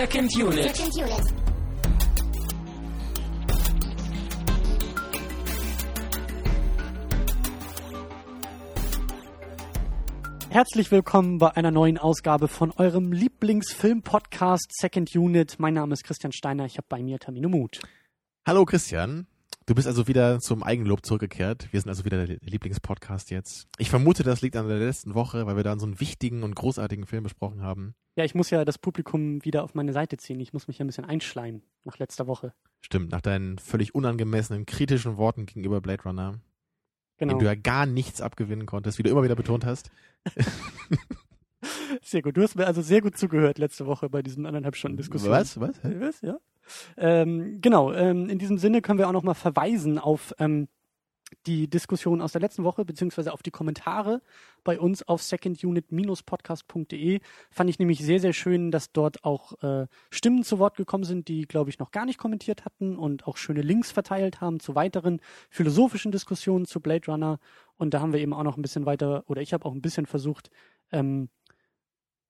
[0.00, 0.74] Second Unit.
[0.74, 1.34] Second Unit.
[10.48, 15.56] Herzlich willkommen bei einer neuen Ausgabe von eurem Lieblingsfilm-Podcast Second Unit.
[15.58, 17.80] Mein Name ist Christian Steiner, ich habe bei mir Tamino Mut.
[18.46, 19.26] Hallo Christian,
[19.70, 21.72] du bist also wieder zum Eigenlob zurückgekehrt.
[21.72, 23.68] Wir sind also wieder der Lieblingspodcast jetzt.
[23.78, 26.56] Ich vermute, das liegt an der letzten Woche, weil wir da so einen wichtigen und
[26.56, 27.94] großartigen Film besprochen haben.
[28.16, 30.40] Ja, ich muss ja das Publikum wieder auf meine Seite ziehen.
[30.40, 32.52] Ich muss mich ja ein bisschen einschleimen nach letzter Woche.
[32.80, 36.40] Stimmt, nach deinen völlig unangemessenen, kritischen Worten gegenüber Blade Runner,
[37.18, 37.34] Genau.
[37.34, 39.92] dem du ja gar nichts abgewinnen konntest, wie du immer wieder betont hast.
[42.02, 42.36] Sehr gut.
[42.36, 45.32] Du hast mir also sehr gut zugehört letzte Woche bei diesen anderthalb Stunden Diskussion.
[45.32, 45.60] Was?
[45.60, 45.80] Was?
[45.82, 46.20] Was?
[46.20, 46.38] Ja.
[46.96, 50.68] Ähm, genau, ähm, in diesem Sinne können wir auch nochmal verweisen auf ähm,
[51.46, 54.20] die Diskussion aus der letzten Woche, beziehungsweise auf die Kommentare
[54.64, 57.20] bei uns auf secondunit-podcast.de.
[57.50, 61.28] Fand ich nämlich sehr, sehr schön, dass dort auch äh, Stimmen zu Wort gekommen sind,
[61.28, 64.74] die, glaube ich, noch gar nicht kommentiert hatten und auch schöne Links verteilt haben zu
[64.74, 67.38] weiteren philosophischen Diskussionen zu Blade Runner.
[67.76, 69.82] Und da haben wir eben auch noch ein bisschen weiter, oder ich habe auch ein
[69.82, 70.50] bisschen versucht,
[70.92, 71.28] ähm,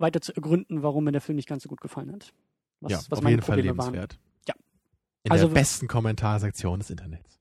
[0.01, 2.33] weiter zu ergründen, warum mir der Film nicht ganz so gut gefallen hat.
[2.81, 3.93] Was, ja, was auf meine jeden Fall Probleme waren.
[3.95, 4.19] lebenswert.
[4.49, 4.55] Ja.
[5.25, 7.39] In Also- der besten Kommentarsektion des Internets.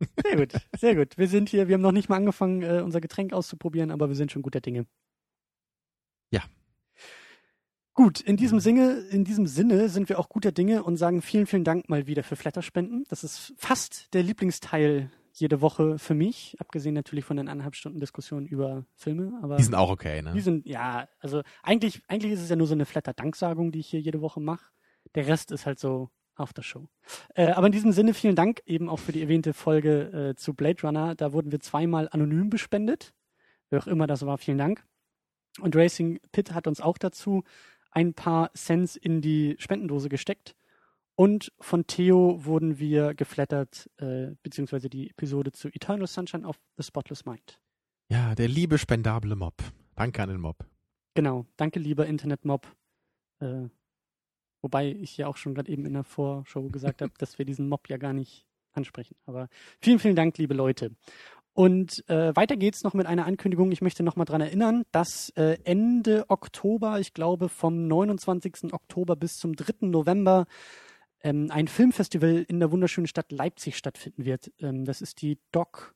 [0.24, 1.18] Sehr gut, sehr gut.
[1.18, 4.16] Wir sind hier, wir haben noch nicht mal angefangen, äh, unser Getränk auszuprobieren, aber wir
[4.16, 4.86] sind schon guter Dinge.
[6.30, 6.42] Ja.
[7.92, 11.46] Gut, in diesem Sinne, in diesem Sinne sind wir auch guter Dinge und sagen vielen,
[11.46, 13.04] vielen Dank mal wieder für Flatterspenden.
[13.10, 18.00] Das ist fast der Lieblingsteil jede Woche für mich, abgesehen natürlich von den eineinhalb Stunden
[18.00, 19.38] Diskussion über Filme.
[19.42, 20.32] Aber Die sind auch okay, ne?
[20.32, 23.88] die sind, ja, also eigentlich, eigentlich ist es ja nur so eine Flatter-Danksagung, die ich
[23.88, 24.66] hier jede Woche mache.
[25.14, 26.88] Der Rest ist halt so Aftershow.
[27.34, 30.54] Äh, aber in diesem Sinne vielen Dank eben auch für die erwähnte Folge äh, zu
[30.54, 31.14] Blade Runner.
[31.14, 33.12] Da wurden wir zweimal anonym bespendet.
[33.68, 34.84] Wer auch immer das war, vielen Dank.
[35.60, 37.44] Und Racing Pit hat uns auch dazu
[37.90, 40.54] ein paar Cents in die Spendendose gesteckt.
[41.20, 46.82] Und von Theo wurden wir geflattert, äh, beziehungsweise die Episode zu Eternal Sunshine of the
[46.82, 47.60] Spotless Mind.
[48.08, 49.52] Ja, der liebe spendable Mob.
[49.96, 50.64] Danke an den Mob.
[51.12, 52.74] Genau, danke lieber Internetmob.
[53.40, 53.68] Äh,
[54.62, 57.68] wobei ich ja auch schon gerade eben in der Vorschau gesagt habe, dass wir diesen
[57.68, 59.14] Mob ja gar nicht ansprechen.
[59.26, 60.96] Aber vielen, vielen Dank, liebe Leute.
[61.52, 63.72] Und äh, weiter geht's noch mit einer Ankündigung.
[63.72, 68.72] Ich möchte noch mal dran erinnern, dass äh, Ende Oktober, ich glaube vom 29.
[68.72, 69.86] Oktober bis zum 3.
[69.88, 70.46] November,
[71.22, 74.52] ähm, ein Filmfestival in der wunderschönen Stadt Leipzig stattfinden wird.
[74.58, 75.94] Ähm, das ist die Doc,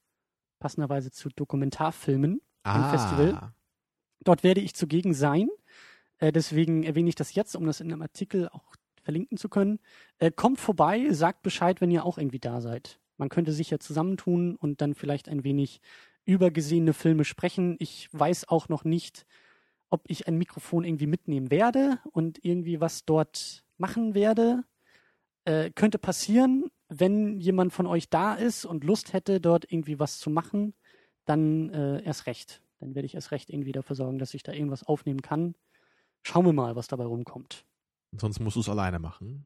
[0.58, 2.40] passenderweise zu Dokumentarfilmen.
[2.62, 3.52] Ein Festival.
[4.22, 5.48] Dort werde ich zugegen sein.
[6.18, 9.80] Äh, deswegen erwähne ich das jetzt, um das in einem Artikel auch verlinken zu können.
[10.18, 13.00] Äh, kommt vorbei, sagt Bescheid, wenn ihr auch irgendwie da seid.
[13.16, 15.80] Man könnte sich ja zusammentun und dann vielleicht ein wenig
[16.24, 17.76] über gesehene Filme sprechen.
[17.78, 19.26] Ich weiß auch noch nicht,
[19.90, 24.64] ob ich ein Mikrofon irgendwie mitnehmen werde und irgendwie was dort machen werde.
[25.44, 30.18] Äh, könnte passieren, wenn jemand von euch da ist und Lust hätte, dort irgendwie was
[30.18, 30.74] zu machen,
[31.24, 32.62] dann äh, erst recht.
[32.80, 35.54] Dann werde ich erst recht irgendwie dafür sorgen, dass ich da irgendwas aufnehmen kann.
[36.22, 37.64] Schauen wir mal, was dabei rumkommt.
[38.12, 39.44] Sonst musst du es alleine machen.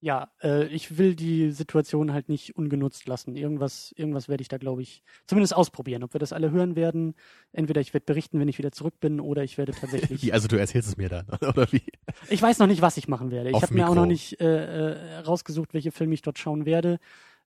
[0.00, 3.34] Ja, äh, ich will die Situation halt nicht ungenutzt lassen.
[3.34, 6.04] Irgendwas, irgendwas werde ich da, glaube ich, zumindest ausprobieren.
[6.04, 7.14] Ob wir das alle hören werden.
[7.52, 10.22] Entweder ich werde berichten, wenn ich wieder zurück bin, oder ich werde tatsächlich.
[10.22, 11.82] Wie, also du erzählst es mir dann, oder wie?
[12.28, 13.50] Ich weiß noch nicht, was ich machen werde.
[13.50, 16.66] Ich Auf habe mir auch noch nicht äh, äh, rausgesucht, welche Filme ich dort schauen
[16.66, 16.98] werde.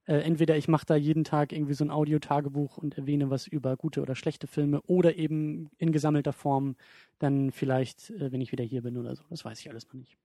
[0.06, 3.76] Äh, entweder ich mache da jeden Tag irgendwie so ein Audiotagebuch und erwähne was über
[3.76, 6.76] gute oder schlechte Filme oder eben in gesammelter Form
[7.18, 9.22] dann vielleicht, äh, wenn ich wieder hier bin oder so.
[9.30, 10.16] Das weiß ich alles noch nicht.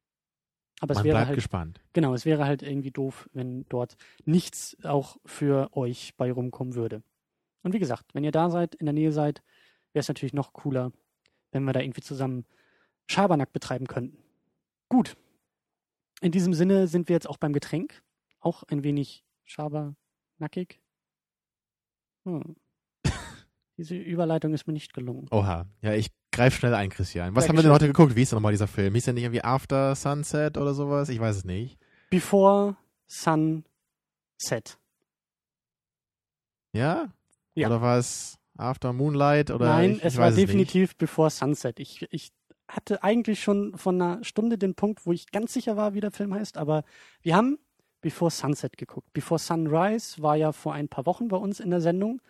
[0.85, 1.81] Aber es Man wäre bleibt halt gespannt.
[1.93, 7.01] Genau, es wäre halt irgendwie doof, wenn dort nichts auch für euch bei rumkommen würde.
[7.63, 9.41] Und wie gesagt, wenn ihr da seid, in der Nähe seid,
[9.93, 10.91] wäre es natürlich noch cooler,
[11.51, 12.45] wenn wir da irgendwie zusammen
[13.07, 14.19] Schabernack betreiben könnten.
[14.87, 15.17] Gut.
[16.21, 18.03] In diesem Sinne sind wir jetzt auch beim Getränk.
[18.39, 20.79] Auch ein wenig schabernackig.
[22.25, 22.55] Hm.
[23.77, 25.27] Diese Überleitung ist mir nicht gelungen.
[25.31, 25.65] Oha.
[25.81, 27.35] Ja, ich greif schnell ein, Christian.
[27.35, 28.15] Was Ja, haben wir denn heute geguckt?
[28.15, 28.93] Wie ist denn nochmal dieser Film?
[28.93, 31.09] Hieß der nicht irgendwie After Sunset oder sowas?
[31.09, 31.77] Ich weiß es nicht.
[32.09, 32.77] Before
[33.07, 33.65] Sunset.
[36.73, 37.13] Ja?
[37.53, 37.67] Ja.
[37.67, 39.51] Oder war es After Moonlight?
[39.51, 41.79] Oder Nein, ich, es ich war weiß definitiv Before Sunset.
[41.79, 42.31] Ich, ich
[42.67, 46.11] hatte eigentlich schon von einer Stunde den Punkt, wo ich ganz sicher war, wie der
[46.11, 46.83] Film heißt, aber
[47.21, 47.59] wir haben
[48.01, 49.11] Before Sunset geguckt.
[49.13, 52.21] Before Sunrise war ja vor ein paar Wochen bei uns in der Sendung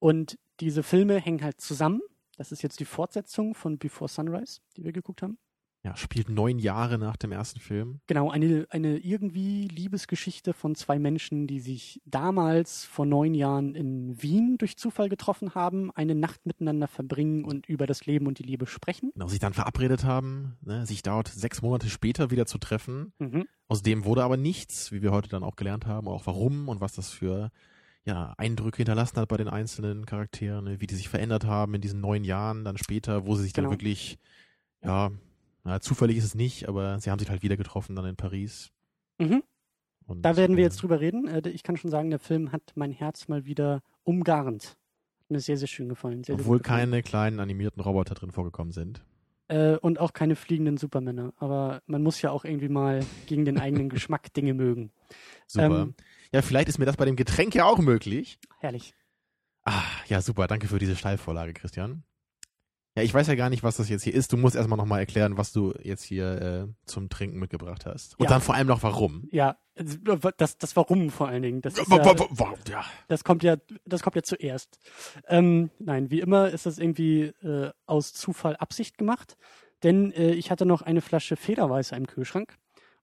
[0.00, 2.00] und diese Filme hängen halt zusammen.
[2.36, 5.38] Das ist jetzt die Fortsetzung von Before Sunrise, die wir geguckt haben.
[5.82, 8.00] Ja, spielt neun Jahre nach dem ersten Film.
[8.06, 14.22] Genau, eine, eine irgendwie Liebesgeschichte von zwei Menschen, die sich damals vor neun Jahren in
[14.22, 18.42] Wien durch Zufall getroffen haben, eine Nacht miteinander verbringen und über das Leben und die
[18.42, 19.10] Liebe sprechen.
[19.14, 23.14] Genau, sich dann verabredet haben, ne, sich dort sechs Monate später wieder zu treffen.
[23.18, 23.46] Mhm.
[23.66, 26.82] Aus dem wurde aber nichts, wie wir heute dann auch gelernt haben, auch warum und
[26.82, 27.50] was das für
[28.04, 31.80] ja, Eindrücke hinterlassen hat bei den einzelnen Charakteren, ne, wie die sich verändert haben in
[31.80, 33.68] diesen neun Jahren dann später, wo sie sich Genau.
[33.68, 34.18] dann wirklich,
[34.82, 35.10] ja,
[35.64, 38.70] na, zufällig ist es nicht, aber sie haben sich halt wieder getroffen dann in Paris.
[39.18, 39.42] Mhm.
[40.06, 41.28] Und, Da werden wir äh, jetzt drüber reden.
[41.28, 44.76] Äh, Ich kann schon sagen, der Film hat mein Herz mal wieder umgarnt.
[45.20, 46.24] Hat mir sehr, sehr schön gefallen.
[46.24, 46.90] Sehr, sehr Obwohl gut gefallen.
[46.90, 49.04] keine kleinen animierten Roboter drin vorgekommen sind.
[49.48, 51.32] Äh, und auch keine fliegenden Supermänner.
[51.36, 54.90] Aber man muss ja auch irgendwie mal gegen den eigenen Geschmack Dinge mögen.
[55.46, 55.82] Super.
[55.82, 55.94] Ähm,
[56.32, 58.38] ja, vielleicht ist mir das bei dem Getränk ja auch möglich.
[58.60, 58.94] Herrlich.
[59.64, 60.46] Ah, ja, super.
[60.46, 62.04] Danke für diese Steilvorlage, Christian.
[62.96, 64.32] Ja, ich weiß ja gar nicht, was das jetzt hier ist.
[64.32, 68.18] Du musst erstmal nochmal erklären, was du jetzt hier äh, zum Trinken mitgebracht hast.
[68.18, 68.30] Und Ja.
[68.30, 69.28] dann vor allem noch warum.
[69.30, 69.58] Ja,
[70.36, 71.62] das, das Warum vor allen Dingen.
[71.62, 71.84] Das, ja,
[72.68, 72.84] ja.
[73.08, 74.78] das kommt ja, das kommt ja zuerst.
[75.28, 79.36] Ähm, nein, wie immer ist das irgendwie äh, aus Zufall Absicht gemacht,
[79.82, 82.58] denn äh, ich hatte noch eine Flasche Federweißer im Kühlschrank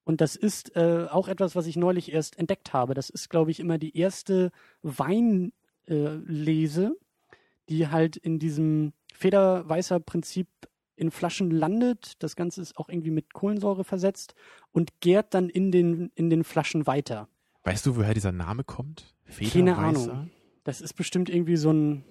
[0.07, 2.94] und das ist äh, auch etwas, was ich neulich erst entdeckt habe.
[2.94, 4.51] Das ist, glaube ich, immer die erste
[4.81, 5.51] Weinlese,
[5.86, 7.36] äh,
[7.68, 10.48] die halt in diesem Federweißer Prinzip
[10.95, 12.13] in Flaschen landet.
[12.19, 14.33] Das Ganze ist auch irgendwie mit Kohlensäure versetzt
[14.71, 17.27] und gärt dann in den, in den Flaschen weiter.
[17.65, 19.13] Weißt du, woher dieser Name kommt?
[19.25, 20.13] Keine Federweißer?
[20.13, 20.31] Ahnung.
[20.63, 22.06] Das ist bestimmt irgendwie so ein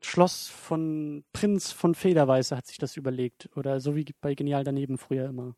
[0.00, 3.50] Schloss von Prinz von Federweißer hat sich das überlegt.
[3.56, 5.56] Oder so wie bei Genial daneben früher immer.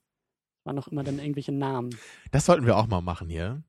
[0.65, 1.91] Waren noch immer dann irgendwelche Namen.
[2.31, 3.63] Das sollten wir auch mal machen hier.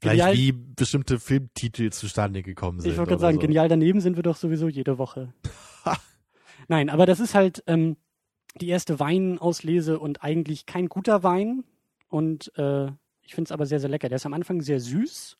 [0.00, 2.90] Vielleicht Genial- wie bestimmte Filmtitel zustande gekommen sind.
[2.92, 3.40] Ich wollte gerade sagen, so.
[3.40, 5.34] genial daneben sind wir doch sowieso jede Woche.
[6.68, 7.96] Nein, aber das ist halt ähm,
[8.60, 11.64] die erste Weinauslese und eigentlich kein guter Wein.
[12.08, 12.86] Und äh,
[13.22, 14.08] ich finde es aber sehr, sehr lecker.
[14.08, 15.36] Der ist am Anfang sehr süß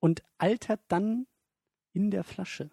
[0.00, 1.26] und altert dann
[1.92, 2.70] in der Flasche.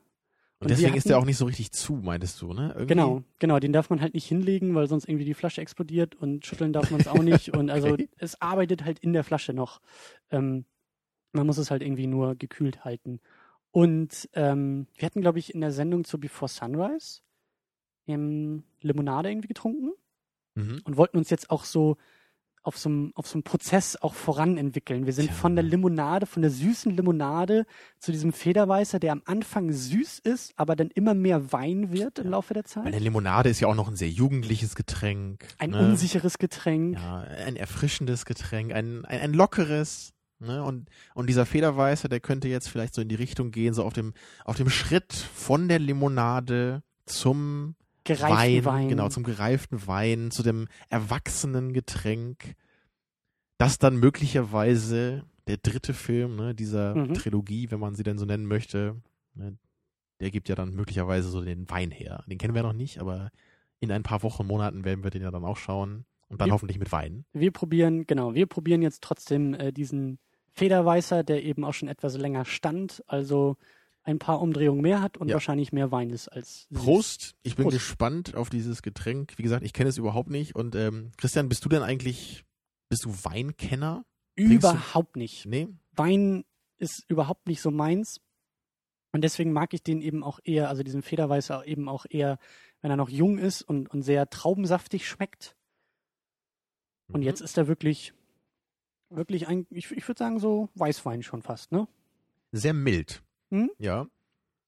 [0.61, 2.69] Und deswegen ist der hatten- auch nicht so richtig zu, meintest du, ne?
[2.69, 2.87] Irgendwie?
[2.87, 6.45] Genau, genau, den darf man halt nicht hinlegen, weil sonst irgendwie die Flasche explodiert und
[6.45, 7.53] schütteln darf man es auch nicht.
[7.53, 8.09] Und also Okay.
[8.17, 9.79] es arbeitet halt in der Flasche noch.
[10.31, 10.65] Ähm,
[11.31, 13.21] man muss es halt irgendwie nur gekühlt halten.
[13.71, 17.21] Und ähm, wir hatten, glaube ich, in der Sendung zu Before Sunrise
[18.07, 19.91] ähm, Limonade irgendwie getrunken
[20.55, 20.81] Mhm.
[20.83, 21.95] und wollten uns jetzt auch so
[22.63, 25.05] auf so einem auf so einem Prozess auch voran entwickeln.
[25.05, 25.35] Wir sind Tja.
[25.35, 27.65] von der Limonade, von der süßen Limonade
[27.99, 32.29] zu diesem Federweißer, der am Anfang süß ist, aber dann immer mehr Wein wird im
[32.29, 32.85] Laufe der Zeit.
[32.85, 35.45] Weil eine Limonade ist ja auch noch ein sehr jugendliches Getränk.
[35.57, 35.79] Ein ne?
[35.79, 36.95] unsicheres Getränk.
[36.95, 40.13] Ja, ein erfrischendes Getränk, ein, ein, ein lockeres.
[40.39, 40.63] Ne?
[40.63, 43.93] Und, und dieser Federweißer, der könnte jetzt vielleicht so in die Richtung gehen, so auf
[43.93, 44.13] dem,
[44.45, 47.75] auf dem Schritt von der Limonade zum
[48.17, 48.87] Gereiften Wein, Wein.
[48.89, 52.55] genau, zum gereiften Wein, zu dem erwachsenen Getränk,
[53.57, 57.13] das dann möglicherweise der dritte Film ne, dieser Mhm.
[57.13, 59.01] Trilogie, wenn man sie denn so nennen möchte,
[59.33, 59.57] ne,
[60.19, 62.23] der gibt ja dann möglicherweise so den Wein her.
[62.27, 63.31] Den kennen wir noch nicht, aber
[63.79, 66.53] in ein paar Wochen, Monaten werden wir den ja dann auch schauen und dann Ja.
[66.53, 67.25] hoffentlich mit Wein.
[67.33, 70.19] Wir probieren, genau, wir probieren jetzt trotzdem äh, diesen
[70.53, 73.55] Federweißer, der eben auch schon etwas länger stand, also
[74.09, 75.35] ein paar Umdrehungen mehr hat und Ja.
[75.35, 76.79] wahrscheinlich mehr Wein ist als süß.
[76.83, 77.75] Prost, ich bin Prost.
[77.77, 79.37] gespannt auf dieses Getränk.
[79.37, 80.55] Wie gesagt, ich kenne es überhaupt nicht.
[80.55, 82.45] Und ähm, Christian, bist du denn eigentlich,
[82.89, 84.05] bist du Weinkenner?
[84.35, 85.45] trinkst du- Überhaupt nicht.
[85.45, 85.67] Nee?
[85.93, 86.43] Wein
[86.77, 88.21] ist überhaupt nicht so meins.
[89.11, 92.37] Und deswegen mag ich den eben auch eher, also diesen Federweißer eben auch eher,
[92.81, 95.55] wenn er noch jung ist und, und sehr traubensaftig schmeckt.
[97.11, 97.25] Und Mhm.
[97.25, 98.13] jetzt ist er wirklich,
[99.09, 101.87] wirklich ein, ich, ich würde sagen so Weißwein schon fast, ne?
[102.51, 103.21] sehr mild.
[103.49, 103.69] Hm?
[103.77, 104.07] Ja.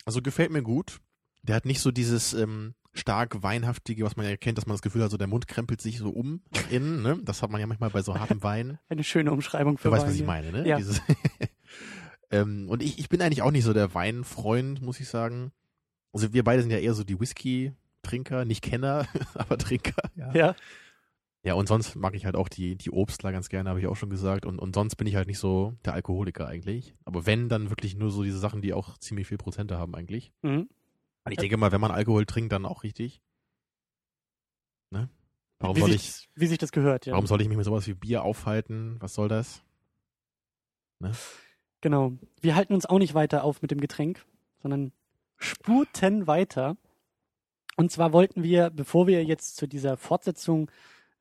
[0.05, 0.99] Also gefällt mir gut.
[1.43, 4.81] Der hat nicht so dieses ähm, stark weinhaftige, was man ja kennt, dass man das
[4.81, 7.01] Gefühl hat, so der Mund krempelt sich so um innen.
[7.01, 7.19] Ne?
[7.23, 8.79] Das hat man ja manchmal bei so hartem Wein.
[8.89, 10.67] Eine schöne Umschreibung für Du weißt, was ich meine, ne?
[10.67, 10.77] Ja.
[10.77, 11.01] Dieses
[12.31, 15.51] ähm, und ich, ich bin eigentlich auch nicht so der Weinfreund, muss ich sagen.
[16.13, 20.09] Also wir beide sind ja eher so die Whisky-Trinker, nicht Kenner, aber Trinker.
[20.15, 20.33] Ja.
[20.33, 20.55] Ja,
[21.43, 23.95] Ja, und sonst mag ich halt auch die, die Obstler ganz gerne, habe ich auch
[23.95, 24.45] schon gesagt.
[24.45, 26.93] Und, und sonst bin ich halt nicht so der Alkoholiker eigentlich.
[27.03, 30.31] Aber wenn, dann wirklich nur so diese Sachen, die auch ziemlich viel Prozente haben eigentlich.
[30.43, 30.69] mhm.
[31.23, 33.21] Und ich denke mal, wenn man Alkohol trinkt, dann auch richtig.
[34.89, 35.07] Ne?
[35.59, 37.13] Warum wie, soll sich, ich, wie sich das gehört, ja.
[37.13, 38.95] warum soll ich mich mit sowas wie Bier aufhalten?
[38.99, 39.63] Was soll das?
[41.81, 42.13] Genau.
[42.41, 44.25] Wir halten uns auch nicht weiter auf mit dem Getränk,
[44.61, 44.91] sondern
[45.37, 46.77] spurten weiter.
[47.75, 50.69] Und zwar wollten wir, bevor wir jetzt zu dieser Fortsetzung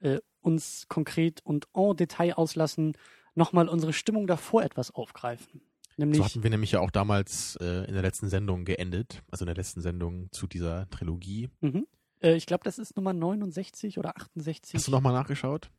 [0.00, 2.96] äh, uns konkret und en Detail auslassen,
[3.34, 5.62] nochmal unsere Stimmung davor etwas aufgreifen.
[5.96, 9.44] Nämlich, So hatten wir nämlich ja auch damals äh, in der letzten Sendung geendet, also
[9.44, 11.50] in der letzten Sendung zu dieser Trilogie.
[11.60, 11.86] mhm,
[12.22, 14.74] Äh, ich glaube, das ist Nummer 69 oder 68.
[14.74, 15.70] Hast du nochmal nachgeschaut?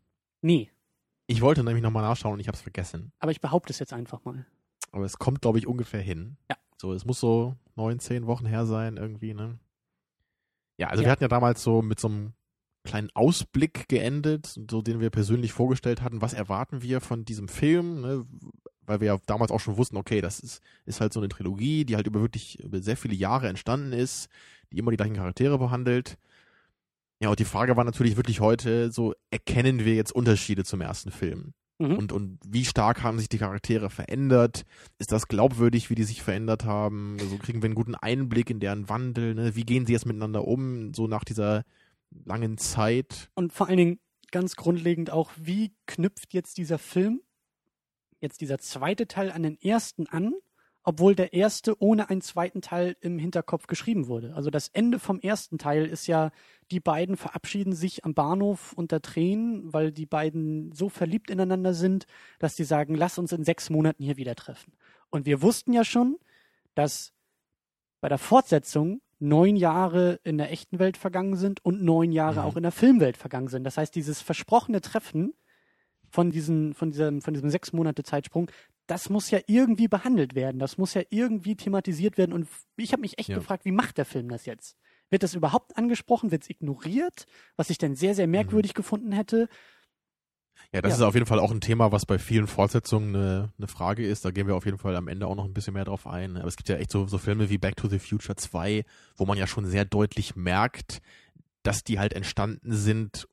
[0.42, 0.70] Nee,
[1.28, 3.12] Ich wollte nämlich nochmal nachschauen und ich habe es vergessen.
[3.20, 4.46] aber ich behaupte es jetzt einfach mal.
[4.92, 6.38] Aber es kommt, glaube ich, ungefähr hin.
[6.50, 6.58] Ja.
[6.78, 9.58] So, es muss so neun, zehn Wochen her sein, irgendwie, ne?
[10.78, 11.08] Ja, also Ja.
[11.08, 12.34] wir hatten ja damals so mit so einem
[12.84, 18.02] kleinen Ausblick geendet, so den wir persönlich vorgestellt hatten, was erwarten wir von diesem Film,
[18.02, 18.26] ne?
[18.86, 21.86] Weil wir ja damals auch schon wussten, okay, das ist, ist halt so eine Trilogie,
[21.86, 24.28] die halt über wirklich über sehr viele Jahre entstanden ist,
[24.72, 26.18] die immer die gleichen Charaktere behandelt.
[27.22, 31.12] Ja, und die Frage war natürlich wirklich heute, so erkennen wir jetzt Unterschiede zum ersten
[31.12, 31.54] Film?
[31.82, 31.98] Mhm.
[31.98, 34.64] Und, und wie stark haben sich die Charaktere verändert?
[34.98, 37.18] Ist das glaubwürdig, wie die sich verändert haben?
[37.20, 39.36] Also kriegen wir einen guten Einblick in deren Wandel?
[39.36, 39.56] Ne?
[39.56, 41.64] Wie gehen sie jetzt miteinander um, so nach dieser
[42.26, 43.30] langen Zeit?
[43.36, 44.00] Und vor allen Dingen
[44.32, 47.22] ganz grundlegend auch, wie knüpft jetzt dieser Film,
[48.20, 50.34] jetzt dieser zweite Teil an den ersten an,
[50.84, 54.34] obwohl der erste ohne einen zweiten Teil im Hinterkopf geschrieben wurde.
[54.36, 56.32] Also das Ende vom ersten Teil ist ja,
[56.72, 62.08] die beiden verabschieden sich am Bahnhof unter Tränen, weil die beiden so verliebt ineinander sind,
[62.40, 64.74] dass sie sagen, lass uns in sechs Monaten hier wieder treffen.
[65.10, 66.18] Und wir wussten ja schon,
[66.74, 67.14] dass
[68.00, 72.46] bei der Fortsetzung neun Jahre in der echten Welt vergangen sind und neun Jahre Mhm.
[72.46, 73.64] auch in der Filmwelt vergangen sind.
[73.64, 75.34] Das heißt, dieses versprochene Treffen
[76.10, 78.50] von, diesen, von, diesem, von diesem sechs Monate Zeitsprung,
[78.88, 80.60] das muss ja irgendwie behandelt werden.
[80.60, 82.34] Das muss ja irgendwie thematisiert werden.
[82.34, 83.38] Und ich habe mich echt Ja.
[83.38, 84.76] gefragt, wie macht der Film das jetzt?
[85.10, 86.32] Wird das überhaupt angesprochen?
[86.32, 87.26] Wird es ignoriert?
[87.56, 89.48] Was ich dann sehr, sehr merkwürdig gefunden hätte.
[90.74, 90.96] Ja, das Ja.
[90.98, 94.24] ist auf jeden Fall auch ein Thema, was bei vielen Fortsetzungen eine, eine Frage ist.
[94.24, 96.38] Da gehen wir auf jeden Fall am Ende auch noch ein bisschen mehr drauf ein.
[96.38, 98.86] Aber es gibt ja echt so, so Filme wie Back to the Future 2,
[99.18, 101.02] wo man ja schon sehr deutlich merkt,
[101.64, 103.28] dass die halt entstanden sind,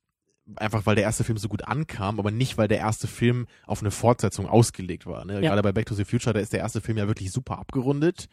[0.57, 3.81] einfach weil der erste Film so gut ankam, aber nicht, weil der erste Film auf
[3.83, 5.25] eine Fortsetzung ausgelegt war.
[5.25, 5.35] Ne?
[5.35, 5.41] Ja.
[5.51, 8.29] Gerade bei Back to the Future, da ist der erste Film ja wirklich super abgerundet.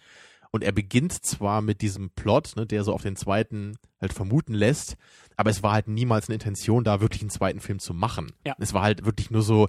[0.52, 4.54] Und er beginnt zwar mit diesem Plot, ne, der so auf den zweiten halt vermuten
[4.54, 4.96] lässt,
[5.36, 8.32] aber es war halt niemals eine Intention, da wirklich einen zweiten Film zu machen.
[8.46, 8.56] Ja.
[8.60, 9.68] Es war halt wirklich nur so,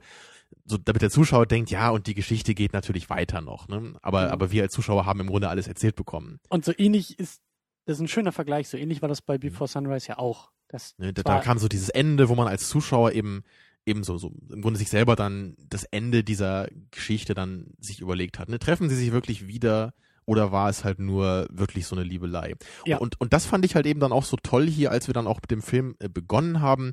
[0.64, 3.68] so, damit der Zuschauer denkt, ja, und die Geschichte geht natürlich weiter noch.
[3.68, 3.94] Ne?
[4.02, 4.30] Aber, Mhm.
[4.32, 6.38] aber wir als Zuschauer haben im Grunde alles erzählt bekommen.
[6.48, 7.40] Und so ähnlich ist,
[7.84, 10.50] das ist ein schöner Vergleich, so ähnlich war das bei Before Sunrise ja auch.
[10.68, 11.12] Das Ne?
[11.12, 13.44] Da, da kam so dieses Ende, wo man als Zuschauer eben
[13.88, 18.40] eben so, so im Grunde sich selber dann das Ende dieser Geschichte dann sich überlegt
[18.40, 18.48] hat.
[18.48, 18.58] Ne?
[18.58, 19.94] Treffen sie sich wirklich wieder
[20.26, 22.54] oder war es halt nur wirklich so eine Liebelei?
[22.84, 22.98] Ja.
[22.98, 25.26] Und, und das fand ich halt eben dann auch so toll hier, als wir dann
[25.26, 26.92] auch mit dem Film äh, begonnen haben,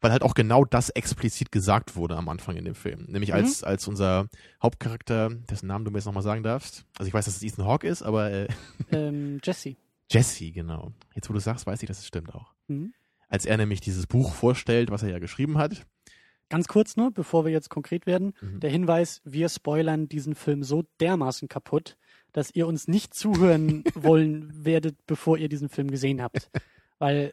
[0.00, 3.06] weil halt auch genau das explizit gesagt wurde am Anfang in dem Film.
[3.08, 3.36] Nämlich Mhm.
[3.36, 4.28] als, als unser
[4.62, 6.84] Hauptcharakter, dessen Namen du mir jetzt nochmal sagen darfst.
[6.98, 8.48] Also ich weiß, dass es Ethan Hawke ist, aber äh,
[8.92, 9.76] ähm, Jesse.
[10.10, 10.92] Jesse, genau.
[11.14, 12.52] Jetzt, wo du sagst, weiß ich, dass es stimmt auch.
[12.68, 12.92] Mhm.
[13.28, 15.86] Als er nämlich dieses Buch vorstellt, was er ja geschrieben hat.
[16.50, 18.60] Ganz kurz nur, bevor wir jetzt konkret werden, Mhm.
[18.60, 21.96] der Hinweis, wir spoilern diesen Film so dermaßen kaputt,
[22.34, 26.50] dass ihr uns nicht zuhören wollen werdet, bevor ihr diesen Film gesehen habt.
[26.98, 27.32] Weil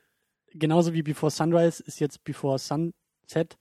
[0.53, 3.57] genauso wie Before Sunrise ist jetzt Before Sunset.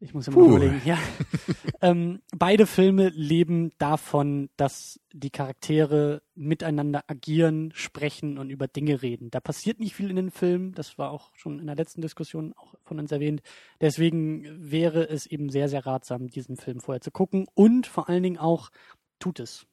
[0.00, 0.56] Ich muss immer Puh.
[0.56, 0.98] überlegen, ja.
[1.80, 9.30] ähm, beide Filme leben davon, dass die Charaktere miteinander agieren, sprechen und über Dinge reden.
[9.30, 10.72] Da passiert nicht viel in den Filmen.
[10.72, 13.42] Das war auch schon in der letzten Diskussion auch von uns erwähnt.
[13.80, 17.46] Deswegen wäre es eben sehr, sehr ratsam, diesen Film vorher zu gucken.
[17.54, 18.70] Und vor allen Dingen auch,
[19.18, 19.66] tut es.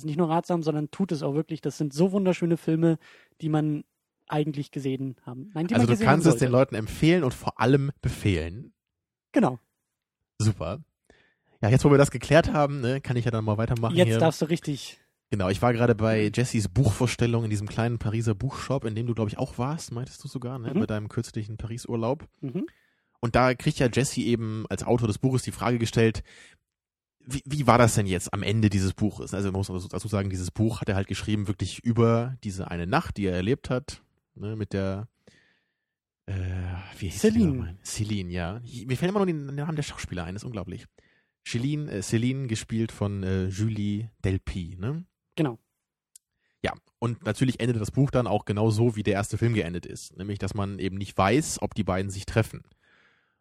[0.00, 1.60] Ist nicht nur ratsam, sondern tut es auch wirklich.
[1.60, 2.98] Das sind so wunderschöne Filme,
[3.40, 3.84] die man
[4.26, 5.50] eigentlich gesehen haben.
[5.54, 6.50] Nein, Also du kannst es den.
[6.50, 8.72] Leuten empfehlen und vor allem befehlen.
[9.32, 9.58] Genau.
[10.38, 10.80] Super.
[11.60, 14.08] Ja, jetzt wo wir das geklärt haben, ne, kann ich ja dann mal weitermachen Jetzt
[14.08, 14.18] hier.
[14.18, 14.98] darfst du richtig.
[15.30, 19.14] Genau, ich war gerade bei Jessys Buchvorstellung in diesem kleinen Pariser Buchshop, in dem du,
[19.14, 20.80] glaube ich, auch warst, meintest du sogar, ne, Mhm.
[20.80, 22.26] bei deinem kürzlichen Paris-Urlaub.
[22.40, 22.66] Mhm.
[23.20, 26.22] Und da kriegt ja Jesse eben als Autor des Buches die Frage gestellt,
[27.26, 29.34] wie, wie war das denn jetzt am Ende dieses Buches?
[29.34, 32.70] Also man muss also dazu sagen, dieses Buch hat er halt geschrieben wirklich über diese
[32.70, 34.02] eine Nacht, die er erlebt hat,
[34.34, 35.08] ne, mit der
[36.26, 36.34] äh,
[36.98, 37.78] wie hieß Celine.
[37.84, 38.60] Celine, ja.
[38.86, 40.86] Mir fällt immer nur den, Namen der Schauspieler ein, ist unglaublich.
[41.46, 45.04] Celine, äh, Celine gespielt von äh, Julie Delpy, ne?
[45.36, 45.58] Genau.
[46.62, 49.86] Ja, und natürlich endet das Buch dann auch genau so, wie der erste Film geendet
[49.86, 50.16] ist.
[50.16, 52.62] Nämlich, dass man eben nicht weiß, ob die beiden sich treffen.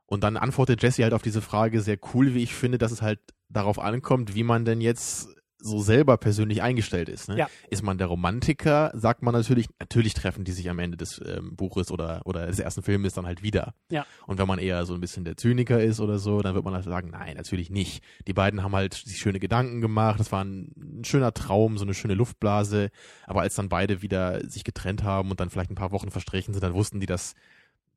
[0.09, 3.03] Und dann antwortet Jesse halt auf diese Frage sehr cool, wie ich finde, dass es
[3.03, 5.29] halt darauf ankommt, wie man denn jetzt
[5.61, 7.27] so selber persönlich eingestellt ist.
[7.27, 7.37] Ne?
[7.37, 7.49] Ja.
[7.69, 11.55] Ist man der Romantiker, sagt man natürlich, natürlich treffen die sich am Ende des ähm,
[11.55, 13.75] Buches oder, oder des ersten Filmes dann halt wieder.
[13.91, 14.05] Ja.
[14.25, 16.73] Und wenn man eher so ein bisschen der Zyniker ist oder so, dann wird man
[16.73, 18.03] halt sagen, nein, natürlich nicht.
[18.25, 21.83] Die beiden haben halt sich schöne Gedanken gemacht, das war ein, ein schöner Traum, so
[21.83, 22.89] eine schöne Luftblase.
[23.27, 26.53] Aber als dann beide wieder sich getrennt haben und dann vielleicht ein paar Wochen verstrichen
[26.53, 27.35] sind, dann wussten die, dass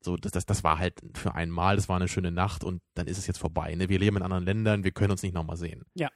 [0.03, 3.07] so, das, das, das war halt für einmal, das war eine schöne Nacht und dann
[3.07, 3.73] ist es jetzt vorbei.
[3.75, 3.89] Ne?
[3.89, 5.83] Wir leben in anderen Ländern, wir können uns nicht nochmal sehen.
[5.95, 6.09] Ja.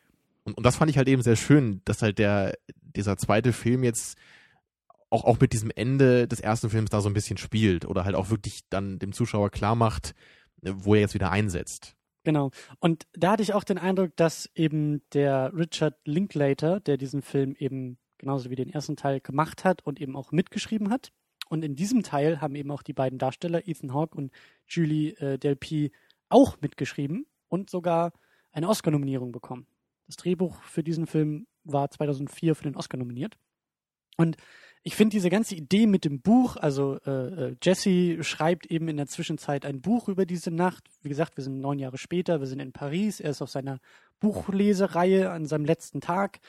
[0.44, 3.84] Und, und das fand ich halt eben sehr schön, dass halt der, dieser zweite Film
[3.84, 4.17] jetzt
[5.10, 8.15] auch, auch mit diesem Ende des ersten Films da so ein bisschen spielt oder halt
[8.15, 10.13] auch wirklich dann dem Zuschauer klar macht,
[10.63, 11.96] äh, wo er jetzt wieder einsetzt.
[12.24, 12.51] Genau.
[12.79, 17.56] Und da hatte ich auch den Eindruck, dass eben der Richard Linklater, der diesen Film
[17.58, 21.13] eben genauso wie den ersten Teil gemacht hat und eben auch mitgeschrieben hat.
[21.50, 24.32] Und in diesem Teil haben eben auch die beiden Darsteller, Ethan Hawke und
[24.68, 25.92] Julie äh, Delpy,
[26.30, 28.13] auch mitgeschrieben und sogar
[28.51, 29.68] eine Oscar-Nominierung bekommen.
[30.08, 33.38] Das Drehbuch für diesen Film war 2004 für den Oscar nominiert.
[34.18, 34.36] Und
[34.84, 37.12] ich finde diese ganze Idee mit dem Buch, also äh,
[37.50, 40.88] äh, Jesse schreibt eben in der Zwischenzeit ein Buch über diese Nacht.
[41.01, 43.80] Wie gesagt, wir sind neun Jahre später, wir sind in Paris, er ist auf seiner
[44.20, 46.39] Buchlesereihe an seinem letzten Tag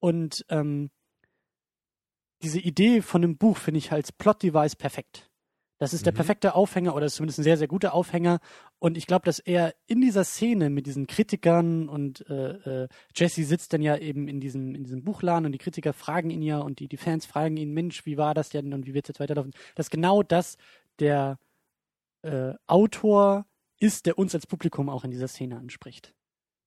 [0.00, 0.90] und ähm,
[2.42, 5.28] diese Idee von einem Buch finde ich als Plot-Device perfekt.
[5.78, 6.16] Das ist der mhm.
[6.16, 8.40] perfekte Aufhänger oder ist zumindest ein sehr, sehr guter Aufhänger.
[8.80, 13.44] Und ich glaube, dass er in dieser Szene mit diesen Kritikern und äh, äh, Jesse
[13.44, 16.58] sitzt dann ja eben in diesem, in diesem Buchladen und die Kritiker fragen ihn ja
[16.58, 19.08] und die, die Fans fragen ihn, Mensch, wie war das denn und wie wird es
[19.08, 19.52] jetzt weiterlaufen?
[19.76, 20.56] Dass genau das
[20.98, 21.38] der
[22.22, 23.46] äh, Autor
[23.78, 26.12] ist, der uns als Publikum auch in dieser Szene anspricht.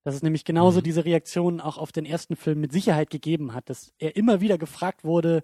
[0.04, 0.84] Dass es nämlich genauso mhm.
[0.84, 4.58] diese Reaktion auch auf den ersten Film mit Sicherheit gegeben hat, dass er immer wieder
[4.58, 5.44] gefragt wurde,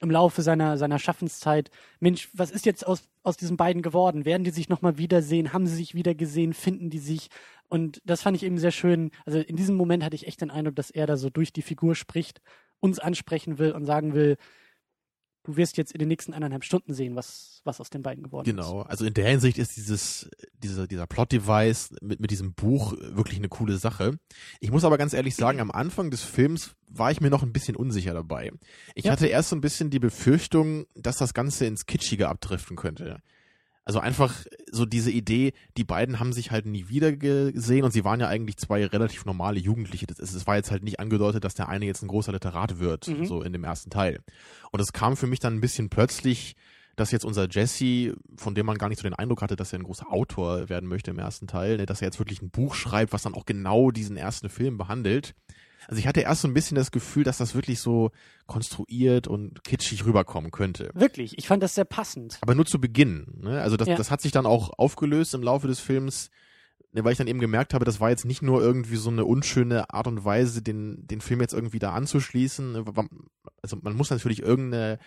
[0.00, 4.24] im Laufe seiner, seiner Schaffenszeit, Mensch, was ist jetzt aus, aus diesen beiden geworden?
[4.24, 5.52] Werden die sich nochmal wiedersehen?
[5.52, 6.52] Haben sie sich wieder gesehen?
[6.52, 7.28] Finden die sich?
[7.68, 9.10] Und das fand ich eben sehr schön.
[9.26, 11.62] Also in diesem Moment hatte ich echt den Eindruck, dass er da so durch die
[11.62, 12.40] Figur spricht,
[12.80, 14.36] uns ansprechen will und sagen will,
[15.48, 18.44] du wirst jetzt in den nächsten eineinhalb Stunden sehen, was, was aus den beiden geworden
[18.44, 18.62] genau.
[18.62, 18.68] ist.
[18.68, 20.28] Genau, also in der Hinsicht ist dieses,
[20.62, 24.18] dieser, dieser Plot-Device mit, mit diesem Buch wirklich eine coole Sache.
[24.60, 27.52] Ich muss aber ganz ehrlich sagen, am Anfang des Films war ich mir noch ein
[27.52, 28.52] bisschen unsicher dabei.
[28.94, 29.12] Ich ja.
[29.12, 33.22] hatte erst so ein bisschen die Befürchtung, dass das Ganze ins Kitschige abdriften könnte.
[33.88, 34.34] Also einfach
[34.70, 38.28] so diese Idee, die beiden haben sich halt nie wieder gesehen und sie waren ja
[38.28, 40.04] eigentlich zwei relativ normale Jugendliche.
[40.18, 43.24] Es war jetzt halt nicht angedeutet, dass der eine jetzt ein großer Literat wird, mhm.
[43.24, 44.20] so in dem ersten Teil.
[44.72, 46.54] Und es kam für mich dann ein bisschen plötzlich,
[46.96, 49.78] dass jetzt unser Jesse, von dem man gar nicht so den Eindruck hatte, dass er
[49.78, 52.74] ein großer Autor werden möchte im ersten Teil, ne, dass er jetzt wirklich ein Buch
[52.74, 55.34] schreibt, was dann auch genau diesen ersten Film behandelt.
[55.88, 58.10] Also ich hatte erst so ein bisschen das Gefühl, dass das wirklich so
[58.46, 60.90] konstruiert und kitschig rüberkommen könnte.
[60.92, 62.36] Wirklich, ich fand das sehr passend.
[62.42, 63.26] Aber nur zu Beginn.
[63.40, 63.62] Ne?
[63.62, 63.96] Also das, ja.
[63.96, 66.30] das hat sich dann auch aufgelöst im Laufe des Films,
[66.92, 69.24] ne, weil ich dann eben gemerkt habe, das war jetzt nicht nur irgendwie so eine
[69.24, 72.72] unschöne Art und Weise, den, den Film jetzt irgendwie da anzuschließen.
[72.72, 72.84] Ne?
[73.62, 74.98] Also man muss natürlich irgendeine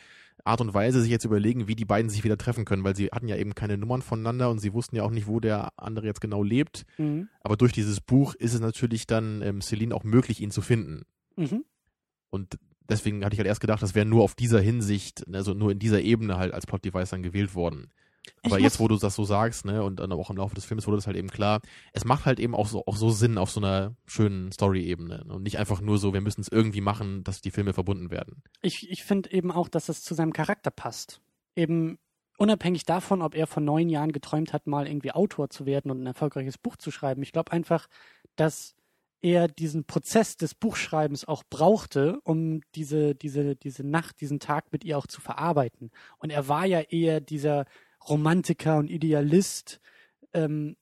[0.46, 3.08] Art und Weise sich jetzt überlegen, wie die beiden sich wieder treffen können, weil sie
[3.08, 6.06] hatten ja eben keine Nummern voneinander und sie wussten ja auch nicht, wo der andere
[6.06, 6.86] jetzt genau lebt.
[6.98, 7.30] Mhm.
[7.42, 11.04] Aber durch dieses Buch ist es natürlich dann ähm, Celine auch möglich, ihn zu finden.
[11.36, 11.64] Mhm.
[12.30, 12.58] Und
[12.90, 15.80] deswegen hatte ich halt erst gedacht, das wäre nur auf dieser Hinsicht, also nur in
[15.80, 17.90] dieser Ebene halt als Plot-Device dann gewählt worden.
[18.44, 20.88] Aber jetzt, wo du das so sagst, ne, und dann auch im Laufe des Films
[20.88, 21.62] wurde das halt eben klar,
[21.94, 25.44] es macht halt eben auch so, auch so Sinn auf so einer schönen Story-Ebene und
[25.44, 28.44] nicht einfach nur so, wir müssen es irgendwie machen, dass die Filme verbunden werden.
[28.62, 31.22] Ich, ich finde eben auch, dass es zu seinem Charakter passt.
[31.56, 32.00] Eben
[32.38, 36.02] unabhängig davon, ob er vor neun Jahren geträumt hat, mal irgendwie Autor zu werden und
[36.02, 37.22] ein erfolgreiches Buch zu schreiben.
[37.22, 37.88] Ich glaube einfach,
[38.36, 38.76] dass
[39.22, 44.84] er diesen Prozess des Buchschreibens auch brauchte, um diese, diese, diese Nacht, diesen Tag mit
[44.84, 45.92] ihr auch zu verarbeiten.
[46.18, 47.66] Und er war ja eher dieser
[48.08, 49.80] Romantiker und Idealist,
[50.34, 50.76] ähm,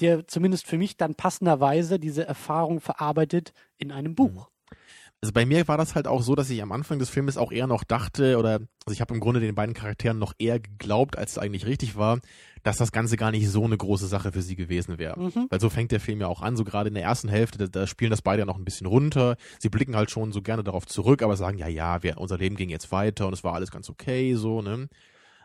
[0.00, 4.48] der zumindest für mich dann passenderweise diese Erfahrung verarbeitet in einem Buch.
[4.48, 4.76] Mhm.
[5.22, 7.52] Also bei mir war das halt auch so, dass ich am Anfang des Filmes auch
[7.52, 11.18] eher noch dachte, oder also ich habe im Grunde den beiden Charakteren noch eher geglaubt,
[11.18, 12.20] als es eigentlich richtig war,
[12.62, 15.20] dass das Ganze gar nicht so eine große Sache für sie gewesen wäre.
[15.20, 15.46] Mhm.
[15.50, 17.66] Weil so fängt der Film ja auch an, so gerade in der ersten Hälfte, da,
[17.66, 19.36] da, spielen das beide ja noch ein bisschen runter.
[19.58, 22.56] Sie blicken halt schon so gerne darauf zurück, aber sagen, ja, ja, wir, unser Leben
[22.56, 24.88] ging jetzt weiter und es war alles ganz okay, so, ne?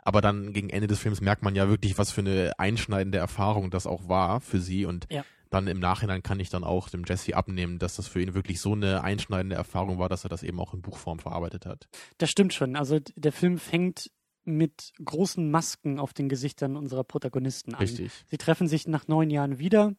[0.05, 3.71] Aber dann gegen Ende des Films merkt man ja wirklich, was für eine einschneidende Erfahrung
[3.71, 4.85] das auch war für sie.
[4.85, 5.25] Und ja.
[5.49, 8.61] dann im Nachhinein kann ich dann auch dem Jesse abnehmen, dass das für ihn wirklich
[8.61, 11.87] so eine einschneidende Erfahrung war, dass er das eben auch in Buchform verarbeitet hat.
[12.19, 12.75] Das stimmt schon.
[12.75, 14.11] Also der Film fängt
[14.43, 17.79] mit großen Masken auf den Gesichtern unserer Protagonisten an.
[17.79, 18.11] Richtig.
[18.27, 19.95] Sie treffen sich nach neun Jahren wieder.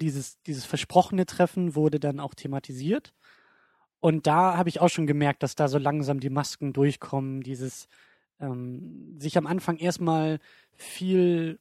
[0.00, 3.12] Dieses, dieses versprochene Treffen wurde dann auch thematisiert.
[4.00, 7.88] Und da habe ich auch schon gemerkt, dass da so langsam die Masken durchkommen, dieses,
[8.42, 10.38] ähm, sich am Anfang erstmal
[10.74, 11.58] viel,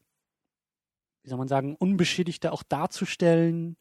[1.24, 3.78] wie soll man sagen, unbeschädigter auch darzustellen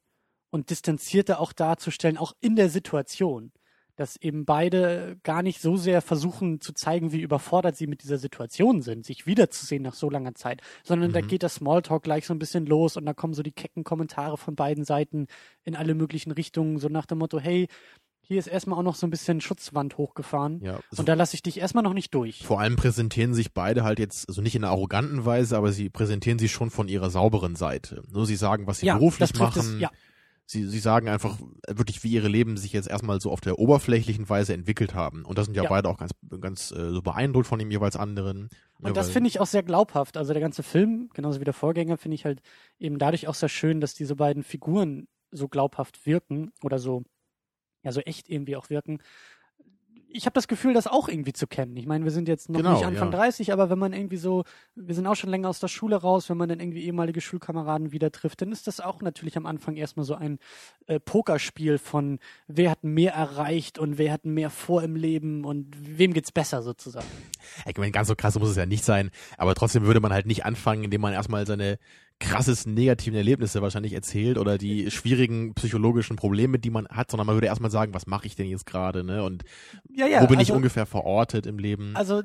[0.51, 3.53] und distanzierter auch darzustellen, auch in der Situation.
[3.97, 8.17] Dass eben beide gar nicht so sehr versuchen zu zeigen, wie überfordert sie mit dieser
[8.17, 11.15] Situation sind, sich wiederzusehen nach so langer Zeit, sondern mhm.
[11.15, 13.85] da geht das Smalltalk gleich so ein bisschen los und da kommen so die kecken
[13.85, 15.27] Kommentare von beiden Seiten
[15.65, 17.69] in alle möglichen Richtungen, so nach dem Motto, hey,
[18.31, 20.61] hier ist erstmal auch noch so ein bisschen Schutzwand hochgefahren.
[20.63, 22.45] Ja, also und da lasse ich dich erstmal noch nicht durch.
[22.45, 25.91] Vor allem präsentieren sich beide halt jetzt, also nicht in einer arroganten Weise, aber sie
[25.91, 28.03] präsentieren sich schon von ihrer sauberen Seite.
[28.11, 29.75] Nur sie sagen, was sie ja, beruflich machen.
[29.75, 29.91] Es, ja.
[30.47, 31.39] sie, sie sagen einfach
[31.69, 35.25] wirklich, wie ihre Leben sich jetzt erstmal so auf der oberflächlichen Weise entwickelt haben.
[35.25, 35.69] Und da sind ja, Ja.
[35.69, 38.49] beide auch ganz, ganz äh, so beeindruckt von dem jeweils anderen.
[38.81, 40.17] Und das finde ich auch sehr glaubhaft.
[40.17, 42.41] Also der ganze Film, genauso wie der Vorgänger, finde ich halt
[42.79, 47.05] eben dadurch auch sehr schön, dass diese beiden Figuren so glaubhaft wirken oder so,
[47.83, 48.99] ja, so echt irgendwie auch wirken.
[50.13, 51.77] Ich habe das Gefühl, das auch irgendwie zu kennen.
[51.77, 53.19] Ich meine, wir sind jetzt noch Genau, nicht Anfang ja.
[53.19, 54.43] 30, aber wenn man irgendwie so,
[54.75, 57.93] wir sind auch schon länger aus der Schule raus, wenn man dann irgendwie ehemalige Schulkameraden
[57.93, 60.41] wieder trifft, dann ist das auch natürlich am Anfang erstmal so ein
[60.89, 65.77] äh, Pokerspiel von wer hat mehr erreicht und wer hat mehr vor im Leben und
[65.79, 67.07] wem geht's besser sozusagen.
[67.67, 70.27] Ich meine, ganz so krass muss es ja nicht sein, aber trotzdem würde man halt
[70.27, 71.79] nicht anfangen, indem man erstmal seine
[72.21, 77.35] krassesten negativen Erlebnisse wahrscheinlich erzählt oder die schwierigen psychologischen Probleme, die man hat, sondern man
[77.37, 79.25] würde erstmal sagen, was mache ich denn jetzt gerade, ne?
[79.25, 79.43] Und
[79.89, 80.23] Ja, ja.
[80.23, 81.97] wo bin ich also- ungefähr verortet im Leben?
[81.97, 82.25] Also es,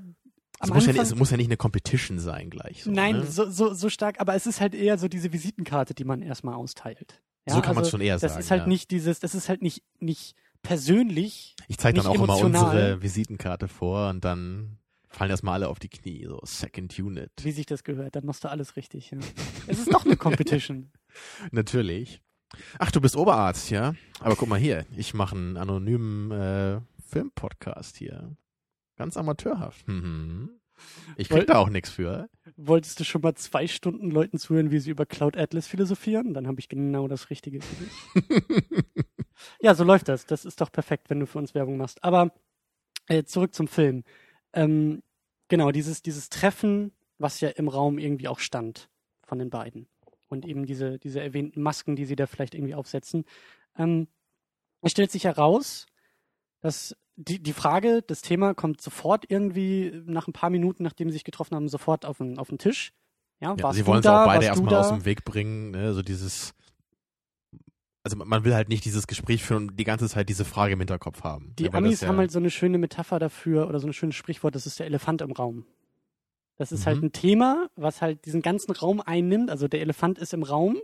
[0.70, 2.84] am muss ja, Anfang, nicht- es muss ja nicht eine Competition sein gleich.
[2.84, 3.26] So, nein, ne?
[3.26, 6.56] so, so, so stark, aber es ist halt eher so diese Visitenkarte, die man erstmal
[6.56, 7.22] austeilt.
[7.48, 8.40] Ja, so kann man es also schon eher Das sagen.
[8.40, 8.68] ist halt ja.
[8.68, 11.56] nicht dieses, das ist halt nicht, nicht persönlich.
[11.68, 12.66] Ich zeige dann auch nicht immer emotional.
[12.66, 14.78] unsere Visitenkarte vor und dann
[15.16, 17.32] fallen erstmal alle auf die Knie, so Second Unit.
[17.42, 19.12] Wie sich das gehört, dann machst du alles richtig.
[19.12, 19.18] Ja.
[19.68, 20.92] es ist doch eine Competition.
[21.52, 22.22] Natürlich.
[22.80, 23.96] Ach, du bist Oberarzt, ja?
[24.20, 28.36] Aber guck mal hier, ich mache einen anonymen äh, Filmpodcast hier.
[28.98, 29.88] Ganz amateurhaft.
[29.88, 30.50] Mhm.
[31.16, 32.30] Ich krieg Woll- da auch nichts für.
[32.58, 36.34] Wolltest du schon mal zwei Stunden Leuten zuhören, wie sie über Cloud Atlas philosophieren?
[36.34, 38.44] Dann habe ich genau das Richtige für dich.
[39.60, 40.26] Ja, so läuft das.
[40.26, 42.02] Das ist doch perfekt, wenn du für uns Werbung machst.
[42.04, 42.32] Aber
[43.08, 44.04] äh, zurück zum Film.
[44.54, 45.04] Ähm,
[45.48, 48.90] genau, dieses, dieses Treffen, was ja im Raum irgendwie auch stand
[49.24, 49.88] von den beiden.
[50.28, 53.26] Und eben diese, diese erwähnten Masken, die sie da vielleicht irgendwie aufsetzen.
[53.78, 54.08] Ähm,
[54.82, 55.86] es stellt sich heraus,
[56.62, 61.14] dass die, die Frage, das Thema kommt sofort irgendwie nach ein paar Minuten, nachdem sie
[61.14, 62.92] sich getroffen haben, sofort auf den, auf den Tisch.
[63.40, 65.94] Ja, Ja, sie wollen es auch beide erstmal aus dem Weg bringen, ne?
[65.94, 66.55] so dieses.
[68.06, 70.80] Also man will halt nicht dieses Gespräch führen und die ganze Zeit diese Frage im
[70.80, 71.54] Hinterkopf haben.
[71.58, 74.54] Die Amis ja, haben halt so eine schöne Metapher dafür oder so ein schönes Sprichwort,
[74.54, 75.66] das ist der Elefant im Raum.
[76.58, 77.06] Das ist halt Mhm.
[77.06, 79.50] ein Thema, was halt diesen ganzen Raum einnimmt.
[79.50, 80.78] Also der Elefant ist im Raum,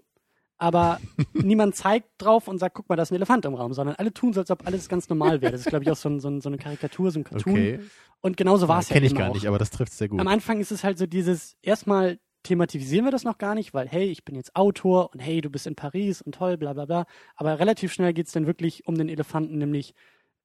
[0.58, 1.00] aber
[1.34, 4.12] niemand zeigt drauf und sagt, guck mal, da ist ein Elefant im Raum, sondern alle
[4.12, 5.52] tun so, als ob alles ganz normal wäre.
[5.52, 7.54] Das ist, glaube ich, auch so, ein, so, ein, so eine Karikatur, so ein Cartoon.
[7.54, 7.80] Okay,
[8.22, 9.34] Und genauso war es ja, kenne ich eben gar auch.
[9.36, 10.20] nicht, aber das trifft sehr gut.
[10.20, 13.88] Am Anfang ist es halt so dieses, erstmal thematisieren wir das noch gar nicht, weil
[13.88, 16.86] hey, ich bin jetzt Autor und hey, du bist in Paris und toll, bla bla
[16.86, 17.06] bla.
[17.36, 19.94] Aber relativ schnell geht es dann wirklich um den Elefanten, nämlich,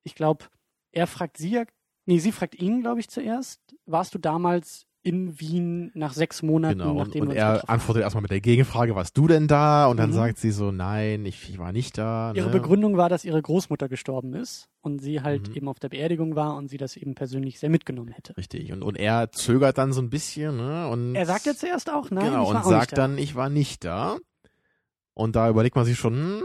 [0.05, 0.47] ich glaube,
[0.93, 1.65] er fragt sie
[2.07, 3.61] nee, sie fragt ihn, glaube ich, zuerst.
[3.85, 8.23] Warst du damals in Wien nach sechs Monaten, Genau, und, nachdem und er antwortet erstmal
[8.23, 9.87] mit der Gegenfrage, warst du denn da?
[9.87, 10.15] Und dann Mhm.
[10.15, 12.33] sagt sie so, nein, ich, ich war nicht da.
[12.35, 12.53] Ihre ne?
[12.53, 15.55] Begründung war, dass ihre Großmutter gestorben ist und sie halt Mhm.
[15.55, 18.37] eben auf der Beerdigung war und sie das eben persönlich sehr mitgenommen hätte.
[18.37, 20.89] Richtig, und, und er zögert dann so ein bisschen, ne?
[20.89, 22.97] Und Er sagt ja zuerst auch, nein, genau, ich war und sagt da.
[22.97, 24.17] dann, ich war nicht da.
[25.15, 26.43] Und da überlegt man sich schon, hm,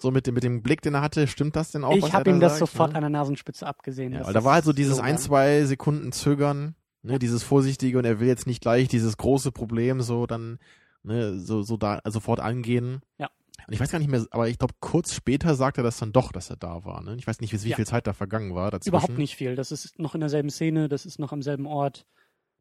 [0.00, 1.96] so mit dem, mit dem Blick, den er hatte, stimmt das denn auch?
[1.96, 2.96] ich habe ihm das sagt, sofort ne?
[2.96, 4.12] an der Nasenspitze abgesehen.
[4.12, 6.76] Ja, weil da war halt so dieses so ein, zwei Sekunden Zögern,
[7.08, 10.58] ne, dieses Vorsichtige und er will jetzt nicht gleich dieses große Problem so dann,
[11.02, 13.00] ne, so, so da sofort angehen.
[13.18, 13.28] Ja.
[13.66, 16.12] Und ich weiß gar nicht mehr, aber ich glaube, kurz später sagt er das dann
[16.12, 17.02] doch, dass er da war.
[17.02, 17.16] Ne?
[17.18, 17.76] Ich weiß nicht, wie, Ja.
[17.76, 18.70] viel Zeit da vergangen war.
[18.70, 18.94] Dazwischen.
[18.94, 19.56] Überhaupt nicht viel.
[19.56, 22.06] Das ist noch in derselben Szene, das ist noch am selben Ort.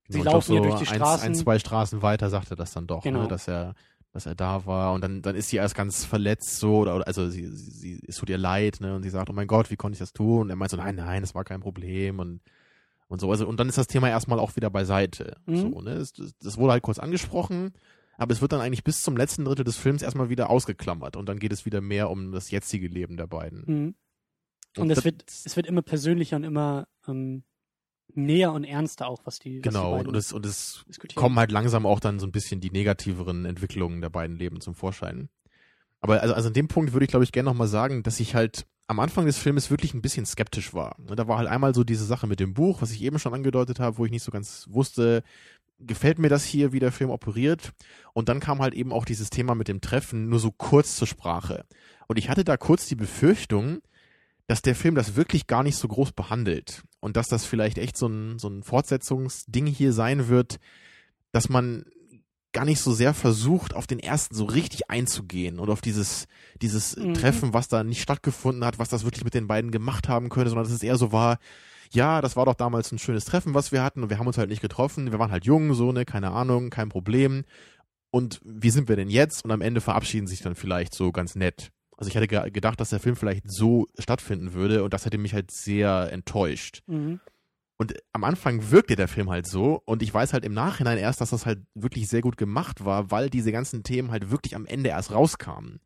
[0.09, 1.27] Sie Genau, glaub, laufen ja so durch die ein, Straßen.
[1.27, 3.23] Ein, zwei Straßen weiter sagt er das dann doch, Genau.
[3.23, 3.75] ne, dass er
[4.13, 7.05] dass er da war und dann dann ist sie erst ganz verletzt so oder, oder
[7.05, 9.69] also sie, sie, sie es tut ihr leid ne und sie sagt oh mein Gott
[9.69, 12.17] wie konnte ich das tun und er meint so nein nein das war kein Problem
[12.19, 12.39] und
[13.07, 15.55] und so also und dann ist das Thema erstmal auch wieder beiseite Mhm.
[15.57, 17.73] so ne das, das, wurde halt kurz angesprochen
[18.17, 21.27] aber es wird dann eigentlich bis zum letzten Drittel des Films erstmal wieder ausgeklammert und
[21.29, 23.95] dann geht es wieder mehr um das jetzige Leben der beiden Mhm.
[24.77, 27.43] Und es das- wird, es wird immer persönlicher und immer ähm,
[28.13, 31.51] näher und ernster auch, was die, was die genau und es und es kommen halt
[31.51, 35.29] langsam auch dann so ein bisschen die negativeren Entwicklungen der beiden Leben zum Vorschein.
[35.99, 38.35] Aber also, also an dem Punkt würde ich, glaube ich, gerne nochmal sagen, dass ich
[38.35, 40.95] halt am Anfang des Filmes wirklich ein bisschen skeptisch war.
[40.99, 43.33] Ne, Da war halt einmal so diese Sache mit dem Buch, was ich eben schon
[43.33, 45.23] angedeutet habe, wo ich nicht so ganz wusste,
[45.79, 47.73] gefällt mir das hier, wie der Film operiert.
[48.13, 51.07] Und dann kam halt eben auch dieses Thema mit dem Treffen nur so kurz zur
[51.07, 51.65] Sprache.
[52.07, 53.81] Und ich hatte da kurz die Befürchtung,
[54.47, 57.97] dass der Film das wirklich gar nicht so groß behandelt und dass das vielleicht echt
[57.97, 60.59] so ein, so ein Fortsetzungsding hier sein wird,
[61.33, 61.85] dass man
[62.57, 66.27] gar nicht so sehr versucht, auf den ersten so richtig einzugehen und auf dieses,
[66.61, 67.13] dieses Mhm.
[67.13, 70.49] Treffen, was da nicht stattgefunden hat, was das wirklich mit den beiden gemacht haben könnte,
[70.49, 71.37] sondern dass es eher so war,
[71.91, 74.37] ja, das war doch damals ein schönes Treffen, was wir hatten und wir haben uns
[74.37, 77.45] halt nicht getroffen, wir waren halt jung, so, ne, keine Ahnung, kein Problem.
[78.09, 79.45] Und wie sind wir denn jetzt?
[79.45, 81.69] Und am Ende verabschieden sich dann vielleicht so ganz nett.
[81.95, 85.17] Also ich hätte ge gedacht, dass der Film vielleicht so stattfinden würde und das hätte
[85.17, 86.81] mich halt sehr enttäuscht.
[86.87, 87.19] Mhm.
[87.79, 91.21] Und am Anfang wirkte der Film halt so und ich weiß halt im Nachhinein erst,
[91.21, 94.65] dass das halt wirklich sehr gut gemacht war, weil diese ganzen Themen halt wirklich am
[94.65, 95.79] Ende erst rauskamen.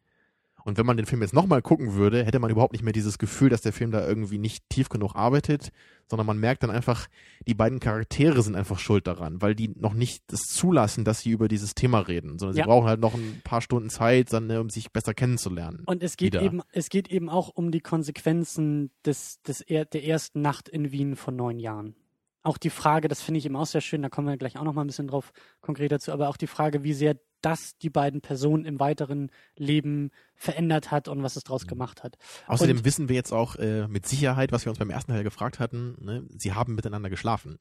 [0.64, 3.18] Und wenn man den Film jetzt nochmal gucken würde, hätte man überhaupt nicht mehr dieses
[3.18, 5.72] Gefühl, dass der Film da irgendwie nicht tief genug arbeitet,
[6.08, 7.08] sondern man merkt dann einfach,
[7.48, 11.32] die beiden Charaktere sind einfach schuld daran, weil die noch nicht das zulassen, dass sie
[11.32, 12.64] über dieses Thema reden, sondern Ja.
[12.64, 15.84] sie brauchen halt noch ein paar Stunden Zeit, dann, ne, um sich besser kennenzulernen.
[15.86, 16.42] Und es geht Wieder.
[16.44, 20.92] eben, es geht eben auch um die Konsequenzen des, des er, der ersten Nacht in
[20.92, 21.96] Wien vor neun Jahren.
[22.44, 24.64] Auch die Frage, das finde ich eben auch sehr schön, da kommen wir gleich auch
[24.64, 27.90] noch mal ein bisschen drauf konkreter zu, aber auch die Frage, wie sehr das die
[27.90, 31.48] beiden Personen im weiteren Leben verändert hat und was es Mhm.
[31.48, 32.18] daraus gemacht hat.
[32.48, 35.24] Außerdem Und- wissen wir jetzt auch äh, mit Sicherheit, was wir uns beim ersten Teil
[35.24, 37.60] gefragt hatten, ne, sie haben miteinander geschlafen.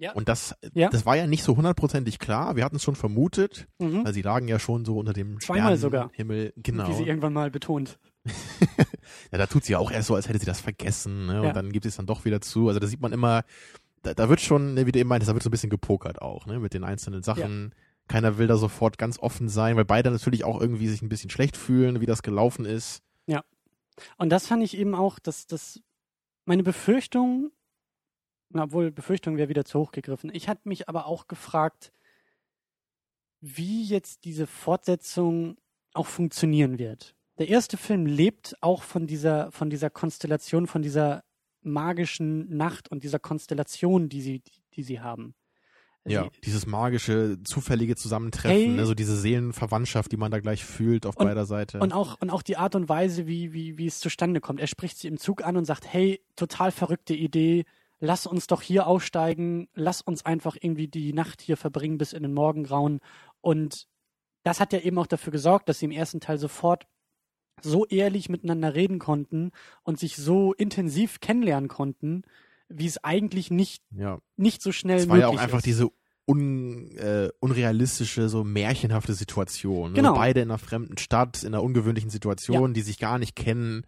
[0.00, 0.12] Ja.
[0.12, 0.90] Und das, Ja.
[0.90, 2.54] das war ja nicht so hundertprozentig klar.
[2.54, 4.04] Wir hatten es schon vermutet, Mhm.
[4.04, 6.10] weil sie lagen ja schon so unter dem Zweimal sogar.
[6.12, 6.52] Himmel.
[6.56, 6.88] Genau.
[6.88, 7.98] Wie sie irgendwann mal betont.
[9.32, 11.40] Ja, da tut sie ja auch erst so, als hätte sie das vergessen, ne?
[11.40, 11.52] Und Ja.
[11.52, 12.68] dann gibt sie es dann doch wieder zu.
[12.68, 13.42] Also da sieht man immer,
[14.02, 16.20] da, da wird schon, ne, wie du eben meintest, da wird so ein bisschen gepokert
[16.22, 16.58] auch, ne?
[16.58, 17.74] Mit den einzelnen Sachen.
[18.08, 21.30] Keiner will da sofort ganz offen sein, weil beide natürlich auch irgendwie sich ein bisschen
[21.30, 23.02] schlecht fühlen, wie das gelaufen ist.
[24.16, 25.80] Und das fand ich eben auch, dass das
[26.44, 27.50] meine Befürchtung,
[28.50, 30.30] na, obwohl Befürchtung wäre wieder zu hoch gegriffen.
[30.32, 31.92] Ich hatte mich aber auch gefragt,
[33.40, 35.58] wie jetzt diese Fortsetzung
[35.92, 37.14] auch funktionieren wird.
[37.38, 41.24] Der erste Film lebt auch von dieser, von dieser Konstellation, von dieser
[41.60, 44.42] magischen Nacht und dieser Konstellation, die sie,
[44.74, 45.34] die sie haben.
[46.12, 48.86] Ja, dieses magische, zufällige Zusammentreffen, ne?
[48.86, 51.80] so diese Seelenverwandtschaft, die man da gleich fühlt auf Und- beider Seite.
[51.80, 54.60] Und auch, und auch die Art und Weise, wie, wie, wie es zustande kommt.
[54.60, 57.64] Er spricht sie im Zug an und sagt, hey, total verrückte Idee,
[58.00, 62.22] lass uns doch hier aussteigen, lass uns einfach irgendwie die Nacht hier verbringen bis in
[62.22, 63.00] den Morgengrauen.
[63.40, 63.86] Und
[64.44, 66.86] das hat ja eben auch dafür gesorgt, dass sie im ersten Teil sofort
[67.60, 69.50] so ehrlich miteinander reden konnten
[69.82, 72.22] und sich so intensiv kennenlernen konnten,
[72.68, 75.66] wie es eigentlich nicht, ja, nicht so schnell es war möglich ja auch einfach ist.
[75.66, 75.88] diese
[76.28, 79.92] un, äh, unrealistische, so märchenhafte Situation.
[79.92, 79.96] Ne?
[79.96, 80.14] Genau.
[80.14, 83.84] Beide in einer fremden Stadt, in einer ungewöhnlichen Situation, die sich gar nicht kennen.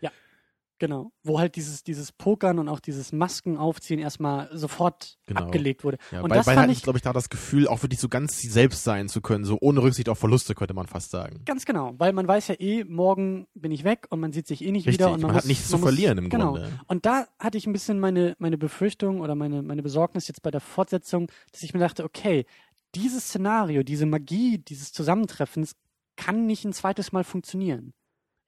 [0.80, 5.42] Genau, wo halt dieses, dieses Pokern und auch dieses Masken aufziehen erstmal sofort Genau.
[5.42, 5.98] abgelegt wurde.
[6.10, 8.00] Ja, und bei, das beide fand hatten, ich glaube ich, da das Gefühl, auch wirklich
[8.00, 11.42] so ganz selbst sein zu können, so ohne Rücksicht auf Verluste, könnte man fast sagen.
[11.44, 14.64] ganz genau, weil man weiß ja eh, morgen bin ich weg und man sieht sich
[14.64, 16.28] eh nicht Richtig, wieder und man, man hat muss, nichts zu man muss- verlieren im
[16.30, 16.52] genau.
[16.54, 16.72] Grunde.
[16.88, 20.50] Und da hatte ich ein bisschen meine, meine Befürchtung oder meine, meine Besorgnis jetzt bei
[20.50, 22.46] der Fortsetzung, dass ich mir dachte, okay,
[22.94, 25.76] dieses Szenario, diese Magie dieses Zusammentreffens
[26.16, 27.92] kann nicht ein zweites Mal funktionieren.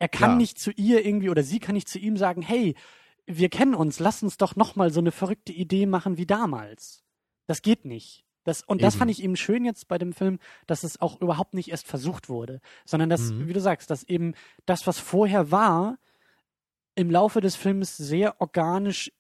[0.03, 0.37] Er kann Klar.
[0.37, 2.75] nicht zu ihr irgendwie oder sie kann nicht zu ihm sagen, hey,
[3.25, 7.05] wir kennen uns, lass uns doch noch mal so eine verrückte Idee machen wie damals.
[7.47, 8.25] Das geht nicht.
[8.43, 8.99] Das, und das Eben.
[8.99, 12.29] fand ich eben schön jetzt bei dem Film, dass es auch überhaupt nicht erst versucht
[12.29, 13.47] wurde, sondern dass, Mhm.
[13.47, 14.35] wie du sagst, dass eben
[14.67, 15.99] das, was vorher war,
[16.97, 19.13] im Laufe des Films sehr organisch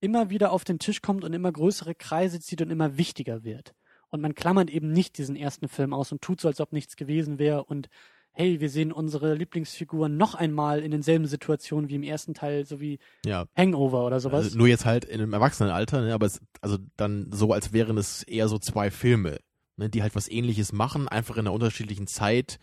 [0.00, 3.74] immer wieder auf den Tisch kommt und immer größere Kreise zieht und immer wichtiger wird.
[4.08, 6.96] Und man klammert eben nicht diesen ersten Film aus und tut so, als ob nichts
[6.96, 7.90] gewesen wäre und
[8.34, 12.80] hey, wir sehen unsere Lieblingsfiguren noch einmal in denselben Situationen wie im ersten Teil, so
[12.80, 14.44] wie Ja, Hangover oder sowas.
[14.44, 17.96] also nur jetzt halt in einem Erwachsenenalter, ne, aber es, also dann so, als wären
[17.96, 19.38] es eher so zwei Filme,
[19.76, 22.58] ne, die halt was ähnliches machen, einfach in einer unterschiedlichen Zeit,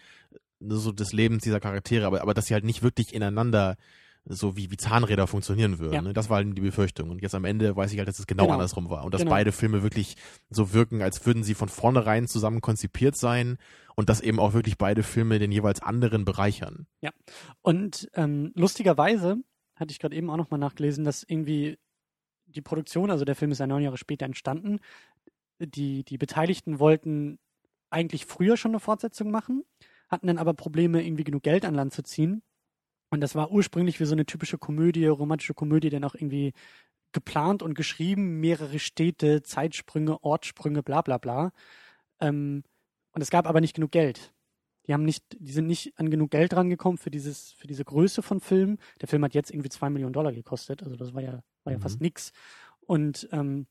[0.60, 3.78] ne, so des Lebens dieser Charaktere, aber, aber dass sie halt nicht wirklich ineinander
[4.26, 5.94] so wie, wie Zahnräder funktionieren würden.
[5.94, 6.02] Ja.
[6.02, 6.14] Ne?
[6.14, 7.10] Das war halt die Befürchtung.
[7.10, 8.54] Und jetzt am Ende weiß ich halt, dass es genau, Genau.
[8.54, 9.04] andersrum war.
[9.04, 9.32] Und dass Genau.
[9.32, 10.16] beide Filme wirklich
[10.50, 13.58] so wirken, als würden sie von vornherein zusammen konzipiert sein
[13.96, 16.88] und dass eben auch wirklich beide Filme den jeweils anderen bereichern.
[17.62, 19.38] Und ähm, lustigerweise
[19.76, 21.80] hatte ich gerade eben auch nochmal nachgelesen, dass irgendwie
[22.46, 24.80] die Produktion, also der Film ist ja neun Jahre später entstanden,
[25.60, 27.40] die, die Beteiligten wollten
[27.90, 29.64] eigentlich früher schon eine Fortsetzung machen,
[30.10, 32.42] hatten dann aber Probleme, irgendwie genug Geld an Land zu ziehen.
[33.12, 36.54] Und das war ursprünglich wie so eine typische Komödie, romantische Komödie, dann auch irgendwie
[37.12, 41.52] geplant und geschrieben, mehrere Städte, Zeitsprünge, Ortssprünge, bla bla bla.
[42.22, 42.64] Ähm,
[43.14, 44.34] und es gab aber nicht genug Geld.
[44.88, 48.22] Die haben nicht, die sind nicht an genug Geld rangekommen für dieses, für diese Größe
[48.24, 48.78] von Film.
[49.02, 51.78] Der Film hat jetzt irgendwie zwei Millionen Dollar gekostet, also das war ja, war ja
[51.78, 51.82] Mhm.
[51.82, 52.32] fast nix.
[52.88, 53.68] Und, ähm,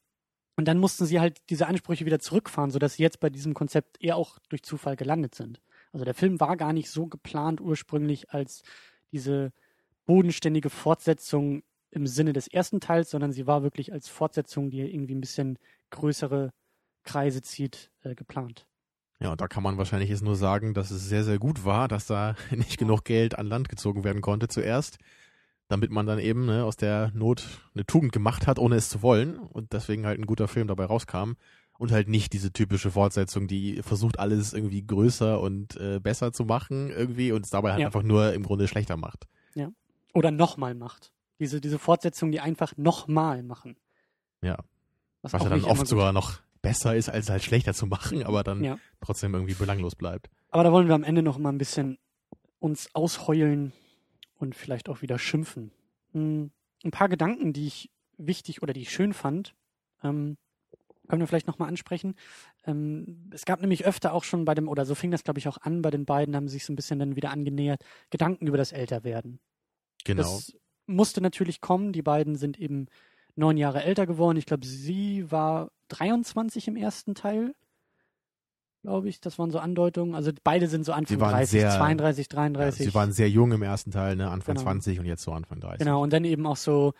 [0.56, 4.02] und dann mussten sie halt diese Ansprüche wieder zurückfahren, sodass sie jetzt bei diesem Konzept
[4.02, 5.60] eher auch durch Zufall gelandet sind.
[5.92, 8.62] Also der Film war gar nicht so geplant ursprünglich als
[9.12, 9.52] diese
[10.06, 15.14] bodenständige Fortsetzung im Sinne des ersten Teils, sondern sie war wirklich als Fortsetzung, die irgendwie
[15.14, 15.58] ein bisschen
[15.90, 16.52] größere
[17.02, 18.66] Kreise zieht, äh, geplant.
[19.20, 21.88] Ja, und da kann man wahrscheinlich jetzt nur sagen, dass es sehr, sehr gut war,
[21.88, 24.98] dass da nicht genug Geld an Land gezogen werden konnte zuerst,
[25.68, 29.02] damit man dann eben ne, aus der Not eine Tugend gemacht hat, ohne es zu
[29.02, 31.32] wollen und deswegen halt ein guter Film dabei rauskam
[31.80, 36.44] und halt nicht diese typische Fortsetzung, die versucht alles irgendwie größer und äh, besser zu
[36.44, 37.86] machen irgendwie und es dabei halt Ja.
[37.86, 39.26] einfach nur im Grunde schlechter macht.
[40.12, 41.12] Oder nochmal macht.
[41.38, 43.76] Diese, diese Fortsetzung, die einfach nochmal machen.
[44.42, 44.58] Ja.
[45.22, 48.42] Was, Was ja dann oft sogar noch besser ist, als halt schlechter zu machen, aber
[48.42, 48.78] dann Ja.
[49.00, 50.28] trotzdem irgendwie belanglos bleibt.
[50.50, 51.96] Aber da wollen wir am Ende noch mal ein bisschen
[52.58, 53.72] uns ausheulen
[54.34, 55.70] und vielleicht auch wieder schimpfen.
[56.12, 56.50] Hm,
[56.84, 57.88] ein paar Gedanken, die ich
[58.18, 59.54] wichtig oder die ich schön fand,
[60.02, 60.36] ähm,
[61.10, 62.14] können wir vielleicht nochmal ansprechen.
[62.64, 65.48] Ähm, es gab nämlich öfter auch schon bei dem, oder so fing das, glaube ich,
[65.48, 68.56] auch an, bei den beiden haben sich so ein bisschen dann wieder angenähert, Gedanken über
[68.56, 69.40] das Älterwerden.
[70.04, 70.22] Genau.
[70.22, 70.52] Das
[70.86, 71.92] musste natürlich kommen.
[71.92, 72.86] Die beiden sind eben
[73.36, 74.38] neun Jahre älter geworden.
[74.38, 77.54] Ich glaube, sie war 23 im ersten Teil.
[78.82, 80.14] Glaube ich, das waren so Andeutungen.
[80.14, 82.86] Also beide sind so Anfang Sie waren 30, sehr- 32, Ja, 33.
[82.86, 84.30] sie waren sehr jung im ersten Teil, ne?
[84.30, 84.64] Anfang Genau.
[84.64, 85.80] 20 und jetzt so Anfang 30.
[85.80, 86.94] Genau, und dann eben auch so,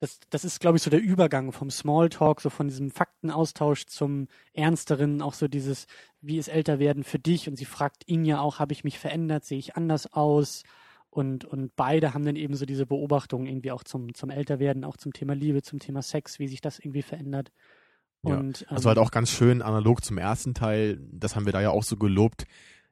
[0.00, 4.28] das, das ist, glaube ich, so der Übergang vom Smalltalk, so von diesem Faktenaustausch zum
[4.54, 5.86] Ernsteren, auch so dieses,
[6.22, 7.48] wie ist Älterwerden für dich?
[7.48, 10.62] Und sie fragt ihn ja auch, habe ich mich verändert, sehe ich anders aus?
[11.10, 14.96] Und, und beide haben dann eben so diese Beobachtungen irgendwie auch zum, zum Älterwerden, auch
[14.96, 17.52] zum Thema Liebe, zum Thema Sex, wie sich das irgendwie verändert.
[18.22, 21.52] Ja, Und, ähm, Also halt auch ganz schön analog zum ersten Teil, das haben wir
[21.52, 22.46] da ja auch so gelobt,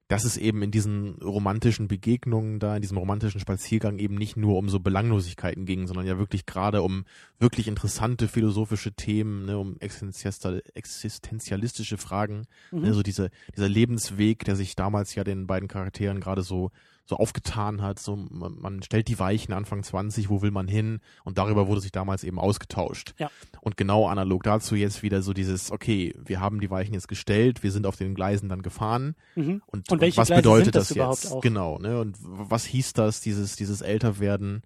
[0.08, 4.56] dass es eben in diesen romantischen Begegnungen da, in diesem romantischen Spaziergang eben nicht nur
[4.56, 7.04] um so Belanglosigkeiten ging, sondern ja wirklich gerade um
[7.38, 12.80] wirklich interessante philosophische Themen, ne, um existenzial- existenzialistische Fragen, mhm.
[12.80, 16.70] ne, so diese, dieser Lebensweg, der sich damals ja den beiden Charakteren gerade so
[17.08, 21.00] so aufgetan hat, so man, man stellt die Weichen Anfang 20, wo will man hin?
[21.24, 23.14] Und darüber wurde sich damals eben ausgetauscht.
[23.18, 23.30] Ja.
[23.62, 27.62] Und genau analog dazu jetzt wieder so dieses, okay, wir haben die Weichen jetzt gestellt,
[27.62, 29.62] wir sind auf den Gleisen dann gefahren mhm.
[29.66, 31.32] und, Und welche was Gleise bedeutet das das, jetzt?
[31.32, 31.40] auch?
[31.40, 31.98] Genau, ne?
[31.98, 34.62] Und was hieß das, dieses, dieses Älterwerden?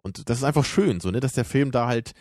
[0.00, 2.14] Und das ist einfach schön, so, ne, dass der Film da halt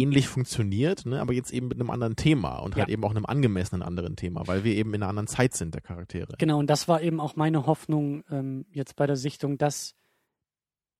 [0.00, 2.82] ähnlich funktioniert, ne, aber jetzt eben mit einem anderen Thema und Ja.
[2.82, 5.74] halt eben auch einem angemessenen anderen Thema, weil wir eben in einer anderen Zeit sind,
[5.74, 6.34] der Charaktere.
[6.38, 9.94] Genau, und das war eben auch meine Hoffnung ähm, jetzt bei der Sichtung, dass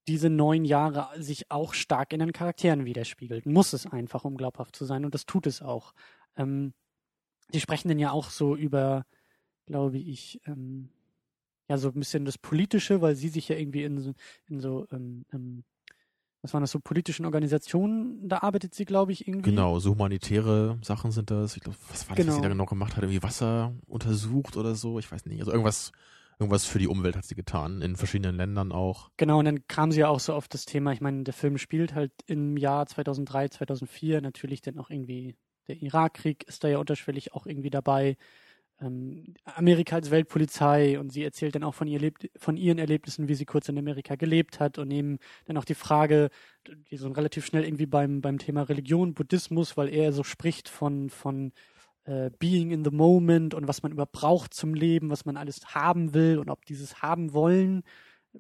[0.09, 3.45] diese neun Jahre sich auch stark in den Charakteren widerspiegelt.
[3.47, 5.95] Muss es einfach, um glaubhaft zu sein, und das tut es auch.
[6.37, 6.73] Ähm,
[7.53, 9.05] die sprechen dann ja auch so über,
[9.67, 10.91] glaube ich, ähm,
[11.69, 14.13] ja, so ein bisschen das Politische, weil sie sich ja irgendwie in so,
[14.49, 15.65] in so ähm, ähm,
[16.47, 19.51] was waren das so politischen Organisationen, da arbeitet sie, glaube ich, irgendwie.
[19.51, 21.57] Genau, so humanitäre Sachen sind das.
[21.57, 22.37] Ich glaube, was war das, was Genau.
[22.37, 23.03] sie da genau gemacht hat?
[23.03, 24.99] Irgendwie Wasser untersucht oder so?
[24.99, 25.41] Ich weiß nicht.
[25.41, 25.91] Also irgendwas,
[26.39, 29.11] irgendwas für die Umwelt hat sie getan, in verschiedenen Ländern auch.
[29.17, 31.59] Genau, und dann kam sie ja auch so auf das Thema, ich meine, der Film
[31.59, 35.35] spielt halt im Jahr 2003, 2004, natürlich dann auch irgendwie
[35.69, 38.17] der Irakkrieg ist da ja unterschwellig auch irgendwie dabei.
[38.81, 43.29] Ähm, Amerika als Weltpolizei und sie erzählt dann auch von, ihr lebt, von ihren Erlebnissen,
[43.29, 46.29] wie sie kurz in Amerika gelebt hat und eben dann auch die Frage,
[46.91, 51.09] die so relativ schnell irgendwie beim, beim Thema Religion, Buddhismus, weil er so spricht von,
[51.09, 51.53] von
[52.05, 55.75] äh, being in the moment und was man überhaupt braucht zum Leben, was man alles
[55.75, 57.83] haben will und ob dieses haben wollen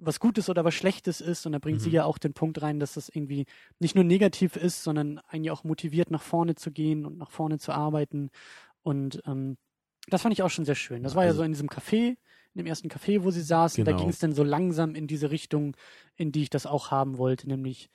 [0.00, 1.46] was Gutes oder was Schlechtes ist.
[1.46, 1.94] Und da bringt sie Mhm.
[1.94, 3.46] ja auch den Punkt rein, dass das irgendwie
[3.78, 7.58] nicht nur negativ ist, sondern eigentlich auch motiviert, nach vorne zu gehen und nach vorne
[7.58, 8.30] zu arbeiten.
[8.82, 9.56] Und ähm,
[10.08, 11.02] das fand ich auch schon sehr schön.
[11.02, 12.16] Das war ja Also- so in diesem Café,
[12.54, 13.84] in dem ersten Café, wo sie saßen.
[13.84, 14.02] Da Genau.
[14.02, 15.76] ging es dann so langsam in diese Richtung,
[16.16, 17.90] in die ich das auch haben wollte, nämlich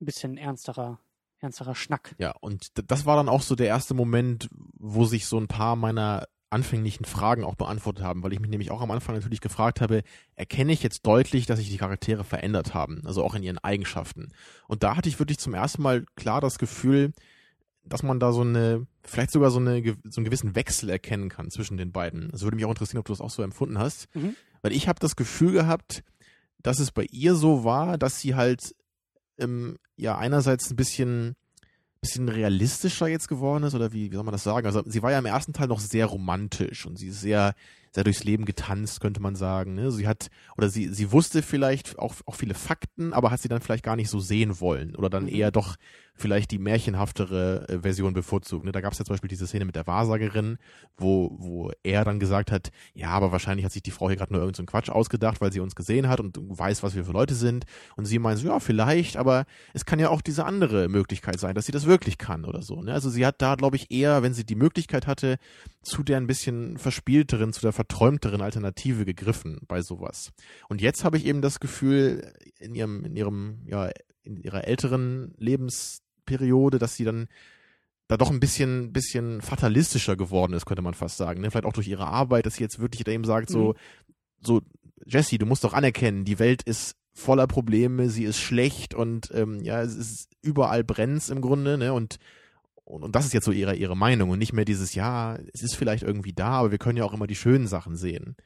[0.00, 1.00] ein bisschen ernsterer,
[1.40, 2.14] ernsterer Schnack.
[2.18, 5.76] Ja, und das war dann auch so der erste Moment, wo sich so ein paar
[5.76, 9.80] meiner anfänglichen Fragen auch beantwortet haben, weil ich mich nämlich auch am Anfang natürlich gefragt
[9.82, 10.02] habe,
[10.34, 14.32] erkenne ich jetzt deutlich, dass sich die Charaktere verändert haben, also auch in ihren Eigenschaften.
[14.66, 17.12] Und da hatte ich wirklich zum ersten Mal klar das Gefühl,
[17.84, 21.50] dass man da so eine, vielleicht sogar so, eine, so einen gewissen Wechsel erkennen kann
[21.50, 22.30] zwischen den beiden.
[22.32, 24.14] Es würde mich auch interessieren, ob du das auch so empfunden hast.
[24.14, 24.36] Mhm.
[24.62, 26.02] Weil ich habe das Gefühl gehabt,
[26.62, 28.74] dass es bei ihr so war, dass sie halt
[29.38, 31.34] ähm, ja einerseits ein bisschen
[32.00, 34.66] bisschen realistischer jetzt geworden ist oder wie, wie soll man das sagen?
[34.68, 37.54] Also sie war ja im ersten Teil noch sehr romantisch und sie ist sehr
[37.92, 39.74] sehr durchs Leben getanzt, könnte man sagen.
[39.74, 39.90] Ne?
[39.90, 43.62] Sie hat oder sie sie wusste vielleicht auch auch viele Fakten, aber hat sie dann
[43.62, 45.30] vielleicht gar nicht so sehen wollen oder dann Mhm.
[45.34, 45.74] eher doch
[46.18, 48.64] vielleicht die märchenhaftere äh, Version bevorzugt.
[48.64, 48.72] Ne?
[48.72, 50.58] Da gab es ja zum Beispiel diese Szene mit der Wahrsagerin,
[50.96, 54.32] wo wo er dann gesagt hat, ja, aber wahrscheinlich hat sich die Frau hier gerade
[54.32, 57.12] nur irgendeinen so Quatsch ausgedacht, weil sie uns gesehen hat und weiß, was wir für
[57.12, 57.64] Leute sind.
[57.96, 61.54] Und sie meint so, ja, vielleicht, aber es kann ja auch diese andere Möglichkeit sein,
[61.54, 62.82] dass sie das wirklich kann oder so.
[62.82, 62.92] Ne?
[62.92, 65.38] Also sie hat da, glaube ich, eher, wenn sie die Möglichkeit hatte,
[65.82, 70.32] zu der ein bisschen verspielteren, zu der verträumteren Alternative gegriffen bei sowas.
[70.68, 73.90] Und jetzt habe ich eben das Gefühl, in ihrem, in ihrem, ja,
[74.24, 75.34] in ihrer älteren
[76.28, 77.28] Lebensperiode, dass sie dann
[78.06, 81.42] da doch ein bisschen, bisschen fatalistischer geworden ist, könnte man fast sagen.
[81.42, 81.50] Ne?
[81.50, 83.74] Vielleicht auch durch ihre Arbeit, dass sie jetzt wirklich da eben sagt, so,
[84.40, 84.62] so,
[85.04, 89.62] Jesse, du musst doch anerkennen, die Welt ist voller Probleme, sie ist schlecht und ähm,
[89.62, 91.92] ja, es ist überall brennt's im Grunde, ne?
[91.92, 92.18] Und,
[92.84, 95.62] und, und das ist jetzt so ihre, ihre Meinung und nicht mehr dieses, ja, es
[95.62, 98.36] ist vielleicht irgendwie da, aber wir können ja auch immer die schönen Sachen sehen.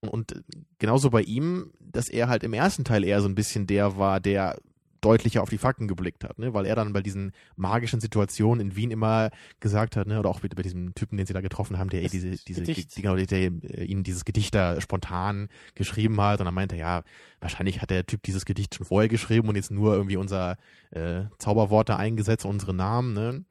[0.00, 0.42] Und, und
[0.78, 4.20] genauso bei ihm, dass er halt im ersten Teil eher so ein bisschen der war,
[4.20, 4.58] der
[5.00, 6.54] deutlicher auf die Fakten geblickt hat, ne?
[6.54, 9.30] weil er dann bei diesen magischen Situationen in Wien immer
[9.60, 10.18] gesagt hat, ne?
[10.18, 12.62] oder auch bei, bei diesem Typen, den sie da getroffen haben, der Das diese, diese,
[12.62, 12.94] Gedicht.
[12.96, 16.80] genau, der, der äh, ihnen dieses Gedicht da spontan geschrieben hat und dann meinte er,
[16.80, 17.02] ja,
[17.40, 20.56] wahrscheinlich hat der Typ dieses Gedicht schon vorher geschrieben und jetzt nur irgendwie unser
[20.90, 23.44] äh, Zauberwort da eingesetzt, unsere Namen, ne?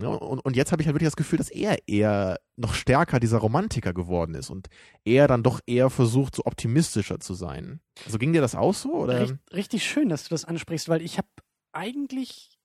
[0.00, 3.20] Ja, und, und jetzt habe ich halt wirklich das Gefühl, dass er eher noch stärker
[3.20, 4.68] dieser Romantiker geworden ist und
[5.04, 7.80] er dann doch eher versucht, so optimistischer zu sein.
[8.06, 8.94] Also ging dir das auch so?
[8.94, 9.20] Oder?
[9.20, 11.28] Richt, richtig schön, dass du das ansprichst, weil ich habe
[11.72, 12.58] eigentlich,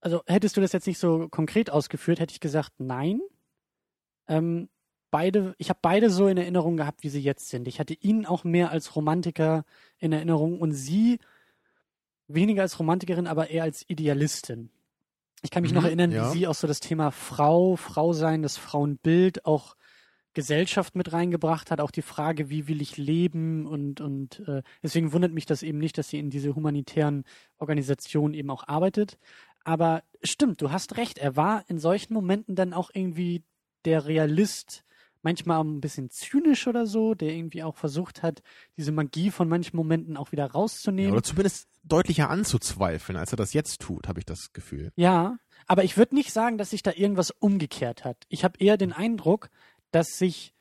[0.00, 3.20] also hättest du das jetzt nicht so konkret ausgeführt, hätte ich gesagt, nein.
[4.26, 4.68] Ähm,
[5.10, 7.68] beide, ich habe beide so in Erinnerung gehabt, wie sie jetzt sind.
[7.68, 9.64] Ich hatte ihn auch mehr als Romantiker
[9.98, 11.20] in Erinnerung und sie
[12.26, 14.70] weniger als Romantikerin, aber eher als Idealistin.
[15.42, 16.20] Ich kann mich Mhm, noch erinnern, ja.
[16.22, 19.76] wie sie auch so das Thema Frau, Frau sein, das Frauenbild, auch
[20.34, 25.12] Gesellschaft mit reingebracht hat, auch die Frage, wie will ich leben und, und äh, deswegen
[25.12, 27.24] wundert mich das eben nicht, dass sie in diese humanitären
[27.58, 29.18] Organisationen eben auch arbeitet.
[29.64, 33.42] Aber stimmt, du hast recht, er war in solchen Momenten dann auch irgendwie
[33.84, 34.84] der Realist,
[35.22, 38.40] manchmal ein bisschen zynisch oder so, der irgendwie auch versucht hat,
[38.76, 41.12] diese Magie von manchen Momenten auch wieder Ja, rauszunehmen.
[41.12, 44.92] oder zumindest deutlicher anzuzweifeln, als er das jetzt tut, habe ich das Gefühl.
[44.96, 48.24] Ja, aber ich würde nicht sagen, dass sich da irgendwas umgekehrt hat.
[48.28, 49.50] Ich habe eher den Eindruck,
[49.90, 50.54] dass sich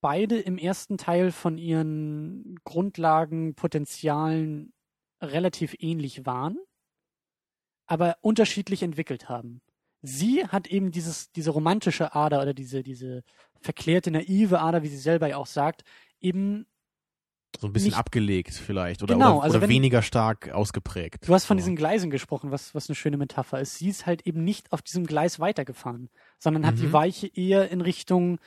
[0.00, 4.72] beide im ersten Teil von ihren Grundlagen, Potenzialen
[5.22, 6.58] relativ ähnlich waren,
[7.86, 9.62] aber unterschiedlich entwickelt haben.
[10.02, 13.22] Sie hat eben dieses, diese romantische Ader oder diese, diese
[13.60, 15.84] verklärte, naive Ader, wie sie selber ja auch sagt,
[16.20, 16.66] eben
[17.60, 21.26] So ein bisschen Nicht- abgelegt vielleicht oder, Genau, oder, also oder wenn- weniger stark ausgeprägt.
[21.28, 21.60] Du hast von So.
[21.62, 23.76] diesen Gleisen gesprochen, was, was eine schöne Metapher ist.
[23.78, 26.92] Sie ist halt eben nicht auf diesem Gleis weitergefahren, sondern hat die Mhm.
[26.92, 28.38] Weiche eher in Richtung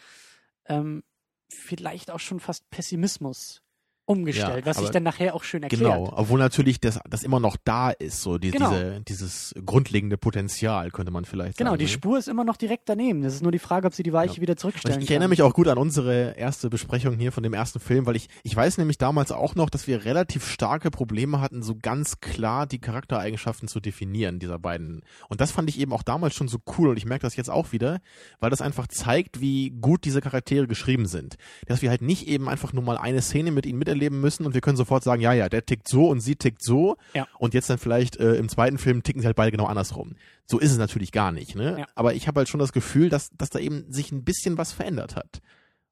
[0.70, 1.04] ähm,
[1.50, 3.62] vielleicht auch schon fast Pessimismus
[4.08, 5.82] umgestellt, Ja, was sich dann nachher auch schön erklärt.
[5.84, 8.70] Genau, obwohl natürlich das, das immer noch da ist, so die, Genau.
[8.72, 11.80] diese, dieses grundlegende Potenzial, könnte man vielleicht Genau, sagen.
[11.80, 11.90] die ne?
[11.92, 13.22] Spur ist immer noch direkt daneben.
[13.22, 14.42] Das ist nur die Frage, ob sie die Weiche Ja.
[14.42, 15.16] wieder zurückstellen Ich, ich kann.
[15.16, 18.30] erinnere mich auch gut an unsere erste Besprechung hier von dem ersten Film, weil ich,
[18.44, 22.66] ich weiß nämlich damals auch noch, dass wir relativ starke Probleme hatten, so ganz klar
[22.66, 25.02] die Charaktereigenschaften zu definieren, dieser beiden.
[25.28, 27.50] Und das fand ich eben auch damals schon so cool und ich merke das jetzt
[27.50, 28.00] auch wieder,
[28.40, 31.36] weil das einfach zeigt, wie gut diese Charaktere geschrieben sind.
[31.66, 34.54] Dass wir halt nicht eben einfach nur mal eine Szene mit ihnen miterleben müssen und
[34.54, 37.28] wir können sofort sagen, ja, ja, der tickt so und sie tickt so Ja.
[37.40, 40.16] und jetzt dann vielleicht äh, im zweiten Film ticken sie halt beide genau andersrum.
[40.46, 41.80] So ist es natürlich gar nicht, ne?
[41.80, 41.86] Ja.
[41.96, 44.72] Aber ich habe halt schon das Gefühl, dass, dass da eben sich ein bisschen was
[44.74, 45.42] verändert hat.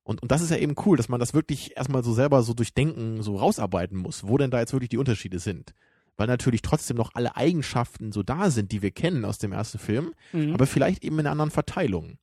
[0.04, 2.54] Und, und das ist ja eben cool, dass man das wirklich erstmal so selber so
[2.54, 5.74] durchdenken, so rausarbeiten muss, wo denn da jetzt wirklich die Unterschiede sind.
[6.18, 9.80] Weil natürlich trotzdem noch alle Eigenschaften so da sind, die wir kennen aus dem ersten
[9.80, 10.54] Film, Mhm.
[10.54, 12.18] aber vielleicht eben in einer anderen Verteilung.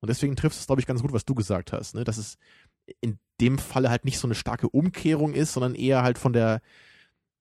[0.00, 2.04] Und deswegen trifft es, glaube ich, ganz gut, was du gesagt hast, ne?
[2.04, 2.38] dass es
[3.00, 6.60] in dem Falle halt nicht so eine starke Umkehrung ist, sondern eher halt von der,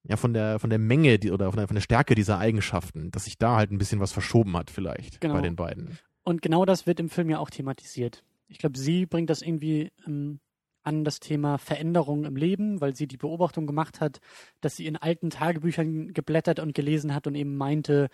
[0.04, 3.12] ja, von der, von der Menge die, oder von der, von der Stärke dieser Eigenschaften,
[3.12, 5.36] dass sich da halt ein bisschen was verschoben hat, vielleicht Genau.
[5.36, 5.98] bei den beiden.
[6.24, 8.24] Und genau das wird im Film ja auch thematisiert.
[8.48, 10.40] Ich glaube, sie bringt das irgendwie ähm,
[10.84, 14.20] an das Thema Veränderung im Leben, weil sie die Beobachtung gemacht hat,
[14.62, 18.08] dass sie in alten Tagebüchern geblättert und gelesen hat und eben meinte,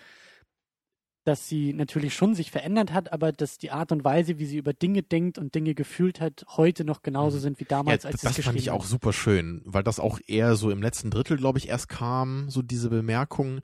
[1.24, 4.58] dass sie natürlich schon sich verändert hat, aber dass die Art und Weise, wie sie
[4.58, 7.42] über Dinge denkt und Dinge gefühlt hat, heute noch genauso Mhm.
[7.42, 10.00] sind wie damals, ja, als sie das es fand ich auch super schön, weil das
[10.00, 13.62] auch eher so im letzten Drittel, glaube ich, erst kam, so diese Bemerkung,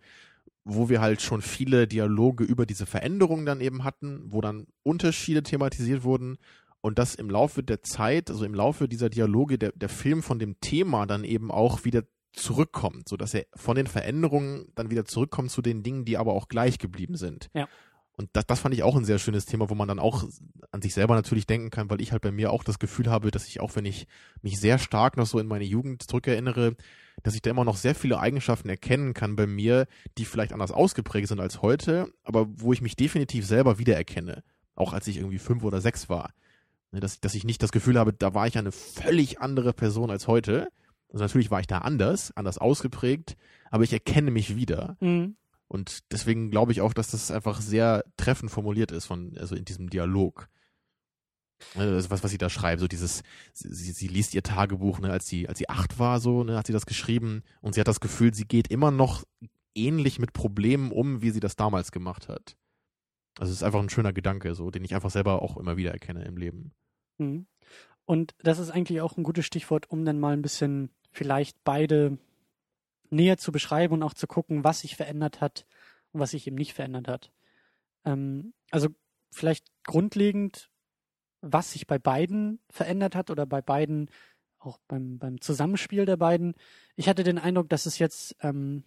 [0.64, 5.43] wo wir halt schon viele Dialoge über diese Veränderungen dann eben hatten, wo dann Unterschiede
[5.43, 6.38] thematisiert wurden
[6.82, 10.39] und dass im Laufe der Zeit, also im Laufe dieser Dialoge, der, der Film von
[10.39, 12.03] dem Thema dann eben auch wieder
[12.34, 16.34] zurückkommt, so dass er von den Veränderungen dann wieder zurückkommt zu den Dingen, die aber
[16.34, 17.49] auch gleich geblieben sind.
[17.53, 17.67] Ja.
[18.19, 20.25] Und das, das fand ich auch ein sehr schönes Thema, wo man dann auch
[20.71, 23.32] an sich selber natürlich denken kann, weil ich halt bei mir auch das Gefühl habe,
[23.32, 24.07] dass ich auch, wenn ich
[24.41, 26.75] mich sehr stark noch so in meine Jugend zurückerinnere,
[27.23, 30.73] dass ich da immer noch sehr viele Eigenschaften erkennen kann bei mir, die vielleicht anders
[30.73, 34.43] ausgeprägt sind als heute, aber wo ich mich definitiv selber wiedererkenne.
[34.75, 36.34] Auch als ich irgendwie fünf oder sechs war.
[36.91, 40.11] Ne, Dass, dass ich nicht das Gefühl habe, da war ich eine völlig andere Person
[40.11, 40.67] als heute.
[41.12, 43.36] Also natürlich war ich da anders, anders ausgeprägt,
[43.72, 44.97] aber ich erkenne mich wieder.
[44.99, 45.36] Mhm.
[45.68, 49.66] Und deswegen glaube ich auch, dass das einfach sehr treffend formuliert ist von, also in
[49.66, 50.49] diesem Dialog.
[51.76, 53.22] Ist was, was sie da schreibt, so dieses,
[53.53, 56.68] sie, sie liest ihr Tagebuch, ne, als sie, als sie acht war, so, ne, hat
[56.68, 59.26] sie das geschrieben und sie hat das Gefühl, sie geht immer noch
[59.76, 62.55] ähnlich mit Problemen um, wie sie das damals gemacht hat.
[63.38, 65.91] Also es ist einfach ein schöner Gedanke, so, den ich einfach selber auch immer wieder
[65.91, 66.72] erkenne im Leben.
[67.18, 67.45] Mhm.
[68.05, 72.18] Und das ist eigentlich auch ein gutes Stichwort, um dann mal ein bisschen vielleicht beide
[73.10, 75.66] näher zu beschreiben und auch zu gucken, was sich verändert hat
[76.12, 77.32] und was sich eben nicht verändert hat.
[78.05, 78.89] Ähm, also
[79.32, 80.70] vielleicht grundlegend,
[81.41, 84.10] was sich bei beiden verändert hat oder bei beiden,
[84.60, 86.53] auch beim, beim Zusammenspiel der beiden.
[86.95, 88.84] Ich hatte den Eindruck, dass es jetzt ähm,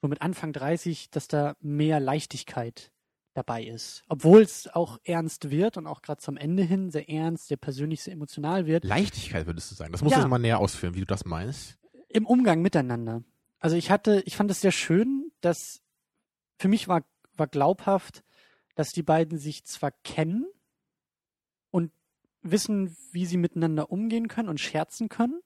[0.00, 2.91] so mit Anfang 30, dass da mehr Leichtigkeit
[3.34, 4.04] dabei ist.
[4.08, 8.02] Obwohl es auch ernst wird und auch gerade zum Ende hin sehr ernst, sehr persönlich,
[8.02, 8.84] sehr emotional wird.
[8.84, 9.92] Leichtigkeit würdest du sagen.
[9.92, 10.22] Das musst Ja.
[10.22, 11.78] du mal näher ausführen, wie du das meinst.
[12.08, 13.22] Im Umgang miteinander.
[13.58, 15.80] Also ich hatte, ich fand es sehr schön, dass
[16.58, 17.04] für mich war,
[17.36, 18.22] war glaubhaft,
[18.74, 20.46] dass die beiden sich zwar kennen
[21.70, 21.92] und
[22.42, 25.40] wissen, wie sie miteinander umgehen können und scherzen können,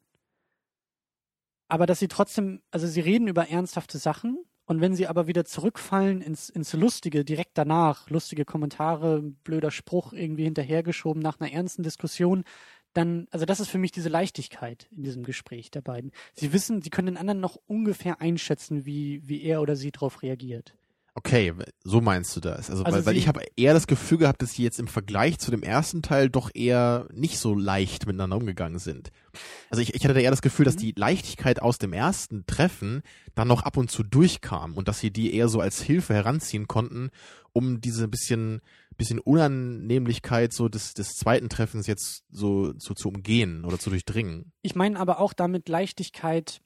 [1.68, 5.44] aber dass sie trotzdem, also sie reden über ernsthafte Sachen und wenn sie aber wieder
[5.44, 11.84] zurückfallen ins, ins Lustige, direkt danach, lustige Kommentare, blöder Spruch irgendwie hinterhergeschoben nach einer ernsten
[11.84, 12.44] Diskussion,
[12.92, 16.12] dann, also das ist für mich diese Leichtigkeit in diesem Gespräch der beiden.
[16.34, 20.22] Sie wissen, sie können den anderen noch ungefähr einschätzen, wie, wie er oder sie darauf
[20.22, 20.74] reagiert.
[21.18, 22.68] Okay, so meinst du das.
[22.68, 25.38] Also, Also weil, weil ich habe eher das Gefühl gehabt, dass sie jetzt im Vergleich
[25.38, 29.10] zu dem ersten Teil doch eher nicht so leicht miteinander umgegangen sind.
[29.70, 30.80] Also ich, ich hatte da eher das Gefühl, dass Mhm.
[30.80, 33.00] die Leichtigkeit aus dem ersten Treffen
[33.34, 36.68] dann noch ab und zu durchkam und dass sie die eher so als Hilfe heranziehen
[36.68, 37.08] konnten,
[37.54, 38.60] um diese bisschen
[38.98, 44.52] bisschen Unannehmlichkeit so des, des zweiten Treffens jetzt so, so zu umgehen oder zu durchdringen.
[44.60, 46.60] Ich meine aber auch damit Leichtigkeit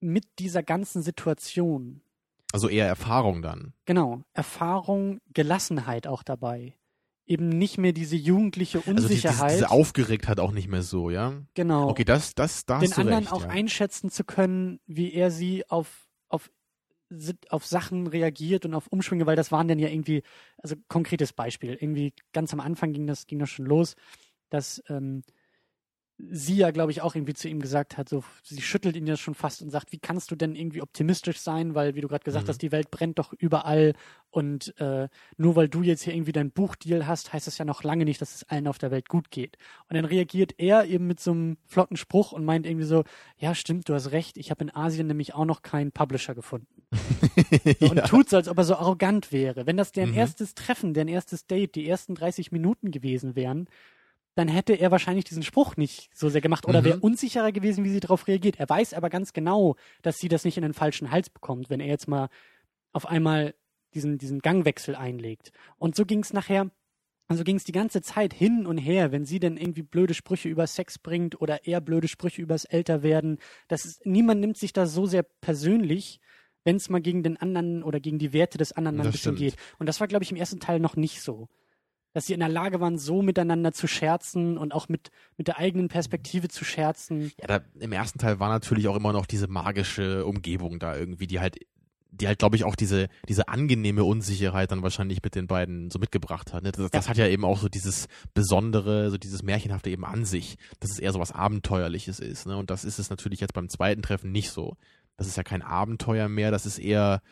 [0.00, 2.02] mit dieser ganzen Situation.
[2.52, 3.74] Also eher Erfahrung dann.
[3.84, 6.74] Genau, Erfahrung, Gelassenheit auch dabei.
[7.26, 9.52] Eben nicht mehr diese jugendliche Also die, diese, Unsicherheit.
[9.52, 11.42] diese Aufgeregtheit auch nicht mehr so, ja?
[11.54, 11.88] genau.
[11.88, 13.48] Okay, das, das, da den hast du anderen recht, auch ja.
[13.50, 16.50] einschätzen zu können, wie er sie auf, auf,
[17.50, 20.22] auf Sachen reagiert und auf Umschwünge, weil das waren dann ja irgendwie,
[20.58, 23.94] also konkretes Beispiel, irgendwie ganz am Anfang ging das, ging das schon los,
[24.48, 25.22] dass ähm,
[26.30, 29.16] sie ja, glaube ich, auch irgendwie zu ihm gesagt hat, so, sie schüttelt ihn ja
[29.16, 32.24] schon fast und sagt, wie kannst du denn irgendwie optimistisch sein, weil, wie du gerade
[32.24, 32.48] gesagt Mhm.
[32.48, 33.94] hast, die Welt brennt doch überall
[34.30, 37.82] und äh, nur weil du jetzt hier irgendwie dein Buchdeal hast, heißt das ja noch
[37.84, 39.56] lange nicht, dass es allen auf der Welt gut geht.
[39.88, 43.04] Und dann reagiert er eben mit so einem flotten Spruch und meint irgendwie so,
[43.38, 46.66] ja, stimmt, du hast recht, ich habe in Asien nämlich auch noch keinen Publisher gefunden.
[47.80, 48.04] So, und ja.
[48.06, 49.66] tut so, als ob er so arrogant wäre.
[49.66, 50.16] Wenn das deren Mhm.
[50.16, 53.68] erstes Treffen, deren erstes Date, die ersten 30 Minuten gewesen wären,
[54.36, 56.84] dann hätte er wahrscheinlich diesen Spruch nicht so sehr gemacht oder Mhm.
[56.84, 58.58] wäre unsicherer gewesen, wie sie darauf reagiert.
[58.60, 61.80] Er weiß aber ganz genau, dass sie das nicht in den falschen Hals bekommt, wenn
[61.80, 62.28] er jetzt mal
[62.92, 63.54] auf einmal
[63.94, 65.50] diesen, diesen Gangwechsel einlegt.
[65.78, 66.70] Und so ging es nachher,
[67.26, 70.48] also ging es die ganze Zeit hin und her, wenn sie denn irgendwie blöde Sprüche
[70.48, 73.38] über Sex bringt oder er blöde Sprüche übers Älterwerden.
[73.68, 76.20] Das ist, niemand nimmt sich das so sehr persönlich,
[76.64, 79.36] wenn es mal gegen den anderen oder gegen die Werte des anderen mal ein bisschen
[79.36, 79.38] stimmt.
[79.38, 79.56] geht.
[79.78, 81.48] Und das war, glaube ich, im ersten Teil noch nicht so.
[82.12, 85.58] Dass sie in der Lage waren, so miteinander zu scherzen und auch mit, mit der
[85.58, 87.32] eigenen Perspektive zu scherzen.
[87.40, 91.28] Ja, da, im ersten Teil war natürlich auch immer noch diese magische Umgebung da irgendwie,
[91.28, 91.58] die halt,
[92.10, 95.98] die halt, glaube ich, auch diese, diese angenehme Unsicherheit dann wahrscheinlich mit den beiden so
[95.98, 96.64] mitgebracht hat.
[96.64, 96.72] Ne?
[96.72, 100.56] Das, das hat ja eben auch so dieses Besondere, so dieses Märchenhafte eben an sich,
[100.80, 102.46] dass es eher so was Abenteuerliches ist.
[102.46, 102.56] Ne?
[102.56, 104.76] Und das ist es natürlich jetzt beim zweiten Treffen nicht so.
[105.16, 107.22] Das ist ja kein Abenteuer mehr, das ist eher,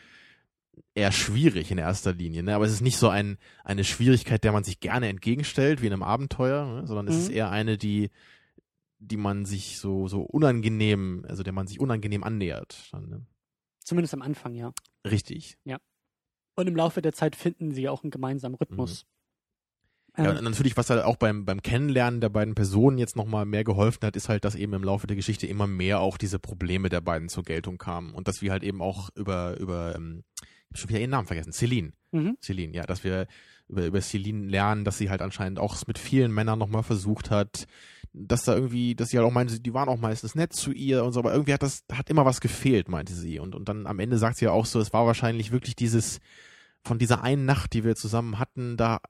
[0.94, 2.42] eher schwierig in erster Linie.
[2.42, 2.54] Ne?
[2.54, 5.92] Aber es ist nicht so ein, eine Schwierigkeit, der man sich gerne entgegenstellt, wie in
[5.92, 6.86] einem Abenteuer, ne?
[6.86, 7.20] sondern es Mhm.
[7.22, 8.10] ist eher eine, die,
[8.98, 12.88] die man sich so, so unangenehm, also der man sich unangenehm annähert.
[12.92, 13.26] Dann, ne?
[13.84, 14.72] Zumindest am Anfang, ja.
[15.08, 15.56] Richtig.
[16.56, 19.06] Und im Laufe der Zeit finden sie auch einen gemeinsamen Rhythmus.
[20.16, 23.46] Ja, Ähm, und natürlich, was halt auch beim, beim Kennenlernen der beiden Personen jetzt nochmal
[23.46, 26.40] mehr geholfen hat, ist halt, dass eben im Laufe der Geschichte immer mehr auch diese
[26.40, 28.12] Probleme der beiden zur Geltung kamen.
[28.12, 30.24] Und dass wir halt eben auch über, über, ähm,
[30.74, 31.92] schon wieder ihren Namen vergessen, Celine.
[32.12, 32.36] mhm.
[32.42, 33.26] Celine, ja, dass wir
[33.68, 37.66] über, über Celine lernen, dass sie halt anscheinend auch mit vielen Männern nochmal versucht hat,
[38.12, 41.04] dass da irgendwie, dass sie halt auch meinte, die waren auch meistens nett zu ihr
[41.04, 43.38] und so, aber irgendwie hat das, hat immer was gefehlt, meinte sie.
[43.38, 46.20] Und, und dann am Ende sagt sie ja auch so, es war wahrscheinlich wirklich dieses,
[46.82, 49.00] von dieser einen Nacht, die wir zusammen hatten, da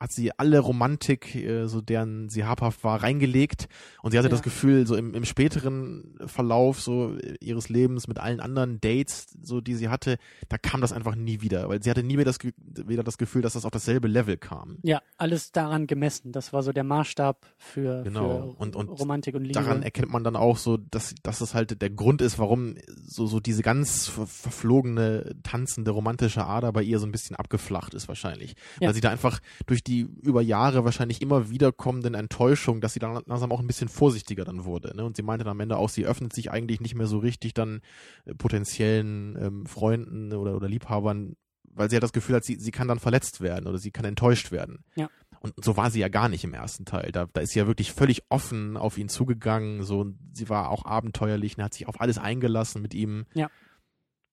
[0.00, 3.68] hat sie alle Romantik, äh, so deren sie habhaft war, reingelegt
[4.02, 4.30] und sie hatte Ja.
[4.32, 9.26] das Gefühl, so im, im späteren Verlauf so äh, ihres Lebens mit allen anderen Dates,
[9.42, 10.16] so die sie hatte,
[10.48, 13.42] da kam das einfach nie wieder, weil sie hatte nie mehr das, wieder das Gefühl,
[13.42, 14.78] dass das auf dasselbe Level kam.
[14.82, 16.32] Ja, alles daran gemessen.
[16.32, 18.28] Das war so der Maßstab für, Genau.
[18.54, 19.54] für Und- und Romantik und Liebe.
[19.54, 22.74] Daran erkennt man dann auch so, dass, dass es halt der Grund ist, warum
[23.04, 27.94] so, so diese ganz ver verflogene, tanzende, romantische Ader bei ihr so ein bisschen abgeflacht
[27.94, 28.54] ist wahrscheinlich.
[28.80, 28.88] Ja.
[28.88, 33.22] Weil sie da einfach durch die über Jahre wahrscheinlich immer wiederkommenden Enttäuschungen, dass sie dann
[33.26, 34.96] langsam auch ein bisschen vorsichtiger dann wurde.
[34.96, 35.04] Ne?
[35.04, 37.52] Und sie meinte dann am Ende auch, sie öffnet sich eigentlich nicht mehr so richtig
[37.52, 37.80] dann
[38.24, 42.70] äh, potenziellen ähm, Freunden oder, oder Liebhabern, weil sie ja das Gefühl hat, sie, sie
[42.70, 44.84] kann dann verletzt werden oder sie kann enttäuscht werden.
[44.94, 45.10] Ja.
[45.40, 47.12] Und so war sie ja gar nicht im ersten Teil.
[47.12, 49.82] Da, da ist sie ja wirklich völlig offen auf ihn zugegangen.
[49.82, 53.26] So, und sie war auch abenteuerlich und hat sich auf alles eingelassen mit ihm.
[53.34, 53.50] Ja.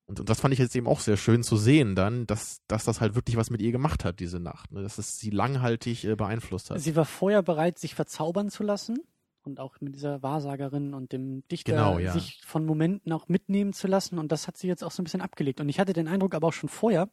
[0.05, 2.83] Und, und das fand ich jetzt eben auch sehr schön zu sehen dann, dass, dass
[2.83, 4.71] das halt wirklich was mit ihr gemacht hat, diese Nacht.
[4.71, 4.81] Ne?
[4.81, 6.79] Dass es sie langhaltig äh, beeinflusst hat.
[6.79, 8.99] Sie war vorher bereit, sich verzaubern zu lassen
[9.43, 12.11] und auch mit dieser Wahrsagerin und dem Dichter Genau, ja.
[12.11, 14.19] sich von Momenten auch mitnehmen zu lassen.
[14.19, 15.61] Und das hat sie jetzt auch so ein bisschen abgelegt.
[15.61, 17.09] Und ich hatte den Eindruck aber auch schon vorher,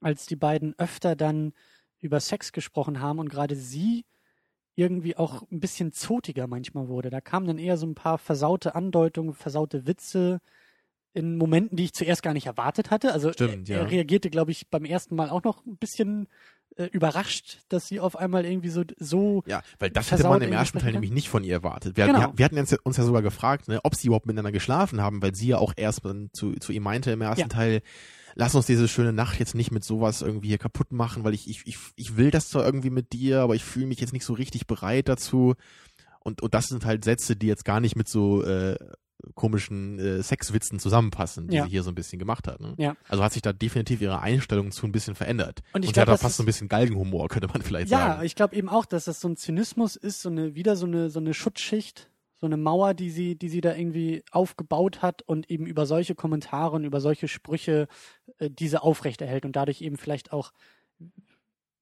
[0.00, 1.52] als die beiden öfter dann
[1.98, 4.06] über Sex gesprochen haben und gerade sie
[4.76, 7.10] irgendwie auch ein bisschen zotiger manchmal wurde.
[7.10, 10.40] Da kamen dann eher so ein paar versaute Andeutungen, versaute Witze
[11.18, 13.12] in Momenten, die ich zuerst gar nicht erwartet hatte.
[13.12, 13.82] Also Stimmt, er, ja.
[13.82, 16.28] er reagierte, glaube ich, beim ersten Mal auch noch ein bisschen
[16.76, 20.52] äh, überrascht, dass sie auf einmal irgendwie so so Ja, weil das hätte man im
[20.52, 21.96] ersten Teil nämlich nicht von ihr erwartet.
[21.96, 22.20] Wir, Genau.
[22.20, 25.20] wir, wir hatten uns ja, ja sogar gefragt, ne, ob sie überhaupt miteinander geschlafen haben,
[25.20, 26.02] weil sie ja auch erst
[26.32, 27.48] zu, zu ihm meinte im ersten Ja.
[27.48, 27.82] Teil,
[28.36, 31.50] lass uns diese schöne Nacht jetzt nicht mit sowas irgendwie hier kaputt machen, weil ich,
[31.50, 34.24] ich, ich, ich will das zwar irgendwie mit dir, aber ich fühle mich jetzt nicht
[34.24, 35.54] so richtig bereit dazu.
[36.20, 38.76] Und, und das sind halt Sätze, die jetzt gar nicht mit so äh,
[39.34, 41.64] komischen äh, Sexwitzen zusammenpassen, die Ja.
[41.64, 42.60] sie hier so ein bisschen gemacht hat.
[42.60, 42.74] Ne?
[42.78, 42.96] Ja.
[43.08, 45.60] Also hat sich da definitiv ihre Einstellung zu ein bisschen verändert.
[45.72, 47.98] Und ich sie glaub, hat da fast so ein bisschen Galgenhumor, könnte man vielleicht Ja,
[48.14, 48.24] sagen.
[48.24, 51.10] ich glaube eben auch, dass das so ein Zynismus ist, so eine wieder so eine
[51.10, 55.50] so eine Schutzschicht, so eine Mauer, die sie die sie da irgendwie aufgebaut hat und
[55.50, 57.88] eben über solche Kommentare und über solche Sprüche
[58.38, 60.52] äh, diese aufrechterhält und dadurch eben vielleicht auch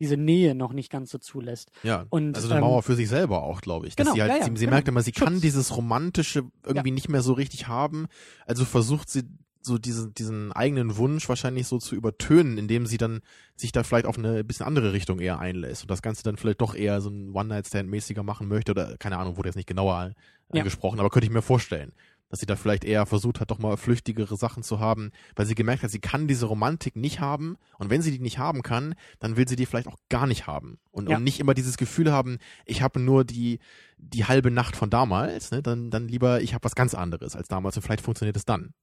[0.01, 1.71] diese Nähe noch nicht ganz so zulässt.
[1.83, 3.97] Ja, Und, also eine ähm, Mauer für sich selber auch, glaube ich.
[3.97, 4.73] Dass genau, sie halt, ja, ja, sie, sie genau.
[4.73, 5.43] merkt immer, sie kann Schutz.
[5.43, 8.07] dieses Romantische irgendwie nicht mehr so richtig haben.
[8.47, 9.25] Also versucht sie
[9.63, 13.21] so diesen, diesen eigenen Wunsch wahrscheinlich so zu übertönen, indem sie dann
[13.57, 16.61] sich da vielleicht auf eine bisschen andere Richtung eher einlässt und das Ganze dann vielleicht
[16.61, 20.13] doch eher so ein One-Night-Stand-mäßiger machen möchte oder keine Ahnung, wurde jetzt nicht genauer
[20.53, 20.61] Ja.
[20.61, 21.93] angesprochen, aber könnte ich mir vorstellen,
[22.29, 25.55] dass sie da vielleicht eher versucht hat, doch mal flüchtigere Sachen zu haben, weil sie
[25.55, 28.95] gemerkt hat, sie kann diese Romantik nicht haben und wenn sie die nicht haben kann,
[29.21, 31.17] dann will sie die vielleicht auch gar nicht haben und, Ja.
[31.17, 33.59] und nicht immer dieses Gefühl haben, ich habe nur die
[33.99, 37.49] die halbe Nacht von damals, ne, dann dann lieber ich habe was ganz anderes als
[37.49, 38.75] damals und vielleicht funktioniert es dann.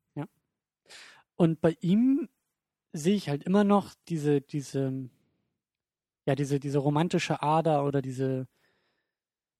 [1.35, 2.29] Und bei ihm
[2.93, 5.09] sehe ich halt immer noch diese, diese,
[6.27, 8.47] ja, diese, diese romantische Ader oder diese,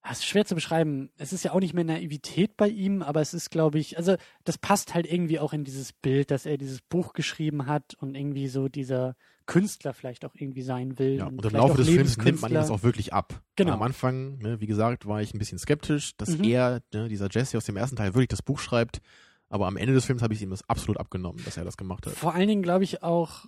[0.04, 1.10] ah, es ist schwer zu beschreiben.
[1.18, 4.16] Es ist ja auch nicht mehr Naivität bei ihm, aber es ist, glaube ich, also
[4.43, 8.16] das passt halt irgendwie auch in dieses Bild, dass er dieses Buch geschrieben hat und
[8.16, 11.16] irgendwie so dieser Künstler vielleicht auch irgendwie sein will.
[11.16, 13.41] Ja, und und im Laufe des Films nimmt man ihm das auch wirklich ab.
[13.56, 13.74] Genau.
[13.74, 16.43] Am Anfang, ne, wie gesagt, war ich ein bisschen skeptisch, dass Mhm.
[16.45, 19.01] er, ne, dieser Jesse aus dem ersten Teil, wirklich das Buch schreibt.
[19.49, 22.08] Aber am Ende des Films habe ich ihm das absolut abgenommen, dass er das gemacht
[22.08, 22.14] hat.
[22.14, 23.45] Vor allen Dingen glaube ich auch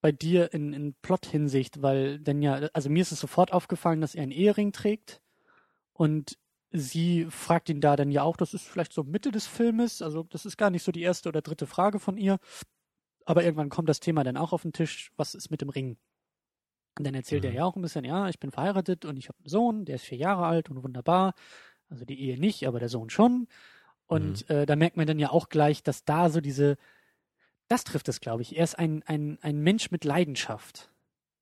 [0.00, 4.14] bei dir in, in Plot-Hinsicht, weil denn ja, also mir ist es sofort aufgefallen, dass
[4.14, 5.20] er einen Ehering trägt
[5.94, 6.38] und
[6.70, 10.24] sie fragt ihn da dann ja auch, das ist vielleicht so Mitte des Filmes, also
[10.24, 12.38] das ist gar nicht so die erste oder dritte Frage von ihr,
[13.24, 15.96] aber irgendwann kommt das Thema dann auch auf den Tisch, was ist mit dem Ring?
[16.98, 17.50] Und dann erzählt Mhm.
[17.50, 19.96] er ja auch ein bisschen, ja, ich bin verheiratet und ich habe einen Sohn, der
[19.96, 21.34] ist vier Jahre alt und wunderbar.
[21.88, 23.48] Also die Ehe nicht, aber der Sohn schon.
[24.06, 26.76] Und äh, da merkt man dann ja auch gleich, dass da so diese,
[27.68, 28.56] das trifft es, glaube ich.
[28.56, 30.90] Er ist ein, ein, ein Mensch mit Leidenschaft.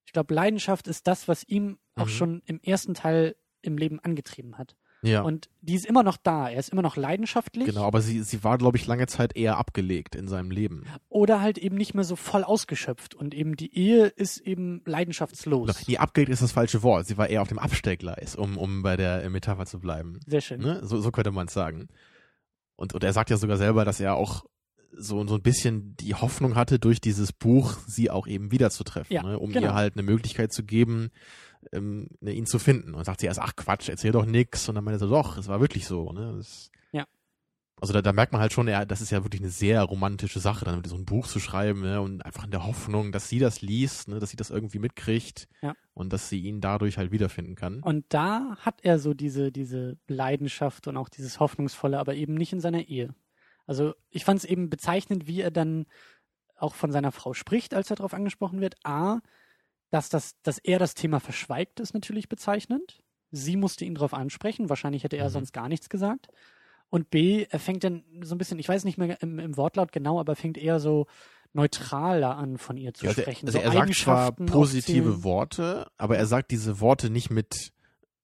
[0.07, 2.11] Ich glaube, Leidenschaft ist das, was ihm auch Mhm.
[2.11, 4.77] schon im ersten Teil im Leben angetrieben hat.
[5.05, 6.49] Ja, Und die ist immer noch da.
[6.49, 7.67] Er ist immer noch leidenschaftlich.
[7.67, 7.83] genau.
[7.85, 10.85] Aber sie, sie war, glaube ich, lange Zeit eher abgelegt in seinem Leben.
[11.09, 13.17] Oder halt eben nicht mehr so voll ausgeschöpft.
[13.17, 15.71] Und eben die Ehe ist eben leidenschaftslos.
[15.71, 17.09] Oder, nee, abgelegt ist das falsche Wort.
[17.09, 20.21] Sie war eher auf dem Abstellgleis, um, um bei der Metapher zu bleiben.
[20.25, 20.61] Sehr schön.
[20.61, 20.79] Ne?
[20.85, 21.89] So, so könnte man es sagen.
[22.77, 24.45] Und, und er sagt ja sogar selber, dass er auch
[24.93, 29.23] so, so ein bisschen die Hoffnung hatte, durch dieses Buch sie auch eben wiederzutreffen, Ja,
[29.25, 29.39] ne?
[29.39, 29.69] um genau.
[29.69, 31.11] ihr halt eine Möglichkeit zu geben,
[31.73, 32.95] ähm, ne, ihn zu finden.
[32.95, 34.69] Und sagt sie erst, ach Quatsch, erzähl doch nix.
[34.69, 36.13] Und dann meinte er so, doch, es war wirklich so.
[36.13, 36.35] Ne?
[36.37, 37.07] Das, Ja.
[37.81, 40.39] Also da, da merkt man halt schon, er, das ist ja wirklich eine sehr romantische
[40.39, 42.01] Sache, dann so ein Buch zu schreiben ne?
[42.01, 44.21] und einfach in der Hoffnung, dass sie das liest, ne?
[44.21, 45.75] dass sie das irgendwie mitkriegt Ja.
[45.93, 47.81] und dass sie ihn dadurch halt wiederfinden kann.
[47.81, 52.53] Und da hat er so diese, diese Leidenschaft und auch dieses Hoffnungsvolle, aber eben nicht
[52.53, 53.15] in seiner Ehe.
[53.67, 55.87] Also ich fand es eben bezeichnend, wie er dann
[56.57, 58.77] auch von seiner Frau spricht, als er darauf angesprochen wird.
[58.85, 59.21] A,
[59.93, 63.01] dass, das, dass er das Thema verschweigt, ist natürlich bezeichnend.
[63.31, 65.33] Sie musste ihn darauf ansprechen, wahrscheinlich hätte er Mhm.
[65.33, 66.29] sonst gar nichts gesagt.
[66.91, 69.93] Und B, er fängt dann so ein bisschen, ich weiß nicht mehr im, im Wortlaut
[69.93, 71.07] genau, aber fängt eher so
[71.55, 73.47] neutraler an, von ihr zu Ja, also, sprechen.
[73.47, 75.23] also so er sagt zwar positive.
[75.25, 77.73] Worte, aber er sagt diese Worte nicht mit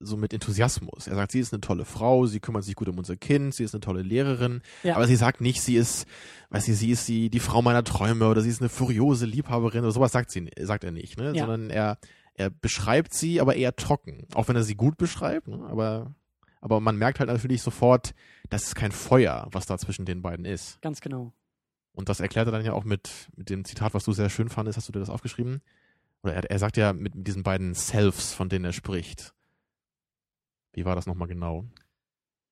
[0.01, 1.07] so mit Enthusiasmus.
[1.07, 3.65] Er sagt, sie ist eine tolle Frau, sie kümmert sich gut um unser Kind, sie
[3.65, 4.95] ist eine tolle Lehrerin, Ja.
[4.97, 6.07] aber sie sagt nicht, sie ist,
[6.51, 9.81] weiß sie, sie ist die, die Frau meiner Träume oder sie ist eine furiose Liebhaberin
[9.83, 11.33] oder sowas sagt sie, sagt er nicht, ne?
[11.35, 11.41] Ja.
[11.47, 11.99] Sondern er,
[12.35, 14.27] er beschreibt sie, aber eher trocken.
[14.35, 15.67] Auch wenn er sie gut beschreibt, ne?
[15.69, 16.15] aber,
[16.61, 18.15] aber man merkt halt natürlich sofort,
[18.51, 20.81] das ist kein Feuer, was da zwischen den beiden ist.
[20.81, 21.33] Ganz genau.
[21.93, 24.49] Und das erklärt er dann ja auch mit, mit dem Zitat, was du sehr schön
[24.49, 24.77] fandest.
[24.77, 25.61] Hast du dir das aufgeschrieben?
[26.23, 29.35] Oder er, er sagt ja mit, mit diesen beiden Selves, von denen er spricht.
[30.79, 31.65] Wie war das nochmal genau?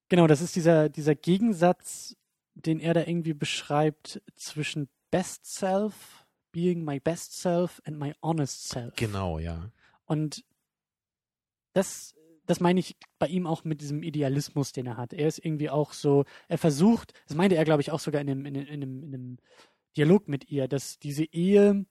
[0.08, 2.16] Genau, das ist dieser, dieser Gegensatz,
[2.54, 8.68] den er da irgendwie beschreibt zwischen Best Self, being my best self and my honest
[8.68, 8.96] self.
[8.96, 9.70] Genau, ja.
[10.06, 10.44] Und
[11.72, 12.16] das,
[12.46, 15.12] das meine ich bei ihm auch mit diesem Idealismus, den er hat.
[15.12, 18.30] Er ist irgendwie auch so, er versucht, das meinte er, glaube ich, auch sogar in
[18.30, 19.38] einem, in, in, einem, in einem
[19.96, 21.86] Dialog mit ihr, dass diese Ehe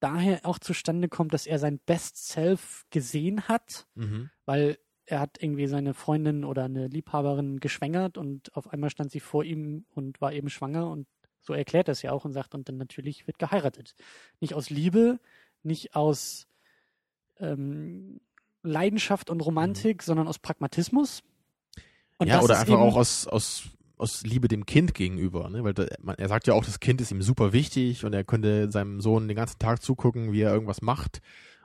[0.00, 4.30] daher auch zustande kommt, dass er sein Best Self gesehen hat, Mhm.
[4.46, 9.20] weil er hat irgendwie seine Freundin oder eine Liebhaberin geschwängert und auf einmal stand sie
[9.20, 11.06] vor ihm und war eben schwanger und
[11.40, 13.94] so erklärt er es ja auch und sagt, und dann natürlich wird geheiratet.
[14.40, 15.18] Nicht aus Liebe,
[15.64, 16.46] nicht aus
[17.38, 18.20] ähm,
[18.62, 21.22] Leidenschaft und Romantik, sondern aus Pragmatismus.
[22.18, 23.64] Und ja, oder einfach auch aus, aus,
[23.96, 25.64] aus Liebe dem Kind gegenüber, ne?
[25.64, 28.22] Weil da, man, er sagt ja auch, das Kind ist ihm super wichtig und er
[28.22, 31.20] könnte seinem Sohn den ganzen Tag zugucken, wie er irgendwas macht.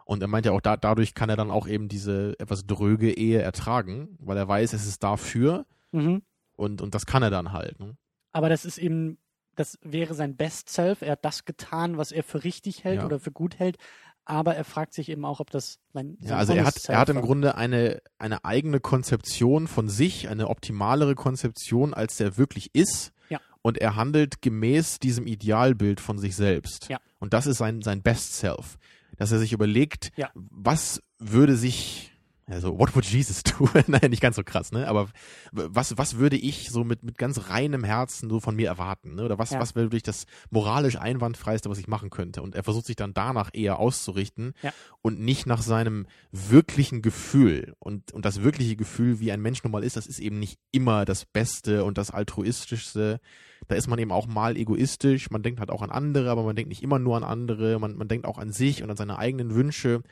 [0.08, 3.12] Und er meint ja auch, da, dadurch kann er dann auch eben diese etwas dröge
[3.18, 6.22] Ehe ertragen, weil er weiß, es ist dafür Mhm.
[6.55, 7.80] und, und das kann er dann halt.
[7.80, 7.97] Ne?
[8.32, 9.18] Aber das ist eben,
[9.55, 11.01] das wäre sein Best Self.
[11.01, 13.05] Er hat das getan, was er für richtig hält Ja.
[13.05, 13.78] oder für gut hält.
[14.24, 16.89] Aber er fragt sich eben auch, ob das sein, sein Ja, also er hat, Self
[16.95, 17.24] er hat im war.
[17.24, 23.12] Grunde eine, eine eigene Konzeption von sich, eine optimalere Konzeption, als der wirklich ist.
[23.30, 23.39] Ja.
[23.62, 26.88] Und er handelt gemäß diesem Idealbild von sich selbst.
[26.89, 26.99] Ja.
[27.20, 28.78] Und das ist sein, sein Best Self.
[29.18, 30.32] Dass er sich überlegt, Ja.
[30.34, 32.11] was würde sich,
[32.49, 33.69] also what would Jesus do?
[33.87, 34.87] Nein, nicht ganz so krass, ne?
[34.87, 35.09] Aber
[35.51, 39.15] was, was würde ich so mit, mit ganz reinem Herzen so von mir erwarten?
[39.15, 39.25] Ne?
[39.25, 39.59] Oder was, Ja.
[39.59, 42.41] was wäre wirklich das moralisch einwandfreiste, was ich machen könnte?
[42.41, 44.73] Und er versucht sich dann danach eher auszurichten Ja.
[45.01, 47.75] und nicht nach seinem wirklichen Gefühl.
[47.79, 50.57] Und, und das wirkliche Gefühl, wie ein Mensch nun mal ist, das ist eben nicht
[50.71, 53.19] immer das Beste und das Altruistischste.
[53.67, 56.55] Da ist man eben auch mal egoistisch, man denkt halt auch an andere, aber man
[56.55, 59.17] denkt nicht immer nur an andere, man, man denkt auch an sich und an seine
[59.19, 60.03] eigenen Wünsche.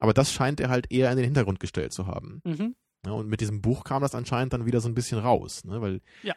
[0.00, 2.40] Aber das scheint er halt eher in den Hintergrund gestellt zu haben.
[2.44, 2.74] Mhm.
[3.06, 5.80] Ja, und mit diesem Buch kam das anscheinend dann wieder so ein bisschen raus, ne?
[5.82, 6.34] weil Ja.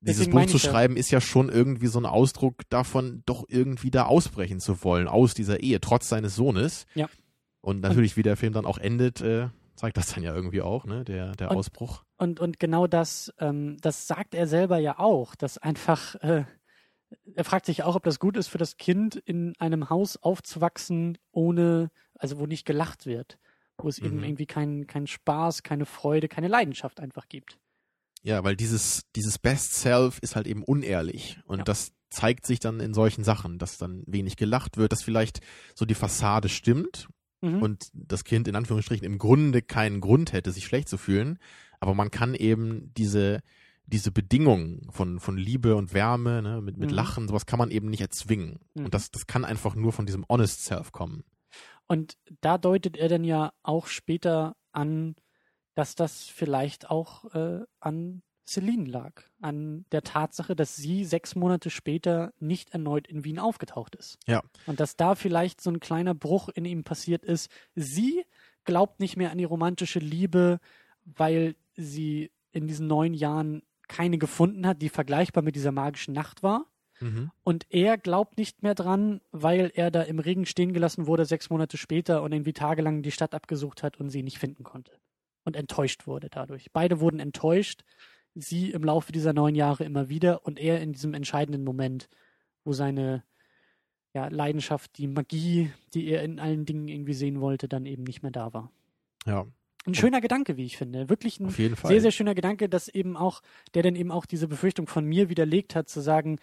[0.00, 0.70] dieses Deswegen Buch zu ich ja.
[0.70, 5.08] schreiben ist ja schon irgendwie so ein Ausdruck davon, doch irgendwie da ausbrechen zu wollen
[5.08, 6.86] aus dieser Ehe, trotz seines Sohnes.
[6.94, 7.08] Ja.
[7.60, 10.84] Und natürlich, wie der Film dann auch endet, äh, zeigt das dann ja irgendwie auch,
[10.84, 11.02] ne?
[11.04, 12.04] Der, der Und- Ausbruch.
[12.16, 16.44] Und, und genau das, ähm, das sagt er selber ja auch, dass einfach, äh,
[17.34, 21.18] er fragt sich auch, ob das gut ist für das Kind, in einem Haus aufzuwachsen,
[21.32, 23.38] ohne, also wo nicht gelacht wird,
[23.78, 24.24] wo es eben Mhm.
[24.24, 27.58] irgendwie keinen keinen Spaß, keine Freude, keine Leidenschaft einfach gibt.
[28.22, 31.38] Ja, weil dieses, dieses Best Self ist halt eben unehrlich.
[31.46, 31.64] Und Ja.
[31.64, 35.40] das zeigt sich dann in solchen Sachen, dass dann wenig gelacht wird, dass vielleicht
[35.74, 37.08] so die Fassade stimmt
[37.42, 37.60] Mhm.
[37.60, 41.38] und das Kind in Anführungsstrichen im Grunde keinen Grund hätte, sich schlecht zu fühlen.
[41.80, 43.40] Aber man kann eben diese,
[43.84, 46.96] diese Bedingungen von, von Liebe und Wärme, ne, mit, mit Mhm.
[46.96, 48.60] Lachen, sowas kann man eben nicht erzwingen.
[48.74, 48.86] Mhm.
[48.86, 51.24] Und das, das kann einfach nur von diesem Honest Self kommen.
[51.86, 55.16] Und da deutet er dann ja auch später an,
[55.74, 61.70] dass das vielleicht auch äh, an Celine lag, an der Tatsache, dass sie sechs Monate
[61.70, 64.18] später nicht erneut in Wien aufgetaucht ist.
[64.26, 64.42] Ja.
[64.66, 67.50] Und dass da vielleicht so ein kleiner Bruch in ihm passiert ist.
[67.74, 68.24] Sie
[68.64, 70.60] glaubt nicht mehr an die romantische Liebe,
[71.04, 76.42] weil sie in diesen neun Jahren keine gefunden hat, die vergleichbar mit dieser magischen Nacht
[76.42, 76.66] war.
[77.00, 77.30] Mhm.
[77.42, 81.50] Und er glaubt nicht mehr dran, weil er da im Regen stehen gelassen wurde, sechs
[81.50, 84.92] Monate später und irgendwie tagelang die Stadt abgesucht hat und sie nicht finden konnte.
[85.44, 86.72] Und enttäuscht wurde dadurch.
[86.72, 87.84] Beide wurden enttäuscht.
[88.34, 92.08] Sie im Laufe dieser neun Jahre immer wieder und er in diesem entscheidenden Moment,
[92.64, 93.22] wo seine
[94.14, 98.22] ja, Leidenschaft, die Magie, die er in allen Dingen irgendwie sehen wollte, dann eben nicht
[98.22, 98.70] mehr da war.
[99.26, 99.46] Ja,
[99.86, 101.10] Ein schöner Gedanke, wie ich finde.
[101.10, 103.42] Wirklich ein sehr, sehr schöner Gedanke, dass eben auch,
[103.74, 106.38] der dann eben auch diese Befürchtung von mir widerlegt hat, zu sagen,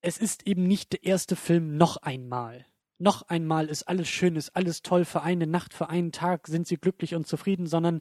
[0.00, 2.66] es ist eben nicht der erste Film noch einmal.
[2.98, 6.66] Noch einmal ist alles schön, ist alles toll, für eine Nacht, für einen Tag sind
[6.66, 8.00] sie glücklich und zufrieden, sondern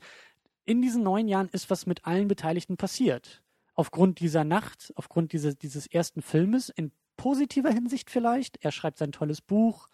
[0.65, 3.43] in diesen neun Jahren ist was mit allen Beteiligten passiert.
[3.73, 8.63] Aufgrund dieser Nacht, aufgrund dieses, dieses ersten Filmes, in positiver Hinsicht vielleicht.
[8.63, 9.87] Er schreibt sein tolles Buch.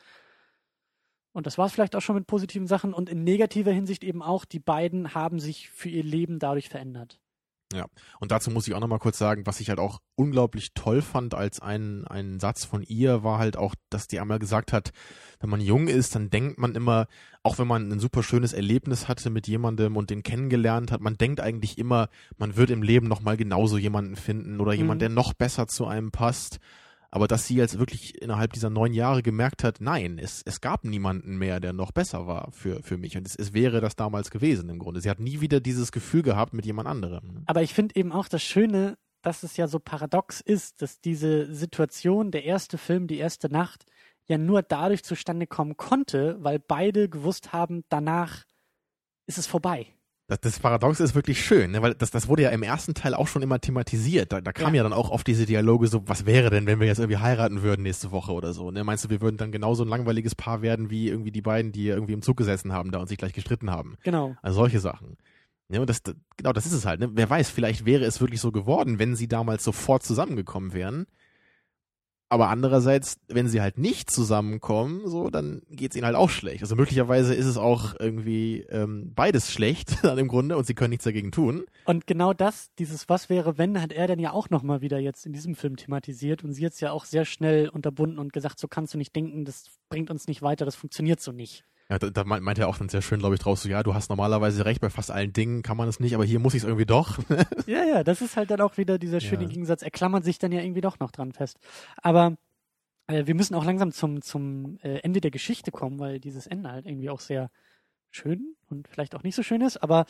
[1.34, 2.94] Und das war es vielleicht auch schon mit positiven Sachen.
[2.94, 7.20] Und in negativer Hinsicht eben auch, die beiden haben sich für ihr Leben dadurch verändert.
[8.20, 11.34] Und dazu muss ich auch nochmal kurz sagen, was ich halt auch unglaublich toll fand
[11.34, 14.92] als ein, ein Satz von ihr, war halt auch, dass die einmal gesagt hat,
[15.40, 17.08] wenn man jung ist, dann denkt man immer,
[17.44, 21.18] auch wenn man ein super schönes Erlebnis hatte mit jemandem und den kennengelernt hat, man
[21.18, 25.00] denkt eigentlich immer, man wird im Leben nochmal genauso jemanden finden oder jemand, Mhm.
[25.00, 26.60] der noch besser zu einem passt.
[27.14, 30.86] Aber dass sie jetzt wirklich innerhalb dieser neun Jahre gemerkt hat, nein, es, es gab
[30.86, 33.18] niemanden mehr, der noch besser war für, für mich.
[33.18, 35.02] Und es, es wäre das damals gewesen im Grunde.
[35.02, 37.44] Sie hat nie wieder dieses Gefühl gehabt mit jemand anderem.
[37.48, 41.54] Aber ich finde eben auch das Schöne, dass es ja so paradox ist, dass diese
[41.54, 43.86] Situation, der erste Film, die erste Nacht,
[44.28, 48.46] ja nur dadurch zustande kommen konnte, weil beide gewusst haben, danach
[49.28, 49.88] ist es vorbei.
[50.32, 51.82] Das, das Paradox ist wirklich schön, ne?
[51.82, 54.32] weil das, das wurde ja im ersten Teil auch schon immer thematisiert.
[54.32, 54.78] Da, da kam ja.
[54.78, 57.64] ja dann auch oft diese Dialoge so, was wäre denn, wenn wir jetzt irgendwie heiraten
[57.64, 58.72] würden nächste Woche oder so.
[58.72, 58.86] Ne?
[58.86, 61.90] Meinst du, wir würden dann genauso ein langweiliges Paar werden wie irgendwie die beiden, die
[61.90, 63.98] irgendwie im Zug gesessen haben da und sich gleich gestritten haben?
[64.04, 64.34] Genau.
[64.42, 65.18] Also solche Sachen.
[65.68, 66.02] Ja, und das,
[66.38, 67.02] genau, das ist es halt.
[67.02, 67.10] Ne?
[67.12, 71.08] Wer weiß, vielleicht wäre es wirklich so geworden, wenn sie damals sofort zusammengekommen wären.
[72.32, 76.62] Aber andererseits, wenn sie halt nicht zusammenkommen, so, dann geht's ihnen halt auch schlecht.
[76.62, 80.92] Also möglicherweise ist es auch irgendwie ähm, beides schlecht dann im Grunde und sie können
[80.92, 81.66] nichts dagegen tun.
[81.84, 85.26] Und genau das, dieses Was wäre wenn, hat er dann ja auch nochmal wieder jetzt
[85.26, 88.70] in diesem Film thematisiert und sie jetzt ja auch sehr schnell unterbunden und gesagt, so
[88.70, 91.66] kannst du nicht denken, das bringt uns nicht weiter, das funktioniert so nicht.
[91.92, 93.94] Ja, da, da meint er auch dann sehr schön, glaube ich, draus so, ja, du
[93.94, 96.62] hast normalerweise recht, bei fast allen Dingen kann man es nicht, aber hier muss ich
[96.62, 97.20] es irgendwie doch.
[97.68, 99.50] ja, ja, das ist halt dann auch wieder dieser schöne ja.
[99.50, 99.82] Gegensatz.
[99.82, 101.60] Er klammert sich dann ja irgendwie doch noch dran fest.
[101.98, 102.38] Aber
[103.08, 106.72] äh, wir müssen auch langsam zum, zum äh, Ende der Geschichte kommen, weil dieses Ende
[106.72, 107.52] halt irgendwie auch sehr
[108.10, 110.06] schön und vielleicht auch nicht so schön ist, aber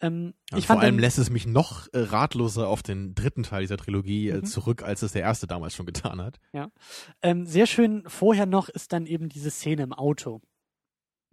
[0.00, 3.62] ähm, ja, ich vor allem lässt es mich noch äh, ratloser auf den dritten Teil
[3.62, 4.44] dieser Trilogie äh, mhm.
[4.44, 6.38] zurück, als es der erste damals schon getan hat.
[6.52, 6.70] Ja,
[7.22, 8.04] ähm, sehr schön.
[8.06, 10.40] Vorher noch ist dann eben diese Szene im Auto,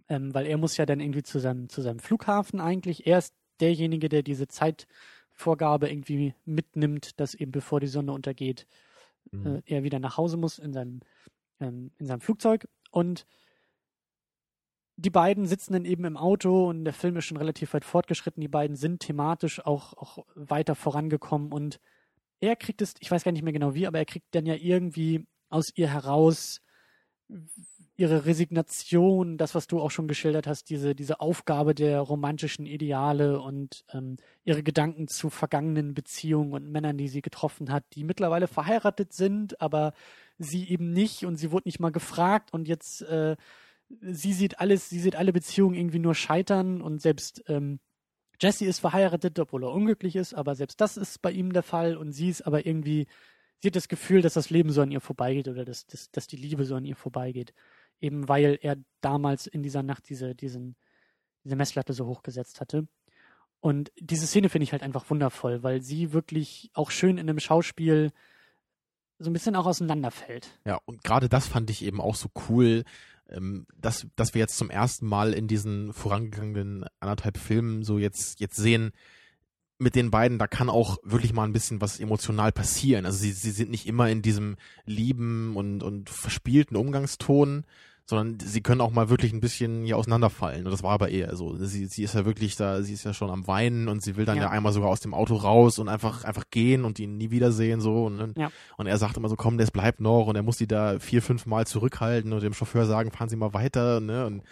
[0.08, 3.06] ähm, weil er muss ja dann irgendwie zu seinem, zu seinem Flughafen eigentlich.
[3.06, 8.66] Er ist derjenige, der diese Zeitvorgabe irgendwie mitnimmt, dass eben bevor die Sonne untergeht,
[9.30, 9.46] mhm.
[9.46, 11.00] äh, er wieder nach Hause muss in seinem,
[11.60, 12.68] ähm, in seinem Flugzeug.
[12.90, 13.26] Und
[14.96, 18.40] die beiden sitzen dann eben im Auto und der Film ist schon relativ weit fortgeschritten.
[18.40, 21.80] Die beiden sind thematisch auch, auch weiter vorangekommen und
[22.40, 24.54] er kriegt es, ich weiß gar nicht mehr genau wie, aber er kriegt dann ja
[24.54, 26.60] irgendwie aus ihr heraus,
[28.02, 33.40] ihre Resignation, das, was du auch schon geschildert hast, diese, diese Aufgabe der romantischen Ideale
[33.40, 38.48] und ähm, ihre Gedanken zu vergangenen Beziehungen und Männern, die sie getroffen hat, die mittlerweile
[38.48, 39.92] verheiratet sind, aber
[40.36, 43.36] sie eben nicht und sie wurde nicht mal gefragt und jetzt äh,
[44.00, 47.78] sie sieht alles, sie sieht alle Beziehungen irgendwie nur scheitern und selbst ähm,
[48.40, 51.96] Jesse ist verheiratet, obwohl er unglücklich ist, aber selbst das ist bei ihm der Fall
[51.96, 53.06] und sie ist aber irgendwie,
[53.60, 56.26] sie hat das Gefühl, dass das Leben so an ihr vorbeigeht oder dass, dass, dass
[56.26, 57.54] die Liebe so an ihr vorbeigeht
[58.02, 60.76] eben weil er damals in dieser Nacht diese, diesen,
[61.44, 62.86] diese Messlatte so hochgesetzt hatte.
[63.60, 67.38] Und diese Szene finde ich halt einfach wundervoll, weil sie wirklich auch schön in einem
[67.38, 68.10] Schauspiel
[69.18, 70.58] so ein bisschen auch auseinanderfällt.
[70.66, 72.82] Ja, und gerade das fand ich eben auch so cool,
[73.28, 78.40] ähm, dass, dass wir jetzt zum ersten Mal in diesen vorangegangenen anderthalb Filmen so jetzt,
[78.40, 78.90] jetzt sehen,
[79.78, 83.04] mit den beiden, da kann auch wirklich mal ein bisschen was emotional passieren.
[83.04, 87.64] Also sie, sie sind nicht immer in diesem lieben und, und verspielten Umgangston,
[88.04, 90.66] sondern sie können auch mal wirklich ein bisschen hier auseinanderfallen.
[90.66, 91.56] Und das war aber eher so.
[91.56, 94.24] Sie, sie ist ja wirklich da, sie ist ja schon am Weinen und sie will
[94.24, 97.16] dann ja, ja einmal sogar aus dem Auto raus und einfach, einfach gehen und ihn
[97.16, 98.04] nie wiedersehen, so.
[98.04, 98.50] Und, ja.
[98.76, 100.26] und er sagt immer so, komm, das bleibt noch.
[100.26, 103.36] Und er muss die da vier, fünf Mal zurückhalten und dem Chauffeur sagen, fahren Sie
[103.36, 104.42] mal weiter, ne, und,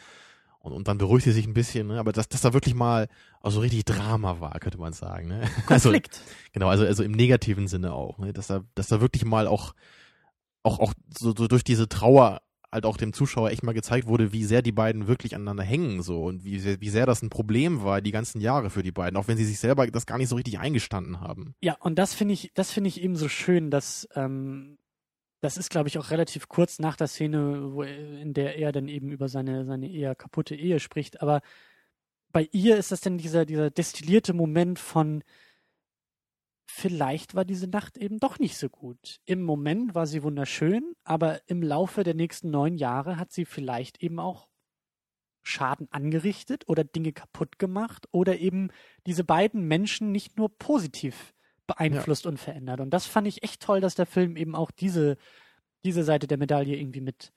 [0.61, 1.99] und, und dann beruhigt sie sich ein bisschen, ne?
[1.99, 3.09] aber dass, dass da wirklich mal
[3.41, 5.29] also richtig Drama war, könnte man sagen.
[5.29, 5.41] Ne?
[5.67, 6.21] Konflikt.
[6.21, 8.35] Also, genau, also, also im negativen Sinne auch, ne?
[8.35, 9.75] dass da, dass da wirklich mal auch,
[10.63, 12.43] auch, auch so, so durch diese Trauer
[12.73, 16.03] halt auch dem Zuschauer echt mal gezeigt wurde, wie sehr die beiden wirklich aneinander hängen
[16.03, 18.93] so und wie sehr, wie sehr das ein Problem war die ganzen Jahre für die
[18.93, 21.55] beiden, auch wenn sie sich selber das gar nicht so richtig eingestanden haben.
[21.61, 24.79] Ja, und das finde ich, das finde ich eben so schön, dass ähm,
[25.41, 28.89] das ist, glaube ich, auch relativ kurz nach der Szene, wo in der er dann
[28.89, 31.23] eben über seine seine eher kaputte Ehe spricht.
[31.23, 31.41] Aber
[32.33, 35.25] bei ihr ist das dann dieser dieser destillierte Moment von
[36.71, 39.21] vielleicht war diese Nacht eben doch nicht so gut.
[39.25, 44.03] Im Moment war sie wunderschön, aber im Laufe der nächsten neun Jahre hat sie vielleicht
[44.03, 44.49] eben auch
[45.43, 48.71] Schaden angerichtet oder Dinge kaputt gemacht oder eben
[49.07, 51.35] diese beiden Menschen nicht nur positiv
[51.67, 52.31] beeinflusst ja.
[52.31, 52.81] und verändert.
[52.81, 55.17] Und das fand ich echt toll, dass der Film eben auch diese,
[55.85, 57.33] diese Seite der Medaille irgendwie mit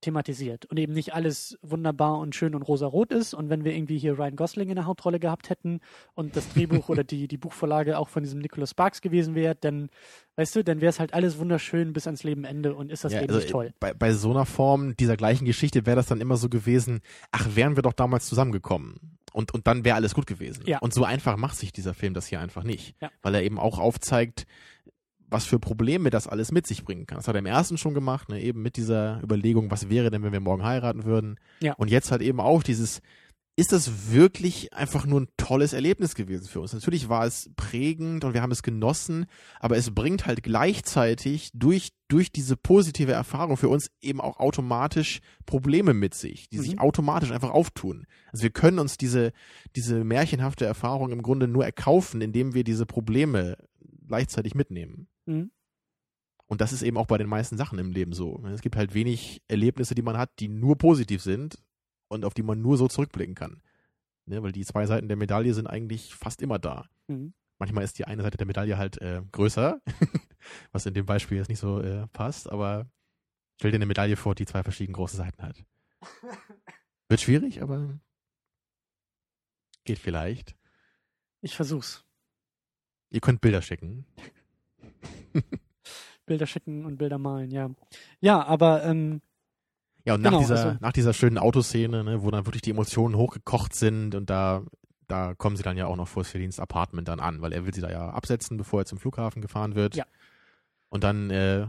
[0.00, 3.34] thematisiert und eben nicht alles wunderbar und schön und rosarot ist.
[3.34, 5.80] Und wenn wir irgendwie hier Ryan Gosling in der Hauptrolle gehabt hätten
[6.14, 9.90] und das Drehbuch oder die, die Buchvorlage auch von diesem Nicholas Sparks gewesen wäre, dann,
[10.36, 13.20] weißt du, dann wäre es halt alles wunderschön bis ans Lebenende und ist das ja,
[13.20, 13.72] Leben also nicht toll.
[13.80, 17.48] Bei, bei so einer Form dieser gleichen Geschichte wäre das dann immer so gewesen, ach,
[17.54, 19.18] wären wir doch damals zusammengekommen.
[19.32, 20.64] Und, und dann wäre alles gut gewesen.
[20.66, 20.78] Ja.
[20.80, 22.96] Und so einfach macht sich dieser Film das hier einfach nicht.
[23.00, 23.10] Ja.
[23.22, 24.46] Weil er eben auch aufzeigt,
[25.30, 27.18] was für Probleme das alles mit sich bringen kann.
[27.18, 30.22] Das hat er im ersten schon gemacht, ne, eben mit dieser Überlegung, was wäre denn,
[30.22, 31.38] wenn wir morgen heiraten würden.
[31.60, 31.74] Ja.
[31.74, 33.00] Und jetzt halt eben auch dieses,
[33.60, 36.72] ist das wirklich einfach nur ein tolles Erlebnis gewesen für uns?
[36.72, 39.26] Natürlich war es prägend und wir haben es genossen,
[39.58, 45.20] aber es bringt halt gleichzeitig durch, durch diese positive Erfahrung für uns eben auch automatisch
[45.44, 46.62] Probleme mit sich, die mhm.
[46.62, 48.06] sich automatisch einfach auftun.
[48.32, 49.32] Also wir können uns diese,
[49.76, 53.58] diese märchenhafte Erfahrung im Grunde nur erkaufen, indem wir diese Probleme
[54.08, 55.06] gleichzeitig mitnehmen.
[55.26, 55.50] Mhm.
[56.46, 58.42] Und das ist eben auch bei den meisten Sachen im Leben so.
[58.46, 61.62] Es gibt halt wenig Erlebnisse, die man hat, die nur positiv sind
[62.08, 63.62] und auf die man nur so zurückblicken kann.
[64.26, 64.42] ne?
[64.42, 66.88] weil die zwei Seiten der Medaille sind eigentlich fast immer da.
[67.06, 67.34] Mhm.
[67.60, 69.80] Manchmal ist die eine Seite der Medaille halt äh, größer,
[70.72, 72.90] was in dem Beispiel jetzt nicht so äh, passt, aber
[73.58, 75.62] stell dir eine Medaille vor, die zwei verschiedene große Seiten hat.
[77.08, 78.00] Wird schwierig, aber
[79.84, 80.56] geht vielleicht.
[81.42, 82.04] Ich versuch's.
[83.10, 84.06] Ihr könnt Bilder schicken.
[86.26, 87.70] Bilder schicken und Bilder malen, ja.
[88.20, 89.20] Ja, aber ähm,
[90.04, 92.70] Ja, und nach, Genau, dieser, also- nach dieser schönen Autoszene, ne, wo dann wirklich die
[92.70, 94.62] Emotionen hochgekocht sind und da,
[95.08, 97.74] da kommen sie dann ja auch noch vor Celines Apartment dann an, weil er will
[97.74, 99.96] sie da ja absetzen, bevor er zum Flughafen gefahren wird.
[99.96, 100.04] Ja.
[100.88, 101.66] Und dann äh,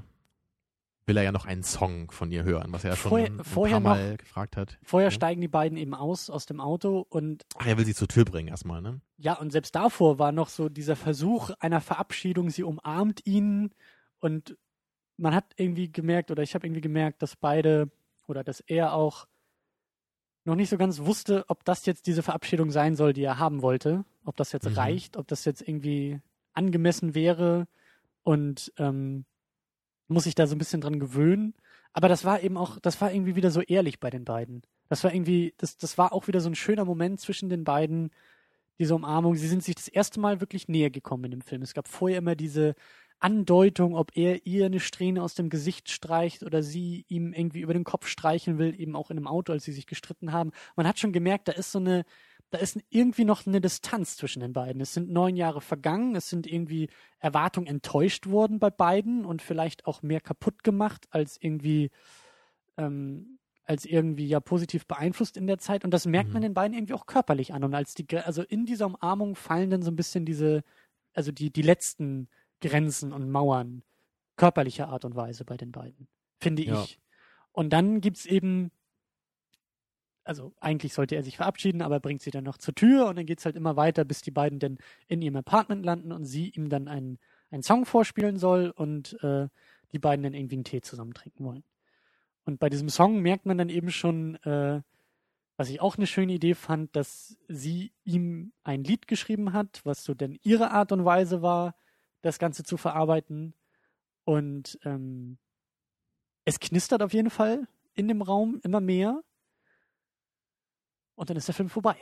[1.07, 3.43] will er ja noch einen Song von ihr hören, was er ja schon Vorher- ein
[3.43, 4.77] vorher paar noch- Mal gefragt hat.
[4.83, 5.11] vorher Ja.
[5.11, 8.23] steigen die beiden eben aus aus dem Auto und Ach, er will sie zur Tür
[8.25, 9.01] bringen erstmal, ne?
[9.17, 13.71] ja, und selbst davor war noch so dieser Versuch einer Verabschiedung, sie umarmt ihn
[14.19, 14.57] und
[15.17, 17.91] man hat irgendwie gemerkt, oder ich habe irgendwie gemerkt, dass beide
[18.27, 19.27] oder dass er auch
[20.45, 23.61] noch nicht so ganz wusste, ob das jetzt diese Verabschiedung sein soll, die er haben
[23.61, 24.75] wollte, ob das jetzt Mhm.
[24.75, 26.19] reicht, ob das jetzt irgendwie
[26.53, 27.67] angemessen wäre
[28.23, 29.25] und ähm,
[30.11, 31.53] muss sich da so ein bisschen dran gewöhnen.
[31.93, 34.61] Aber das war eben auch, das war irgendwie wieder so ehrlich bei den beiden.
[34.89, 38.11] Das war irgendwie, das, das war auch wieder so ein schöner Moment zwischen den beiden,
[38.79, 39.35] diese Umarmung.
[39.35, 41.61] Sie sind sich das erste Mal wirklich näher gekommen in dem Film.
[41.61, 42.75] Es gab vorher immer diese
[43.19, 47.73] Andeutung, ob er ihr eine Strähne aus dem Gesicht streicht oder sie ihm irgendwie über
[47.73, 50.51] den Kopf streicheln will, eben auch in einem Auto, als sie sich gestritten haben.
[50.75, 52.03] Man hat schon gemerkt, da ist so eine,
[52.51, 54.81] da ist irgendwie noch eine Distanz zwischen den beiden.
[54.81, 56.89] Es sind neun Jahre vergangen, es sind irgendwie
[57.19, 61.91] Erwartungen enttäuscht worden bei beiden und vielleicht auch mehr kaputt gemacht als irgendwie,
[62.77, 65.85] ähm, als irgendwie ja positiv beeinflusst in der Zeit.
[65.85, 66.47] Und das merkt man Mhm.
[66.47, 67.63] den beiden irgendwie auch körperlich an.
[67.63, 70.63] Und als die, also in dieser Umarmung fallen dann so ein bisschen diese,
[71.13, 72.27] also die, die letzten
[72.61, 73.83] Grenzen und Mauern
[74.35, 76.07] körperlicher Art und Weise bei den beiden,
[76.39, 76.83] finde Ja.
[76.83, 76.99] ich.
[77.53, 78.71] Und dann gibt's eben,
[80.23, 83.17] also eigentlich sollte er sich verabschieden, aber er bringt sie dann noch zur Tür und
[83.17, 86.49] dann geht's halt immer weiter, bis die beiden dann in ihrem Apartment landen und sie
[86.49, 87.19] ihm dann einen,
[87.49, 89.47] einen Song vorspielen soll und äh,
[89.91, 91.63] die beiden dann irgendwie einen Tee zusammen trinken wollen.
[92.45, 94.81] Und bei diesem Song merkt man dann eben schon, äh,
[95.57, 100.03] was ich auch eine schöne Idee fand, dass sie ihm ein Lied geschrieben hat, was
[100.03, 101.75] so denn ihre Art und Weise war,
[102.21, 103.53] das Ganze zu verarbeiten.
[104.23, 105.37] Und ähm,
[106.45, 109.21] es knistert auf jeden Fall in dem Raum immer mehr.
[111.15, 111.95] Und dann ist der Film vorbei.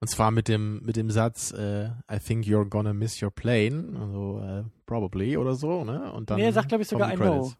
[0.00, 3.96] Und zwar mit dem, mit dem Satz, äh, I think you're gonna miss your plane,
[4.00, 6.12] also äh, probably oder so, ne?
[6.12, 7.52] Und dann nee, er sagt, glaube ich, sogar I know.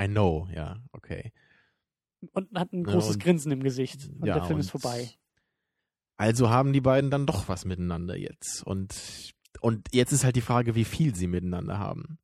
[0.00, 1.32] I know, ja, okay.
[2.32, 4.10] Und hat ein Ja, großes und- Grinsen im Gesicht.
[4.20, 5.08] Und ja, der Film ist und vorbei.
[6.18, 8.62] Also haben die beiden dann doch was miteinander jetzt.
[8.64, 12.18] Und, und jetzt ist halt die Frage, wie viel sie miteinander haben.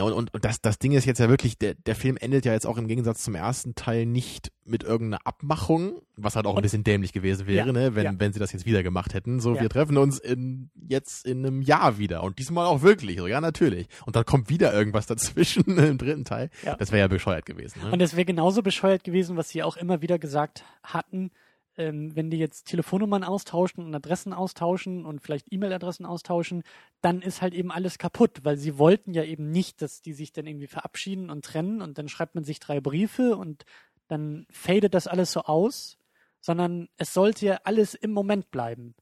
[0.00, 2.52] Und, und, und das, das Ding ist jetzt ja wirklich, der, der Film endet ja
[2.52, 6.56] jetzt auch im Gegensatz zum ersten Teil nicht mit irgendeiner Abmachung, was halt auch ein
[6.58, 8.12] Und- bisschen dämlich gewesen wäre, Ja, ne, wenn, ja.
[8.16, 9.40] wenn sie das jetzt wieder gemacht hätten.
[9.40, 9.62] So, Ja.
[9.62, 12.22] wir treffen uns in, jetzt in einem Jahr wieder.
[12.22, 13.18] Und diesmal auch wirklich.
[13.18, 13.88] So, ja, natürlich.
[14.06, 16.50] Und dann kommt wieder irgendwas dazwischen im dritten Teil.
[16.64, 16.76] Ja.
[16.76, 17.80] Das wäre ja bescheuert gewesen.
[17.82, 17.90] Ne?
[17.90, 21.32] Und es wäre genauso bescheuert gewesen, was sie auch immer wieder gesagt hatten,
[21.78, 26.62] ähm, wenn die jetzt Telefonnummern austauschen und Adressen austauschen und vielleicht E-Mail-Adressen austauschen,
[27.00, 30.32] dann ist halt eben alles kaputt, weil sie wollten ja eben nicht, dass die sich
[30.32, 33.64] dann irgendwie verabschieden und trennen und dann schreibt man sich drei Briefe und
[34.08, 35.98] dann fadet das alles so aus,
[36.40, 38.94] sondern es sollte ja alles im Moment bleiben.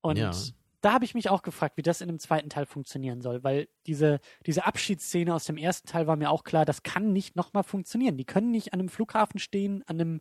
[0.00, 0.32] Und Ja.
[0.80, 3.68] da habe ich mich auch gefragt, wie das in dem zweiten Teil funktionieren soll, weil
[3.86, 7.62] diese, diese Abschiedsszene aus dem ersten Teil war mir auch klar, das kann nicht nochmal
[7.62, 8.16] funktionieren.
[8.16, 10.20] Die können nicht an einem Flughafen stehen, an einem,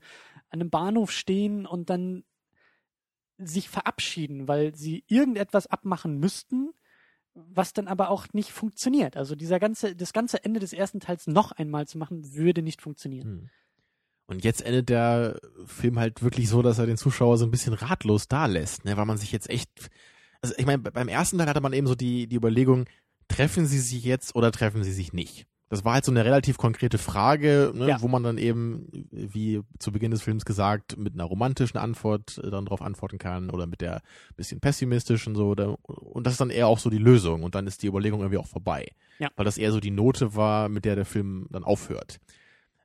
[0.52, 2.24] an einem Bahnhof stehen und dann
[3.38, 6.72] sich verabschieden, weil sie irgendetwas abmachen müssten,
[7.34, 9.18] was dann aber auch nicht funktioniert.
[9.18, 12.82] Also dieser ganze, das ganze Ende des ersten Teils noch einmal zu machen, würde nicht
[12.82, 13.28] funktionieren.
[13.28, 13.50] Hm.
[14.28, 17.74] Und jetzt endet der Film halt wirklich so, dass er den Zuschauer so ein bisschen
[17.74, 19.70] ratlos da lässt, ne, weil man sich jetzt echt,
[20.42, 22.86] also ich meine, beim ersten Teil hatte man eben so die, die Überlegung,
[23.28, 25.48] treffen sie sich jetzt oder treffen sie sich nicht?
[25.72, 28.02] Das war halt so eine relativ konkrete Frage, ne, Ja.
[28.02, 32.52] wo man dann eben, wie zu Beginn des Films gesagt, mit einer romantischen Antwort äh,
[32.52, 34.02] dann darauf antworten kann oder mit der
[34.36, 35.48] bisschen pessimistischen so.
[35.48, 38.20] Oder, und das ist dann eher auch so die Lösung und dann ist die Überlegung
[38.20, 38.90] irgendwie auch vorbei.
[39.18, 39.30] Ja.
[39.38, 42.20] Weil das eher so die Note war, mit der der Film dann aufhört.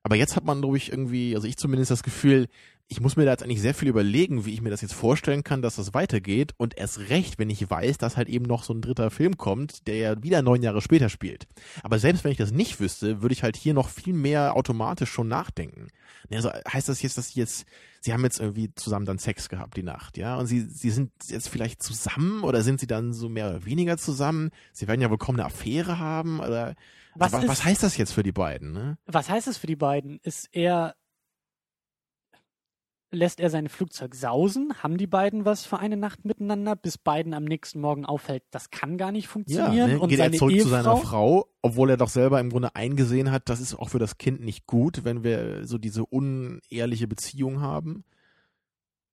[0.02, 2.46] Aber jetzt hat man, glaube ich, irgendwie, also ich zumindest das Gefühl,
[2.88, 5.42] ich muss mir da jetzt eigentlich sehr viel überlegen, wie ich mir das jetzt vorstellen
[5.42, 6.54] kann, dass das weitergeht.
[6.56, 9.88] Und erst recht, wenn ich weiß, dass halt eben noch so ein dritter Film kommt,
[9.88, 11.48] der ja wieder neun Jahre später spielt.
[11.82, 15.10] Aber selbst wenn ich das nicht wüsste, würde ich halt hier noch viel mehr automatisch
[15.10, 15.88] schon nachdenken.
[16.30, 17.66] Also heißt das jetzt, dass sie jetzt,
[18.00, 20.36] sie haben jetzt irgendwie zusammen dann Sex gehabt die Nacht, ja?
[20.36, 23.96] Und sie, sie sind jetzt vielleicht zusammen oder sind sie dann so mehr oder weniger
[23.98, 24.50] zusammen?
[24.72, 26.74] Sie werden ja wohl kaum eine Affäre haben oder
[27.16, 28.96] Was ist- was heißt das jetzt für die beiden, ne?
[29.06, 30.20] Was heißt es für die beiden?
[30.22, 30.94] Ist er
[33.10, 34.74] lässt er sein Flugzeug sausen?
[34.82, 38.70] Haben die beiden was für eine Nacht miteinander, bis beiden am nächsten Morgen auffällt, das
[38.70, 39.76] kann gar nicht funktionieren?
[39.76, 40.00] Ja, ne?
[40.00, 42.74] und geht er seine zurück Ehefrau, zu seiner Frau, obwohl er doch selber im Grunde
[42.74, 47.08] eingesehen hat, das ist auch für das Kind nicht gut, wenn wir so diese unehrliche
[47.08, 48.04] Beziehung haben.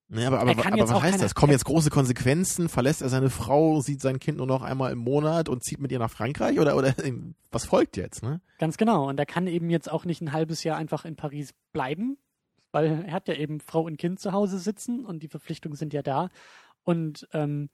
[0.10, 1.34] Ne, aber aber, Er aber was heißt das?
[1.34, 2.70] Kommen jetzt große Konsequenzen?
[2.70, 5.91] Verlässt er seine Frau, sieht sein Kind nur noch einmal im Monat und zieht mit
[5.91, 6.60] ihr nach Frankreich?
[6.60, 6.94] Oder, oder
[7.52, 8.22] was folgt jetzt?
[8.22, 8.39] Ne?
[8.60, 9.10] Ganz genau.
[9.10, 12.18] Und er kann eben jetzt auch nicht ein halbes Jahr einfach in Paris bleiben,
[12.74, 15.93] weil er hat ja eben Frau und Kind zu Hause sitzen und die Verpflichtungen sind
[15.93, 16.30] ja da.
[16.84, 17.69] Und ähm,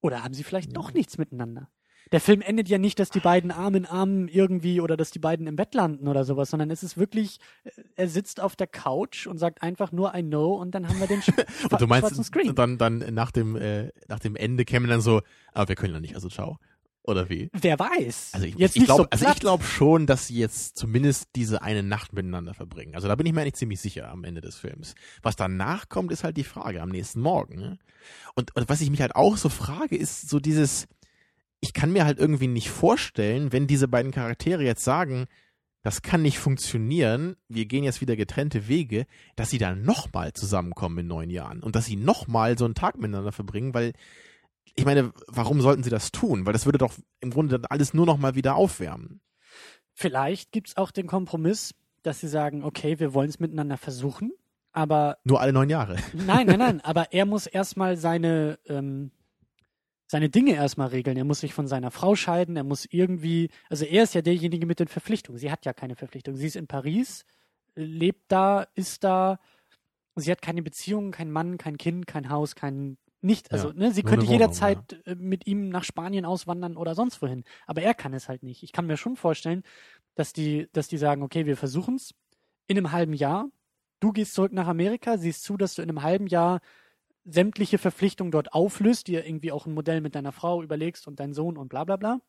[0.00, 1.68] oder haben sie vielleicht doch nichts miteinander?
[2.10, 5.18] Der Film endet ja nicht, dass die beiden Arm in Arm irgendwie oder dass die
[5.18, 8.66] beiden im Bett landen oder sowas, sondern es ist wirklich, äh, er sitzt auf der
[8.66, 11.28] Couch und sagt einfach nur I know und dann haben wir den sch
[11.70, 12.54] Und du schwarzen meinst, Screen.
[12.54, 16.00] dann, dann nach dem, äh, nach dem Ende käme dann so, aber wir können ja
[16.00, 16.58] nicht, also ciao.
[17.04, 17.50] Oder wie?
[17.52, 18.30] Wer weiß?
[18.32, 21.62] Also ich, jetzt ich glaube so also ich glaub schon, dass sie jetzt zumindest diese
[21.62, 22.94] eine Nacht miteinander verbringen.
[22.94, 24.94] Also da bin ich mir eigentlich ziemlich sicher am Ende des Films.
[25.20, 27.56] Was danach kommt, ist halt die Frage am nächsten Morgen.
[27.56, 27.78] Ne?
[28.34, 30.86] Und, und was ich mich halt auch so frage, ist so dieses,
[31.60, 35.26] ich kann mir halt irgendwie nicht vorstellen, wenn diese beiden Charaktere jetzt sagen,
[35.82, 40.98] das kann nicht funktionieren, wir gehen jetzt wieder getrennte Wege, dass sie dann nochmal zusammenkommen
[40.98, 43.92] in neun Jahren und dass sie nochmal so einen Tag miteinander verbringen, weil
[44.74, 46.46] ich meine, warum sollten sie das tun?
[46.46, 49.20] Weil das würde doch im Grunde dann alles nur nochmal wieder aufwärmen.
[49.94, 54.32] Vielleicht gibt es auch den Kompromiss, dass sie sagen, okay, wir wollen es miteinander versuchen,
[54.72, 55.96] aber Nur alle neun Jahre.
[56.14, 59.12] nein, nein, nein, aber er muss erstmal seine, ähm,
[60.06, 61.16] seine Dinge erstmal regeln.
[61.16, 64.66] Er muss sich von seiner Frau scheiden, er muss irgendwie, also er ist ja derjenige
[64.66, 65.38] mit den Verpflichtungen.
[65.38, 66.38] Sie hat ja keine Verpflichtungen.
[66.38, 67.24] Sie ist in Paris,
[67.74, 69.38] lebt da, ist da,
[70.16, 73.92] sie hat keine Beziehung, kein Mann, kein Kind, kein Haus, kein nicht, also Ja, ne,
[73.92, 77.44] sie könnte Wohnung, jederzeit äh, mit ihm nach Spanien auswandern oder sonst wohin.
[77.66, 78.62] Aber er kann es halt nicht.
[78.62, 79.62] Ich kann mir schon vorstellen,
[80.14, 82.14] dass die, dass die sagen, okay, wir versuchen es
[82.66, 83.48] in einem halben Jahr.
[84.00, 86.60] Du gehst zurück nach Amerika, siehst zu, dass du in einem halben Jahr
[87.24, 91.34] sämtliche Verpflichtungen dort auflöst, dir irgendwie auch ein Modell mit deiner Frau überlegst und deinen
[91.34, 92.20] Sohn und bla bla bla.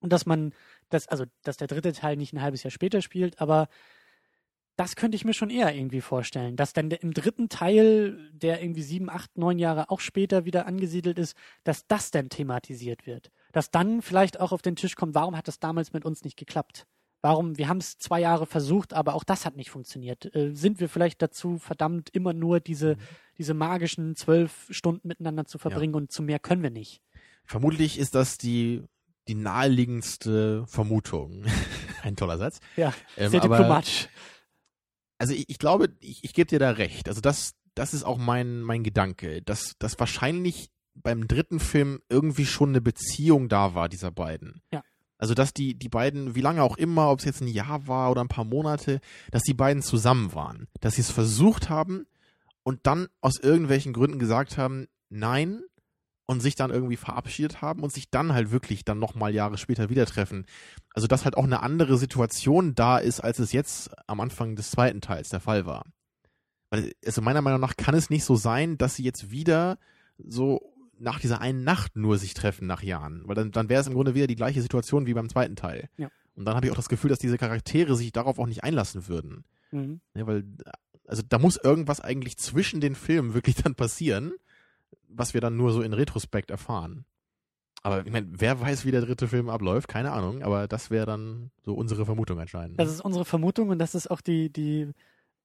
[0.00, 0.54] Und dass man,
[0.90, 3.68] das, also dass der dritte Teil nicht ein halbes Jahr später spielt, aber
[4.76, 8.82] das könnte ich mir schon eher irgendwie vorstellen, dass dann im dritten Teil, der irgendwie
[8.82, 13.30] sieben, acht, neun Jahre auch später wieder angesiedelt ist, dass das dann thematisiert wird.
[13.52, 16.36] Dass dann vielleicht auch auf den Tisch kommt, warum hat das damals mit uns nicht
[16.36, 16.86] geklappt?
[17.22, 20.32] Warum, wir haben es zwei Jahre versucht, aber auch das hat nicht funktioniert.
[20.34, 22.96] Äh, sind wir vielleicht dazu verdammt, immer nur diese,
[23.38, 27.00] diese magischen zwölf Stunden miteinander zu verbringen und zu mehr können wir nicht?
[27.46, 28.82] Vermutlich ist das die,
[29.26, 31.44] die naheliegendste Vermutung.
[32.02, 32.60] Ein toller Satz.
[32.76, 34.08] Ja, Ähm, sehr aber- diplomatisch.
[35.18, 37.08] Also ich, ich glaube, ich, ich gebe dir da recht.
[37.08, 42.46] Also das, das ist auch mein, mein Gedanke, dass, dass wahrscheinlich beim dritten Film irgendwie
[42.46, 44.62] schon eine Beziehung da war, dieser beiden.
[44.72, 44.82] Ja.
[45.18, 48.10] Also dass die, die beiden, wie lange auch immer, ob es jetzt ein Jahr war
[48.10, 49.00] oder ein paar Monate,
[49.30, 50.68] dass die beiden zusammen waren.
[50.80, 52.06] Dass sie es versucht haben
[52.62, 55.62] und dann aus irgendwelchen Gründen gesagt haben, nein,
[56.26, 59.88] und sich dann irgendwie verabschiedet haben und sich dann halt wirklich dann nochmal Jahre später
[59.88, 60.44] wieder treffen.
[60.92, 64.72] Also dass halt auch eine andere Situation da ist, als es jetzt am Anfang des
[64.72, 65.84] zweiten Teils der Fall war.
[66.70, 69.78] Weil, also meiner Meinung nach kann es nicht so sein, dass sie jetzt wieder
[70.18, 73.22] so nach dieser einen Nacht nur sich treffen nach Jahren.
[73.26, 75.88] Weil dann, dann wäre es im Grunde wieder die gleiche Situation wie beim zweiten Teil.
[75.96, 76.08] Ja.
[76.34, 79.06] Und dann habe ich auch das Gefühl, dass diese Charaktere sich darauf auch nicht einlassen
[79.08, 79.44] würden.
[79.70, 80.00] Mhm.
[80.14, 80.44] Ja, weil,
[81.06, 84.32] also da muss irgendwas eigentlich zwischen den Filmen wirklich dann passieren,
[85.08, 87.04] was wir dann nur so in Retrospekt erfahren.
[87.82, 91.06] Aber ich meine, wer weiß, wie der dritte Film abläuft, keine Ahnung, aber das wäre
[91.06, 92.80] dann so unsere Vermutung anscheinend.
[92.80, 94.90] Das ist unsere Vermutung und das ist auch die, die,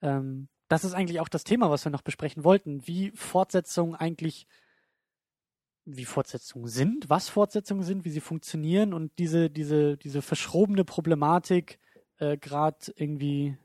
[0.02, 4.48] ähm, das ist eigentlich auch das Thema, was wir noch besprechen wollten, wie Fortsetzungen eigentlich,
[5.86, 11.80] wie Fortsetzungen sind, was Fortsetzungen sind, wie sie funktionieren und diese, diese, diese verschrobene Problematik,
[12.18, 13.56] äh, gerade irgendwie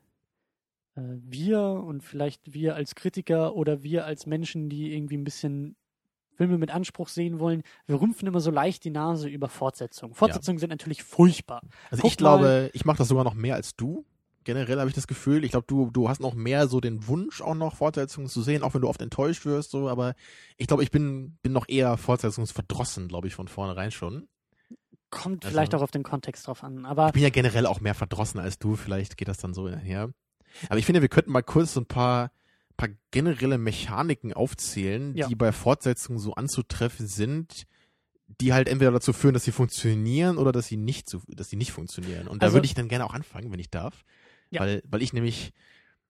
[1.23, 5.75] wir und vielleicht wir als Kritiker oder wir als Menschen, die irgendwie ein bisschen
[6.35, 10.13] Filme mit Anspruch sehen wollen, wir rümpfen immer so leicht die Nase über Fortsetzungen.
[10.13, 11.61] Fortsetzungen sind natürlich furchtbar.
[11.89, 14.05] also guck ich glaube, ich mache das sogar noch mehr als du.
[14.43, 17.41] Generell habe ich das Gefühl, ich glaube, du, du hast noch mehr so den Wunsch,
[17.41, 20.13] auch noch Fortsetzungen zu sehen, auch wenn du oft enttäuscht wirst, so, aber
[20.55, 24.27] ich glaube, ich bin, bin noch eher fortsetzungsverdrossen, glaube ich, von vornherein schon.
[25.09, 26.85] Kommt Also- vielleicht auch auf den Kontext drauf an.
[26.85, 29.67] Aber Ich bin ja generell auch mehr verdrossen als du, vielleicht geht das dann so
[29.69, 30.11] her.
[30.69, 32.31] Aber ich finde, wir könnten mal kurz so ein paar,
[32.77, 35.27] paar generelle Mechaniken aufzählen, Ja.
[35.27, 37.65] die bei Fortsetzungen so anzutreffen sind,
[38.41, 41.55] die halt entweder dazu führen, dass sie funktionieren oder dass sie nicht, so, dass sie
[41.55, 42.27] nicht funktionieren.
[42.27, 44.03] Und da Also- würde ich dann gerne auch anfangen, wenn ich darf.
[44.49, 44.61] Ja.
[44.61, 45.53] Weil, weil ich nämlich,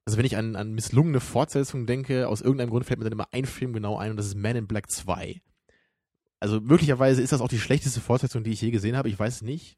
[0.06, 3.28] also wenn ich an, an misslungene Fortsetzungen denke, aus irgendeinem Grund fällt mir dann immer
[3.32, 5.42] ein Film genau ein und das ist Man in Black 2.
[6.40, 9.38] Also möglicherweise ist das auch die schlechteste Fortsetzung, die ich je gesehen habe, ich weiß
[9.38, 9.78] es nicht.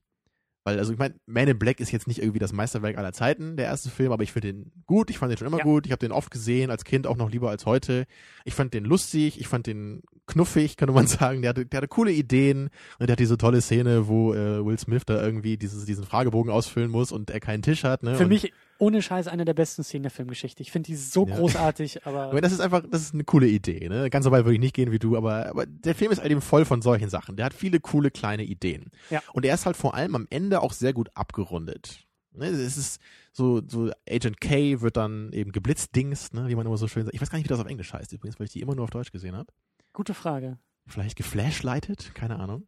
[0.63, 3.55] Weil, also ich meine, Man in Black ist jetzt nicht irgendwie das Meisterwerk aller Zeiten,
[3.55, 5.63] der erste Film, aber ich finde den gut, ich fand den schon immer Ja.
[5.63, 8.05] gut, ich habe den oft gesehen, als Kind auch noch lieber als heute.
[8.45, 11.41] Ich fand den lustig, ich fand den knuffig, könnte man sagen.
[11.41, 12.69] Der hatte, der hatte coole Ideen
[12.99, 16.51] und der hat diese tolle Szene, wo äh, Will Smith da irgendwie dieses, diesen Fragebogen
[16.51, 18.03] ausfüllen muss und er keinen Tisch hat.
[18.03, 18.15] Ne?
[18.15, 20.63] Für und, mich ohne Scheiß eine der besten Szenen der Filmgeschichte.
[20.63, 21.35] Ich finde die so Ja.
[21.35, 23.87] großartig, aber Aber das ist einfach, das ist eine coole Idee.
[23.89, 24.09] Ne?
[24.09, 26.31] Ganz so weit würde ich nicht gehen wie du, aber, aber der Film ist halt
[26.31, 27.35] eben voll von solchen Sachen.
[27.35, 28.89] Der hat viele coole kleine Ideen.
[29.11, 29.21] Ja.
[29.33, 32.05] Und er ist halt vor allem am Ende auch sehr gut abgerundet.
[32.31, 32.45] Ne?
[32.47, 33.01] Es ist
[33.31, 36.47] so, so Agent K wird dann eben geblitzdingst, ne?
[36.47, 37.13] wie man immer so schön sagt.
[37.15, 38.85] Ich weiß gar nicht, wie das auf Englisch heißt übrigens, weil ich die immer nur
[38.85, 39.51] auf Deutsch gesehen habe.
[39.93, 40.57] gute Frage.
[40.87, 42.67] Vielleicht geflashlightet, keine Ahnung.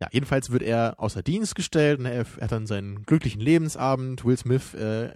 [0.00, 2.00] Ja, jedenfalls wird er außer Dienst gestellt.
[2.00, 2.10] Ne?
[2.10, 4.24] Er, hat dann seinen glücklichen Lebensabend.
[4.24, 5.10] Will Smith äh,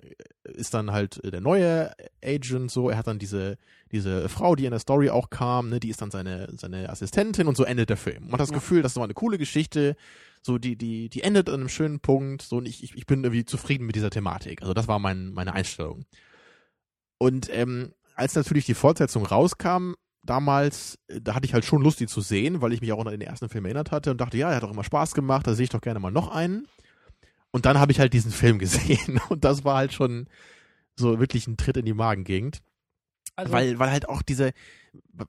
[0.44, 1.90] ist dann halt äh, der neue
[2.22, 2.70] Agent.
[2.70, 3.56] So, er hat dann diese
[3.92, 5.70] diese Frau, die in der Story auch kam.
[5.70, 5.80] Ne?
[5.80, 8.24] Die ist dann seine seine Assistentin und so endet der Film.
[8.24, 8.56] Man hat das Ja.
[8.56, 9.96] Gefühl, das war eine coole Geschichte.
[10.42, 12.42] So die die die endet an einem schönen Punkt.
[12.42, 14.60] So und ich ich, ich bin irgendwie zufrieden mit dieser Thematik.
[14.60, 16.04] Also das war mein meine Einstellung.
[17.16, 19.94] Und ähm, als natürlich die Fortsetzung rauskam,
[20.24, 22.98] damals, äh, da hatte ich halt schon Lust, die zu sehen, weil ich mich auch
[22.98, 25.14] noch an den ersten Film erinnert hatte und dachte, ja, er hat doch immer Spaß
[25.14, 26.66] gemacht, da sehe ich doch gerne mal noch einen.
[27.50, 30.26] Und dann habe ich halt diesen Film gesehen und das war halt schon
[30.96, 32.62] so wirklich ein Tritt in die Magengegend,
[33.36, 34.52] Also, weil, weil halt auch diese,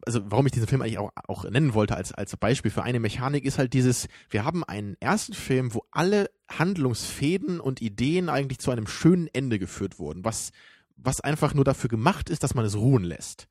[0.05, 2.99] also warum ich diesen Film eigentlich auch, auch nennen wollte als, als Beispiel für eine
[2.99, 8.59] Mechanik, ist halt dieses, wir haben einen ersten Film, wo alle Handlungsfäden und Ideen eigentlich
[8.59, 10.51] zu einem schönen Ende geführt wurden, was,
[10.95, 13.47] was einfach nur dafür gemacht ist, dass man es ruhen lässt.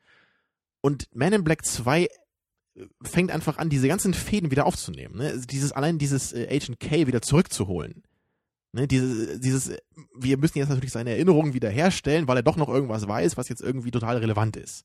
[0.85, 2.09] Und Man in Black 2
[3.03, 5.17] fängt einfach an, diese ganzen Fäden wieder aufzunehmen.
[5.17, 5.29] Ne?
[5.29, 8.03] Also Dieses, allein dieses äh, Agent K wieder zurückzuholen.
[8.73, 8.87] Ne?
[8.87, 9.79] Dieses, dieses, äh,
[10.15, 13.49] wir müssen jetzt natürlich seine Erinnerungen wieder herstellen, weil er doch noch irgendwas weiß, was
[13.49, 14.85] jetzt irgendwie total relevant ist.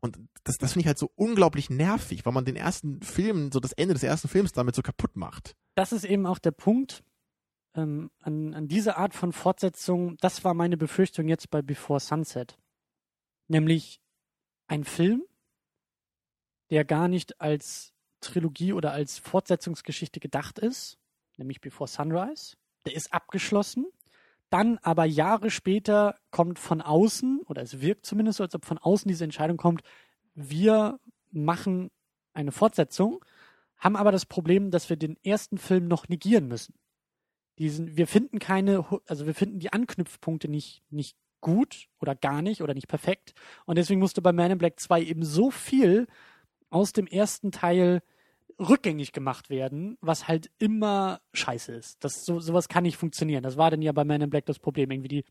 [0.00, 3.58] Und das, das finde ich halt so unglaublich nervig, weil man den ersten Film, so
[3.58, 5.56] das Ende des ersten Films damit so kaputt macht.
[5.74, 7.02] das ist eben auch der Punkt
[7.74, 10.16] ähm, an, an diese Art von Fortsetzung.
[10.20, 12.56] Das war meine Befürchtung jetzt bei Before Sunset.
[13.48, 14.00] Nämlich
[14.68, 15.24] ein Film,
[16.70, 20.98] der gar nicht als Trilogie oder als Fortsetzungsgeschichte gedacht ist,
[21.36, 22.56] nämlich Before Sunrise.
[22.86, 23.86] Der ist abgeschlossen.
[24.50, 28.78] Dann aber Jahre später kommt von außen, oder es wirkt zumindest so, als ob von
[28.78, 29.82] außen diese Entscheidung kommt,
[30.34, 30.98] wir
[31.30, 31.90] machen
[32.32, 33.24] eine Fortsetzung,
[33.78, 36.74] haben aber das Problem, dass wir den ersten Film noch negieren müssen.
[37.58, 42.62] Diesen, wir finden keine, also wir finden die Anknüpfpunkte nicht, nicht gut oder gar nicht
[42.62, 43.34] oder nicht perfekt.
[43.66, 46.06] Und deswegen musste bei Man in Black 2 eben so viel
[46.70, 48.00] aus dem ersten Teil
[48.58, 52.02] rückgängig gemacht werden, was halt immer scheiße ist.
[52.04, 53.42] Das, so, sowas kann nicht funktionieren.
[53.42, 54.90] Das war dann ja bei Man in Black das Problem.
[54.90, 55.24] Irgendwie die,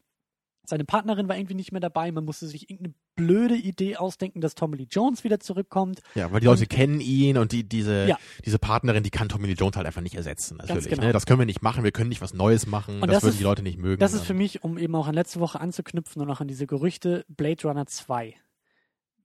[0.66, 2.11] seine Partnerin war irgendwie nicht mehr dabei.
[2.11, 6.02] Man musste sich irgendeine blöde Idee ausdenken, dass Tommy Lee Jones wieder zurückkommt.
[6.16, 8.18] Ja, weil die Leute kennen ihn und die, diese, Ja.
[8.45, 10.57] diese Partnerin, die kann Tommy Lee Jones halt einfach nicht ersetzen.
[10.57, 10.90] Natürlich.
[10.90, 11.03] genau.
[11.03, 11.14] Ne?
[11.14, 13.32] Das können wir nicht machen, wir können nicht was Neues machen, Und das, das würden
[13.34, 13.99] ist- die Leute nicht mögen.
[13.99, 16.66] Das ist für mich, um eben auch an letzte Woche anzuknüpfen und auch an diese
[16.66, 18.36] Gerüchte, Blade Runner 2.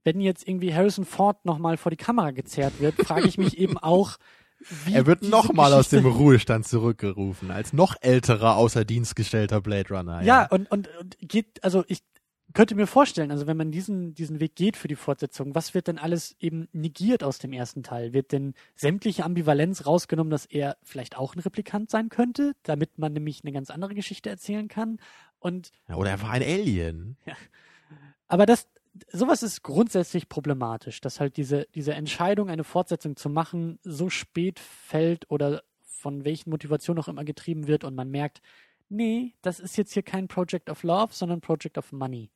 [0.05, 3.78] Wenn jetzt irgendwie Harrison Ford nochmal vor die Kamera gezerrt wird, frage ich mich eben
[3.78, 4.18] auch,
[4.85, 4.94] wie.
[4.94, 10.22] er wird nochmal aus dem Ruhestand zurückgerufen, als noch älterer außer Dienst gestellter Blade Runner.
[10.22, 12.02] Ja, und, und, und geht, also ich
[12.55, 15.89] könnte mir vorstellen, also wenn man diesen, diesen Weg geht für die Fortsetzung, was wird
[15.89, 18.12] denn alles eben negiert aus dem ersten Teil?
[18.12, 23.12] Wird denn sämtliche Ambivalenz rausgenommen, dass er vielleicht auch ein Replikant sein könnte, damit man
[23.12, 24.98] nämlich eine ganz andere Geschichte erzählen kann?
[25.40, 27.16] Und Ja, Oder er war ein Alien.
[28.28, 28.68] Aber das,
[29.12, 34.61] sowas ist grundsätzlich problematisch, dass halt diese, diese Entscheidung, eine Fortsetzung zu machen, so spät
[34.61, 38.41] fällt oder von welchen Motivationen auch immer getrieben wird und man merkt,
[38.89, 42.31] nee, das ist jetzt hier kein Project of Love, sondern Project of Money.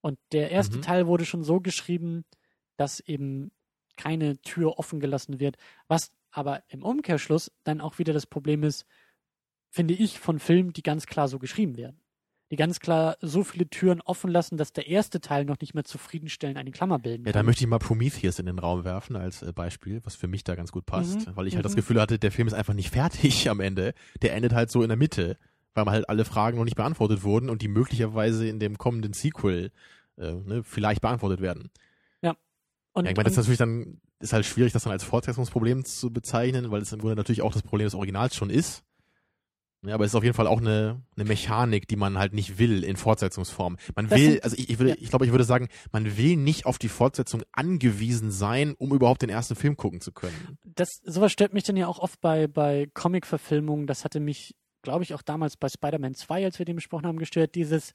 [0.00, 0.82] Und der erste Mhm.
[0.82, 2.24] Teil wurde schon so geschrieben,
[2.76, 3.50] dass eben
[3.96, 5.56] keine Tür offen gelassen wird,
[5.88, 8.86] was aber im Umkehrschluss dann auch wieder das Problem ist,
[9.70, 12.00] finde ich, von Filmen, die ganz klar so geschrieben werden
[12.50, 15.84] die ganz klar so viele Türen offen lassen, dass der erste Teil noch nicht mehr
[15.84, 17.40] zufriedenstellend eine Klammer bilden Ja, kann.
[17.40, 20.44] da möchte ich mal Prometheus in den Raum werfen als äh, Beispiel, was für mich
[20.44, 21.76] da ganz gut passt, Mhm, weil ich halt das mhm.
[21.76, 23.92] Gefühl hatte, der Film ist einfach nicht fertig am Ende.
[24.22, 25.36] Der endet halt so in der Mitte,
[25.74, 29.12] weil man halt alle Fragen noch nicht beantwortet wurden und die möglicherweise in dem kommenden
[29.12, 29.70] Sequel
[30.16, 31.70] äh, ne, vielleicht beantwortet werden.
[32.94, 35.84] und, Ja, ich meine, das ist natürlich dann, ist halt schwierig, das dann als Fortsetzungsproblem
[35.84, 38.82] zu bezeichnen, weil es im Grunde natürlich auch das Problem des Originals schon ist.
[39.86, 42.58] Ja, aber es ist auf jeden Fall auch eine, eine Mechanik, die man halt nicht
[42.58, 43.76] will in Fortsetzungsform.
[43.94, 44.96] Man Das will, also ich, ich, würde, ja.
[44.98, 49.22] ich glaube, ich würde sagen, man will nicht auf die Fortsetzung angewiesen sein, um überhaupt
[49.22, 50.58] den ersten Film gucken zu können.
[50.64, 53.86] das, sowas stört mich dann ja auch oft bei, bei Comic-Verfilmungen.
[53.86, 57.18] Das hatte mich, glaube ich, auch damals bei Spider-Man 2, als wir den besprochen haben,
[57.18, 57.54] gestört.
[57.54, 57.92] Dieses,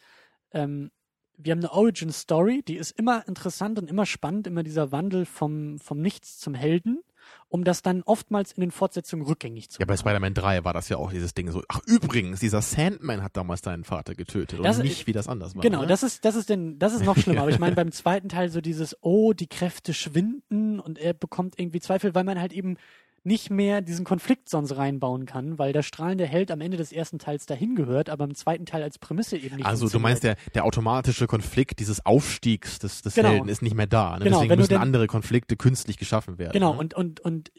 [0.52, 0.90] ähm,
[1.36, 5.80] wir haben eine Origin-Story, die ist immer interessant und immer spannend, immer dieser Wandel vom,
[5.80, 7.02] vom Nichts zum Helden.
[7.50, 10.00] Um das dann oftmals in den Fortsetzungen rückgängig zu Ja, bei machen.
[10.00, 11.62] Spider-Man 3 war das ja auch dieses Ding so.
[11.68, 15.56] Ach, übrigens, dieser Sandman hat damals deinen Vater getötet Das- und nicht, wie das anders
[15.56, 15.62] war.
[15.62, 15.88] Genau, ne?
[15.88, 17.42] das ist, das ist denn, das ist noch schlimmer.
[17.42, 21.60] Aber ich meine, beim zweiten Teil so dieses, oh, die Kräfte schwinden und er bekommt
[21.60, 22.78] irgendwie Zweifel, weil man halt eben
[23.26, 27.20] nicht mehr diesen Konflikt sonst reinbauen kann, weil der strahlende Held am Ende des ersten
[27.20, 30.36] Teils dahin gehört, aber im zweiten Teil als Prämisse eben nicht Also du meinst, der,
[30.54, 33.30] der automatische Konflikt dieses Aufstiegs des, des Genau.
[33.30, 34.18] Helden ist nicht mehr da.
[34.18, 34.26] Ne?
[34.26, 36.52] Genau, Deswegen müssen denn- andere Konflikte künstlich geschaffen werden.
[36.52, 36.80] Genau, ne?
[36.80, 37.52] und, und, und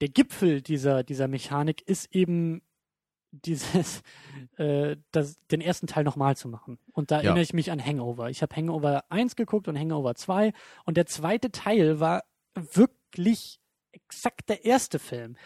[0.00, 2.62] der Gipfel dieser, dieser Mechanik ist eben
[3.32, 4.02] dieses,
[4.56, 6.78] äh, das, den ersten Teil nochmal zu machen.
[6.92, 7.22] Und da Ja.
[7.24, 8.30] erinnere ich mich an Hangover.
[8.30, 10.52] Ich habe Hangover 1 geguckt und Hangover 2
[10.84, 12.22] und der zweite Teil war
[12.54, 13.58] wirklich
[14.04, 15.36] exakt der erste Film.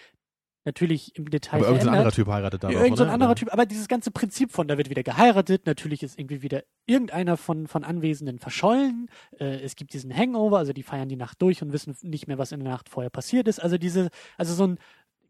[0.64, 3.14] Natürlich im Detail Aber irgendein anderer Typ heiratet da Ja, noch, irgend so ein oder?
[3.14, 3.34] anderer?
[3.34, 7.36] Typ, aber dieses ganze Prinzip von, da wird wieder geheiratet, natürlich ist irgendwie wieder irgendeiner
[7.36, 9.10] von, von Anwesenden verschollen,
[9.40, 12.38] äh, es gibt diesen Hangover, also die feiern die Nacht durch und wissen nicht mehr,
[12.38, 14.78] was in der Nacht vorher passiert ist, also diese, also so ein,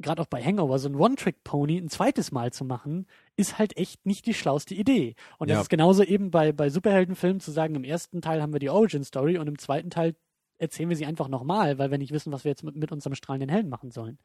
[0.00, 4.04] gerade auch bei Hangover, so ein One-Trick-Pony ein zweites Mal zu machen, ist halt echt
[4.04, 5.14] nicht die schlauste Idee.
[5.38, 5.60] Und das Ja.
[5.62, 9.38] ist genauso eben bei, bei Superheldenfilmen zu sagen, im ersten Teil haben wir die Origin-Story
[9.38, 10.14] und im zweiten Teil
[10.62, 13.14] erzählen wir sie einfach nochmal, weil wir nicht wissen, was wir jetzt mit, mit unserem
[13.14, 14.18] strahlenden Helden machen sollen.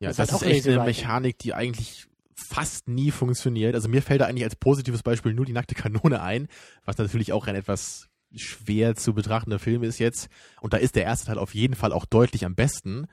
[0.00, 0.84] Ja, Das das, ist halt ist auch echt eine.
[0.84, 3.74] Mechanik, die eigentlich fast nie funktioniert.
[3.76, 6.48] Also mir fällt da eigentlich als positives Beispiel nur die nackte Kanone ein,
[6.84, 10.28] was natürlich auch ein etwas schwer zu betrachtender Film ist jetzt.
[10.60, 13.06] Und da ist der erste Teil auf jeden Fall auch deutlich am besten.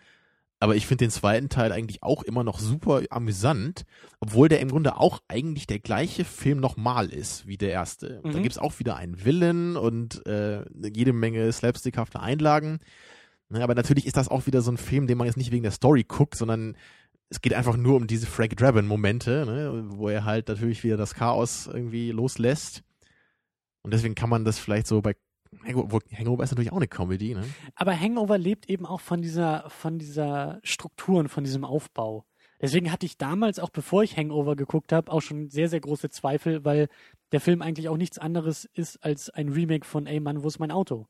[0.62, 3.84] Aber ich finde den zweiten Teil eigentlich auch immer noch super amüsant,
[4.20, 8.22] obwohl der im Grunde auch eigentlich der gleiche Film nochmal ist wie der erste.
[8.24, 8.44] Da Mhm.
[8.44, 10.64] gibt's auch wieder einen Villain und äh,
[10.96, 12.80] jede Menge slapstickhafte Einlagen.
[13.50, 15.64] Ne, aber natürlich ist das auch wieder so ein Film, den man jetzt nicht wegen
[15.64, 16.78] der Story guckt, sondern
[17.30, 21.16] es geht einfach nur um diese Frank Drabin-Momente, ne, wo er halt natürlich wieder das
[21.16, 22.84] Chaos irgendwie loslässt.
[23.82, 25.16] Und deswegen kann man das vielleicht so bei
[25.66, 27.44] Hangover, Hangover ist natürlich auch eine Comedy, ne?
[27.76, 32.26] Aber Hangover lebt eben auch von dieser, von dieser Struktur und von diesem Aufbau.
[32.62, 36.10] Deswegen hatte ich damals, auch bevor ich Hangover geguckt habe, auch schon sehr, sehr große
[36.10, 36.88] Zweifel, weil
[37.32, 40.60] der Film eigentlich auch nichts anderes ist als ein Remake von Ey Mann, wo ist
[40.60, 41.08] mein Auto?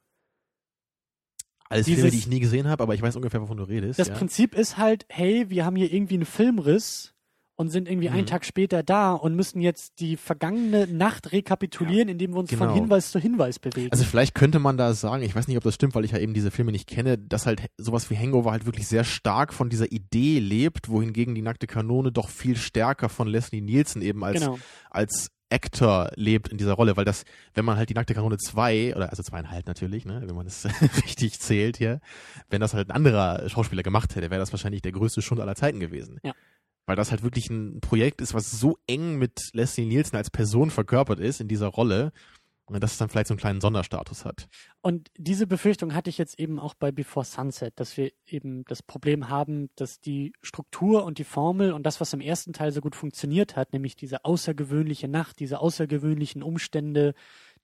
[1.70, 4.00] Alles Dieses- Filme, die ich nie gesehen habe, aber ich weiß ungefähr, wovon du redest.
[4.00, 4.16] Das ja.
[4.16, 7.14] Prinzip ist halt, hey, wir haben hier irgendwie einen Filmriss
[7.62, 8.26] und sind irgendwie einen Mhm.
[8.26, 12.74] Tag später da und müssen jetzt die vergangene Nacht rekapitulieren, indem wir uns von Genau.
[12.74, 13.92] Hinweis zu Hinweis bewegen.
[13.92, 16.18] Also vielleicht könnte man da sagen, ich weiß nicht, ob das stimmt, weil ich ja
[16.18, 19.70] eben diese Filme nicht kenne, dass halt sowas wie Hangover halt wirklich sehr stark von
[19.70, 24.40] dieser Idee lebt, wohingegen die nackte Kanone doch viel stärker von Leslie Nielsen eben als,
[24.40, 24.58] genau.
[24.90, 28.96] als Actor lebt in dieser Rolle, weil das, wenn man halt die nackte Kanone zwei
[28.96, 30.66] oder also zweieinhalb natürlich, ne, wenn man das
[31.04, 32.00] richtig zählt hier,
[32.50, 35.56] wenn das halt ein anderer Schauspieler gemacht hätte, wäre das wahrscheinlich der größte Schund aller
[35.56, 36.20] Zeiten gewesen.
[36.24, 36.34] Ja.
[36.86, 40.72] Weil das halt wirklich ein Projekt ist, was so eng mit Leslie Nielsen als Person
[40.72, 42.12] verkörpert ist in dieser Rolle,
[42.72, 44.48] und dass es dann vielleicht so einen kleinen Sonderstatus hat.
[44.82, 48.82] Und diese Befürchtung hatte ich jetzt eben auch bei Before Sunset, dass wir eben das
[48.82, 52.80] Problem haben, dass die Struktur und die Formel und das, was im ersten Teil so
[52.80, 57.14] gut funktioniert hat, nämlich diese außergewöhnliche Nacht, diese außergewöhnlichen Umstände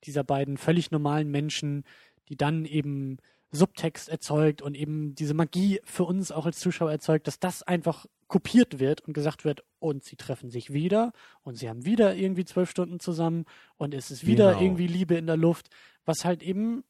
[0.04, 1.84] dieser beiden völlig normalen Menschen,
[2.28, 3.16] die dann eben
[3.50, 8.06] Subtext erzeugt und eben diese Magie für uns auch als Zuschauer erzeugt, dass das einfach
[8.26, 11.12] kopiert wird und gesagt wird, und sie treffen sich wieder
[11.42, 13.44] und sie haben wieder irgendwie zwölf Stunden zusammen
[13.76, 14.62] und es ist wieder Genau.
[14.62, 15.68] irgendwie Liebe in der Luft,
[16.04, 16.82] was halt eben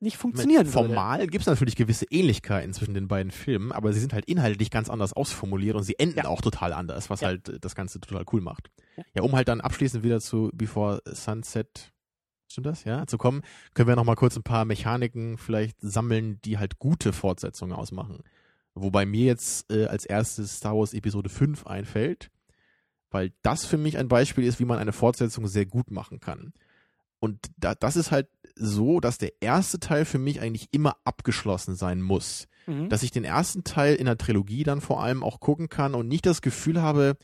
[0.00, 0.88] nicht funktionieren würde.
[0.88, 4.70] Formal gibt es natürlich gewisse Ähnlichkeiten zwischen den beiden Filmen, aber sie sind halt inhaltlich
[4.72, 6.24] ganz anders ausformuliert und sie enden Ja.
[6.26, 7.28] auch total anders, was Ja.
[7.28, 8.68] halt das Ganze total cool macht.
[8.96, 9.04] Ja.
[9.14, 9.22] Ja.
[9.22, 11.92] um halt dann abschließend wieder zu Before Sunset,
[12.52, 13.42] stimmt das, ja, zu kommen,
[13.74, 18.22] können wir noch mal kurz ein paar Mechaniken vielleicht sammeln, die halt gute Fortsetzungen ausmachen.
[18.74, 22.30] Wobei mir jetzt äh, als erstes Star Wars Episode 5 einfällt,
[23.10, 26.54] weil das für mich ein Beispiel ist, wie man eine Fortsetzung sehr gut machen kann.
[27.20, 31.76] Und da, das ist halt so, dass der erste Teil für mich eigentlich immer abgeschlossen
[31.76, 32.48] sein muss.
[32.66, 32.88] Mhm.
[32.88, 36.08] Dass ich den ersten Teil in der Trilogie dann vor allem auch gucken kann und
[36.08, 37.16] nicht das Gefühl habe,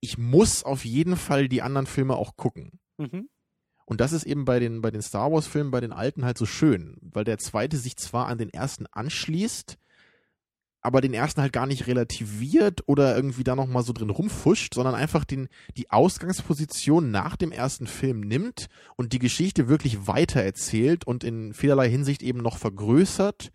[0.00, 2.78] ich muss auf jeden Fall die anderen Filme auch gucken.
[2.98, 3.28] Mhm.
[3.86, 6.36] Und das ist eben bei den, bei den Star Wars Filmen, bei den alten halt
[6.36, 9.78] so schön, weil der zweite sich zwar an den ersten anschließt,
[10.82, 14.94] aber den ersten halt gar nicht relativiert oder irgendwie da nochmal so drin rumfuscht, sondern
[14.94, 21.24] einfach den, die Ausgangsposition nach dem ersten Film nimmt und die Geschichte wirklich weitererzählt und
[21.24, 23.52] in vielerlei Hinsicht eben noch vergrößert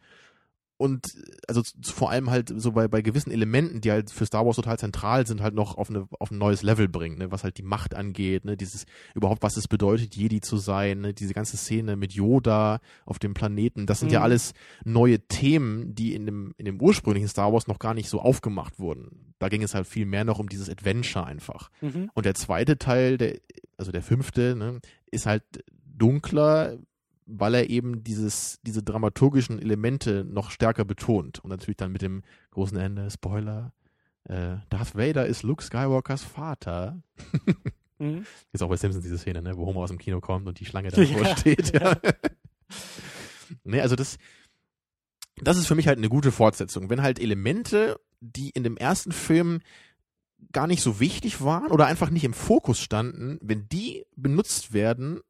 [0.81, 1.07] und
[1.47, 4.55] also z- vor allem halt so bei, bei gewissen Elementen, die halt für Star Wars
[4.57, 7.31] total zentral sind, halt noch auf, eine, auf ein neues Level bringt, ne?
[7.31, 8.57] was halt die Macht angeht, ne?
[8.57, 8.85] dieses
[9.15, 11.13] überhaupt, was es bedeutet, Jedi zu sein, ne?
[11.13, 14.25] diese ganze Szene mit Yoda auf dem Planeten, das sind ja Mhm.
[14.25, 14.53] alles
[14.83, 18.79] neue Themen, die in dem, in dem ursprünglichen Star Wars noch gar nicht so aufgemacht
[18.79, 19.33] wurden.
[19.39, 21.69] Da ging es halt viel mehr noch um dieses Adventure einfach.
[21.81, 22.09] Mhm.
[22.13, 23.37] Und der zweite Teil, der,
[23.77, 24.79] also der fünfte, ne,
[25.11, 25.43] ist halt
[25.85, 26.77] dunkler,
[27.25, 31.39] weil er eben dieses, diese dramaturgischen Elemente noch stärker betont.
[31.39, 33.73] Und natürlich dann mit dem großen Ende, Spoiler,
[34.25, 37.01] äh, Darth Vader ist Luke Skywalkers Vater.
[37.99, 38.25] mhm.
[38.51, 40.65] Ist auch bei Simpsons diese Szene, ne, wo Homer aus dem Kino kommt und die
[40.65, 41.73] Schlange davor ja, steht.
[41.73, 41.97] Ja.
[43.63, 44.17] ne, also das,
[45.37, 46.89] das ist für mich halt eine gute Fortsetzung.
[46.89, 49.61] Wenn halt Elemente, die in dem ersten Film
[50.51, 55.21] gar nicht so wichtig waren oder einfach nicht im Fokus standen, wenn die benutzt werden,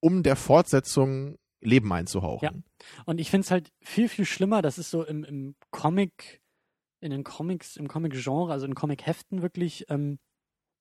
[0.00, 2.46] um der Fortsetzung Leben einzuhauchen.
[2.46, 2.52] Ja.
[3.04, 6.40] Und ich finde es halt viel, viel schlimmer, das ist so im, im Comic,
[7.00, 10.18] in den Comics, im Comic-Genre, also in Comic-Heften wirklich ähm,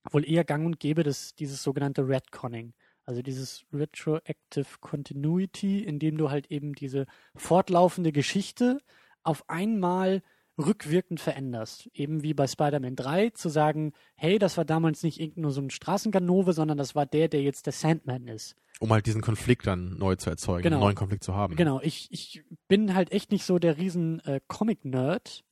[0.10, 2.74] wohl eher gang und gäbe, dass dieses sogenannte Redconning.
[3.06, 8.80] Also dieses Retroactive Continuity, in dem du halt eben diese fortlaufende Geschichte
[9.24, 10.22] auf einmal
[10.60, 11.90] rückwirkend veränderst.
[11.94, 15.62] Eben wie bei Spider-Man 3 zu sagen, hey, das war damals nicht irgend nur so
[15.62, 18.56] ein Straßenganove, sondern das war der, der jetzt der Sandman ist.
[18.80, 20.78] Um halt diesen Konflikt dann neu zu erzeugen, genau.
[20.78, 21.56] einen neuen Konflikt zu haben.
[21.56, 25.44] Genau, ich, ich bin halt echt nicht so der riesen äh, Comic-Nerd.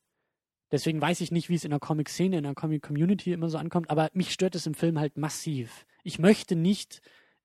[0.72, 3.90] Deswegen weiß ich nicht, wie es in der Comic-Szene, in der Comic-Community immer so ankommt,
[3.90, 5.86] aber mich stört es im Film halt massiv.
[6.04, 7.02] Ich möchte nicht,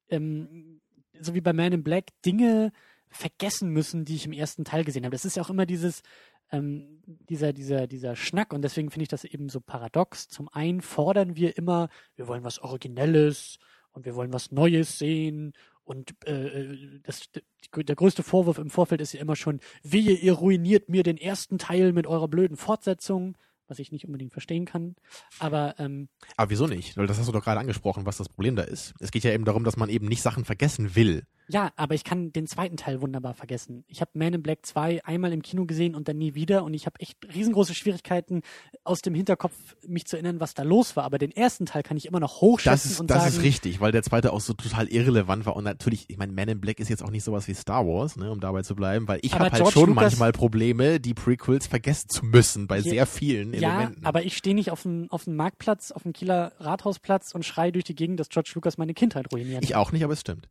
[0.09, 0.80] ähm,
[1.20, 2.72] so wie bei Man in Black, Dinge
[3.09, 5.14] vergessen müssen, die ich im ersten Teil gesehen habe.
[5.14, 6.02] Das ist ja auch immer dieses,
[6.50, 10.28] ähm, dieser, dieser, dieser Schnack und deswegen finde ich das eben so paradox.
[10.28, 13.59] Zum einen fordern wir immer, wir wollen was Originelles
[13.92, 15.52] und wir wollen was Neues sehen
[15.84, 17.30] und äh, äh das,
[17.74, 21.59] der größte Vorwurf im Vorfeld ist ja immer schon, wehe, ihr ruiniert mir den ersten
[21.59, 23.36] Teil mit eurer blöden Fortsetzung
[23.72, 24.96] was ich nicht unbedingt verstehen kann.
[25.38, 26.94] Aber, ähm, aber wieso nicht?
[26.98, 28.92] Das hast du doch gerade angesprochen, was das Problem da ist.
[29.00, 31.24] Es geht ja eben darum, dass man eben nicht Sachen vergessen will.
[31.48, 33.85] Ja, aber ich kann den zweiten Teil wunderbar vergessen.
[33.89, 36.74] Ich habe Man in Black 2 einmal im Kino gesehen und dann nie wieder und
[36.74, 38.43] ich habe echt riesengroße Schwierigkeiten
[38.85, 39.52] aus dem Hinterkopf
[39.86, 41.05] mich zu erinnern, was da los war.
[41.05, 43.31] Aber den ersten Teil kann ich immer noch hochschätzen das ist, und das sagen.
[43.31, 46.32] Das ist richtig, weil der zweite auch so total irrelevant war und natürlich, ich meine,
[46.32, 48.74] Man in Black ist jetzt auch nicht sowas wie Star Wars, ne, um dabei zu
[48.74, 52.66] bleiben, weil ich habe halt George schon Lucas, manchmal Probleme, die Prequels vergessen zu müssen
[52.66, 54.02] bei ja, sehr vielen Elementen.
[54.02, 57.44] Ja, aber ich stehe nicht auf dem, auf dem Marktplatz, auf dem Kieler Rathausplatz und
[57.44, 59.64] schreie durch die Gegend, dass George Lucas meine Kindheit ruiniert.
[59.64, 60.48] Ich auch nicht, aber es stimmt.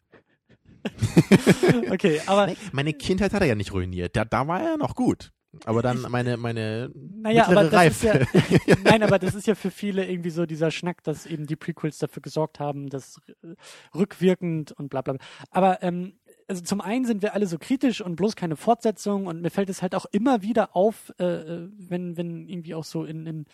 [1.91, 2.53] okay, aber.
[2.71, 4.15] Meine Kindheit hat er ja nicht ruiniert.
[4.15, 5.31] Da, da war er noch gut.
[5.65, 8.19] Aber dann meine, meine naja, aber das Reife.
[8.19, 11.45] Ist ja, nein, aber das ist ja für viele irgendwie so dieser Schnack, dass eben
[11.45, 13.19] die Prequels dafür gesorgt haben, dass
[13.93, 15.25] rückwirkend und bla bla bla.
[15.49, 16.13] Aber ähm,
[16.47, 19.69] also zum einen sind wir alle so kritisch und bloß keine Fortsetzung und mir fällt
[19.69, 23.45] es halt auch immer wieder auf, äh, äh wenn, wenn irgendwie auch so in, in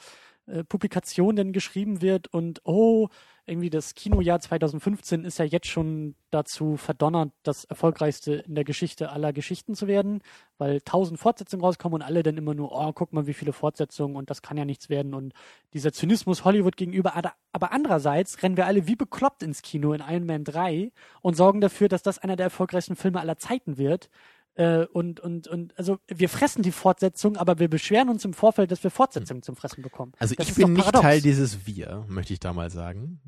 [0.48, 3.10] äh, Publikationen geschrieben wird und oh,
[3.46, 9.10] irgendwie das Kinojahr 2015 ist ja jetzt schon dazu verdonnert, das erfolgreichste in der Geschichte
[9.10, 10.22] aller Geschichten zu werden,
[10.58, 14.18] weil tausend Fortsetzungen rauskommen und alle dann immer nur, oh, guck mal, wie viele Fortsetzungen
[14.18, 15.34] und das kann ja nichts werden und
[15.74, 17.14] dieser Zynismus Hollywood gegenüber.
[17.54, 20.92] Aber andererseits rennen wir alle wie bekloppt ins Kino in Iron Man 3
[21.22, 24.10] und sorgen dafür, dass das einer der erfolgreichsten Filme aller Zeiten wird
[24.58, 28.72] äh, und, und, und, also wir fressen die Fortsetzung, aber wir beschweren uns im Vorfeld,
[28.72, 30.14] dass wir Fortsetzungen zum Fressen bekommen.
[30.18, 33.22] Also das ich bin nicht Teil dieses Wir, möchte ich da mal sagen.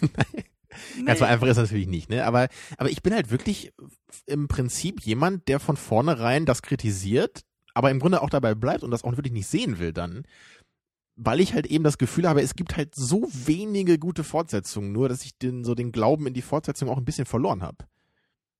[0.00, 0.44] nee.
[1.04, 2.24] Ganz so einfach ist das natürlich nicht, ne?
[2.24, 3.74] Aber, aber ich bin halt wirklich
[4.24, 7.42] im Prinzip jemand, der von vornherein das kritisiert,
[7.74, 10.22] aber im Grunde auch dabei bleibt und das auch wirklich nicht sehen will dann.
[11.16, 15.10] Weil ich halt eben das Gefühl habe, es gibt halt so wenige gute Fortsetzungen, nur
[15.10, 17.84] dass ich den, so den Glauben in die Fortsetzung auch ein bisschen verloren habe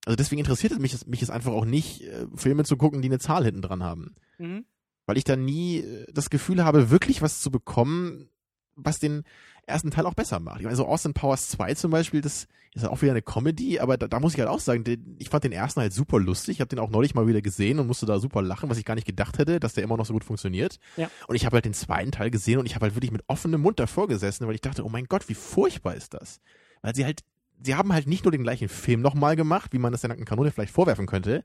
[0.04, 3.08] also deswegen interessiert es mich, mich es einfach auch nicht, äh, Filme zu gucken, die
[3.08, 4.14] eine Zahl hinten dran haben.
[4.38, 4.64] Mhm.
[5.06, 8.28] Weil ich da nie äh, das Gefühl habe, wirklich was zu bekommen,
[8.74, 9.24] was den
[9.66, 10.58] ersten Teil auch besser macht.
[10.58, 13.96] Ich meine, so Austin Powers 2 zum Beispiel, das ist auch wieder eine Comedy, aber
[13.96, 16.56] da, da muss ich halt auch sagen, den, ich fand den ersten halt super lustig.
[16.56, 18.84] Ich habe den auch neulich mal wieder gesehen und musste da super lachen, was ich
[18.84, 20.78] gar nicht gedacht hätte, dass der immer noch so gut funktioniert.
[20.96, 21.10] Ja.
[21.28, 23.60] Und ich habe halt den zweiten Teil gesehen und ich habe halt wirklich mit offenem
[23.60, 26.40] Mund davor gesessen, weil ich dachte, oh mein Gott, wie furchtbar ist das?
[26.80, 27.20] Weil sie halt
[27.62, 30.26] sie haben halt nicht nur den gleichen Film nochmal gemacht, wie man es der nackten
[30.26, 31.44] Kanone vielleicht vorwerfen könnte,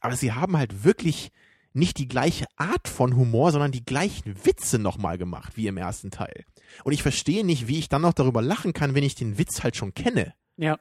[0.00, 1.32] aber sie haben halt wirklich
[1.76, 6.10] nicht die gleiche Art von Humor, sondern die gleichen Witze nochmal gemacht wie im ersten
[6.10, 6.44] Teil.
[6.84, 9.62] Und ich verstehe nicht, wie ich dann noch darüber lachen kann, wenn ich den Witz
[9.62, 10.34] halt schon kenne.
[10.56, 10.78] Ja.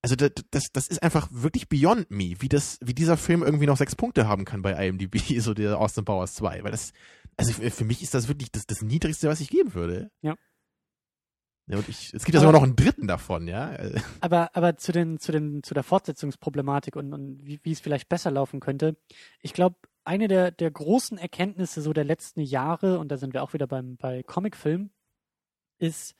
[0.00, 3.66] Also das, das, das ist einfach wirklich beyond me, wie das, wie dieser Film irgendwie
[3.66, 6.62] noch sechs Punkte haben kann bei IMDb, so der Austin Powers 2.
[6.62, 6.92] Weil das,
[7.36, 10.10] also für mich ist das wirklich das, das Niedrigste, was ich geben würde.
[10.22, 10.36] Ja.
[11.66, 13.76] Ja, und ich, es gibt ja sogar noch einen dritten davon, ja.
[14.20, 18.08] Aber, aber zu den, zu den, zu der Fortsetzungsproblematik und, und wie, wie es vielleicht
[18.08, 18.96] besser laufen könnte.
[19.40, 23.42] Ich glaube, eine der, der großen Erkenntnisse so der letzten Jahre, und da sind wir
[23.42, 24.90] auch wieder beim, bei Comicfilm,
[25.78, 26.14] ist,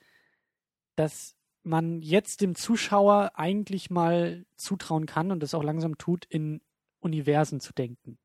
[0.95, 6.61] dass man jetzt dem Zuschauer eigentlich mal zutrauen kann und das auch langsam tut, in
[6.99, 8.17] Universen zu denken.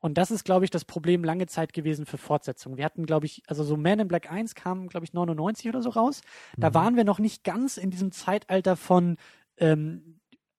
[0.00, 2.78] Und das ist, glaube ich, das Problem lange Zeit gewesen für Fortsetzungen.
[2.78, 5.82] Wir hatten, glaube ich, also so Man in Black 1 kam, glaube ich, 99 oder
[5.82, 6.22] so raus.
[6.56, 6.74] Da mhm.
[6.74, 9.16] waren wir noch nicht ganz in diesem Zeitalter von
[9.58, 10.16] ähm,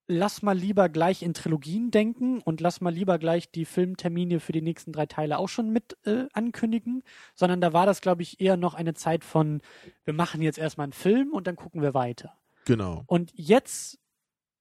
[0.08, 4.54] lass mal lieber gleich in Trilogien denken und lass mal lieber gleich die Filmtermine für
[4.54, 7.04] die nächsten drei Teile auch schon mit äh, ankündigen,
[7.36, 9.62] sondern da war das, glaube ich, eher noch eine Zeit von,
[10.06, 12.38] wir machen jetzt erstmal einen Film und dann gucken wir weiter.
[12.66, 13.04] Genau.
[13.08, 14.00] Und jetzt,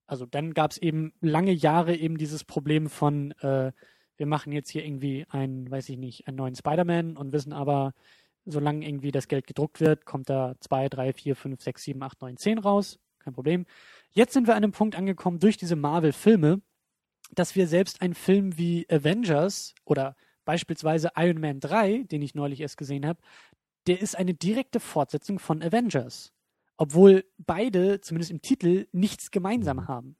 [0.07, 3.73] also dann gab es eben lange Jahre eben dieses Problem von, äh,
[4.17, 7.93] wir machen jetzt hier irgendwie einen, weiß ich nicht, einen neuen Spider-Man und wissen aber,
[8.45, 12.21] solange irgendwie das Geld gedruckt wird, kommt da zwei, drei, vier, fünf, sechs, sieben, acht,
[12.21, 12.99] neun, zehn raus.
[13.19, 13.67] Kein Problem.
[14.13, 16.63] Jetzt sind wir an einem Punkt angekommen durch diese Marvel-Filme,
[17.35, 22.61] dass wir selbst einen Film wie Avengers oder beispielsweise Iron Man 3, den ich neulich
[22.61, 23.19] erst gesehen habe,
[23.87, 26.33] der ist eine direkte Fortsetzung von Avengers.
[26.77, 30.17] Obwohl beide, zumindest im Titel, nichts gemeinsam haben.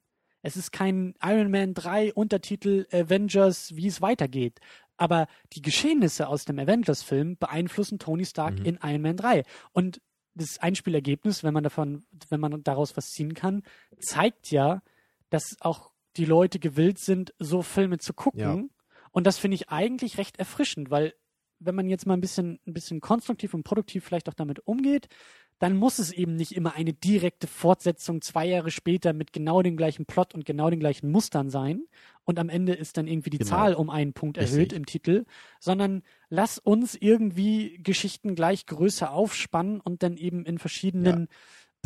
[0.47, 4.61] Es ist kein Iron Man 3 Untertitel Avengers, wie es weitergeht.
[4.95, 8.65] Aber die Geschehnisse aus dem Avengers-Film beeinflussen Tony Stark Mhm.
[8.65, 9.43] in Iron Man 3.
[9.73, 10.01] Und
[10.35, 13.61] das Einspielergebnis, wenn man davon, wenn man daraus was ziehen kann,
[13.99, 14.81] zeigt ja,
[15.29, 18.39] dass auch die Leute gewillt sind, so Filme zu gucken.
[18.39, 18.63] Ja.
[19.11, 21.13] Und das finde ich eigentlich recht erfrischend, weil
[21.59, 25.09] wenn man jetzt mal ein bisschen, ein bisschen konstruktiv und produktiv vielleicht auch damit umgeht,
[25.59, 29.75] dann muss es eben nicht immer eine direkte Fortsetzung zwei Jahre später mit genau dem
[29.75, 31.81] gleichen Plot und genau den gleichen Mustern sein.
[32.25, 33.49] Und am Ende ist dann irgendwie die Genau.
[33.49, 34.77] Zahl um einen Punkt erhöht Richtig.
[34.77, 35.25] im Titel,
[35.59, 41.27] sondern lass uns irgendwie Geschichten gleich größer aufspannen und dann eben in verschiedenen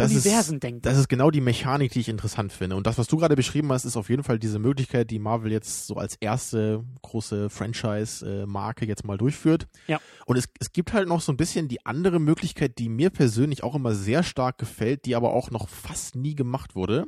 [0.04, 0.82] Das ist- Universen denken.
[0.82, 2.76] Das ist genau die Mechanik, die ich interessant finde.
[2.76, 5.52] Und das, was du gerade beschrieben hast, ist auf jeden Fall diese Möglichkeit, die Marvel
[5.52, 7.50] jetzt so als erste große
[7.96, 9.68] Franchise-Marke jetzt mal durchführt.
[9.88, 10.00] Ja.
[10.26, 13.64] Und es, es gibt halt noch so ein bisschen die andere Möglichkeit, die mir persönlich
[13.64, 17.08] auch immer sehr stark gefällt, die aber auch noch fast nie gemacht wurde.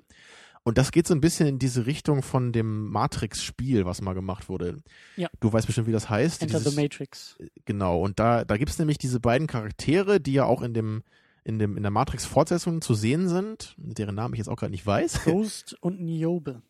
[0.65, 4.47] Und das geht so ein bisschen in diese Richtung von dem Matrix-Spiel, was mal gemacht
[4.47, 4.81] wurde.
[5.17, 5.27] Ja.
[5.41, 6.41] Du weißt bestimmt, wie das heißt.
[6.41, 7.37] Enter Dieses- the Matrix.
[7.65, 11.03] Genau, und da, da gibt's nämlich diese beiden Charaktere, die ja auch in dem,
[11.43, 14.85] in dem, in der Matrix-Fortsetzung zu sehen sind, deren Namen ich jetzt auch gerade nicht
[14.85, 15.23] weiß.
[15.25, 16.61] Ghost und Niobe.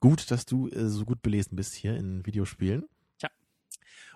[0.00, 2.84] gut, dass du äh, so gut belesen bist hier in Videospielen.
[3.18, 3.30] Tja.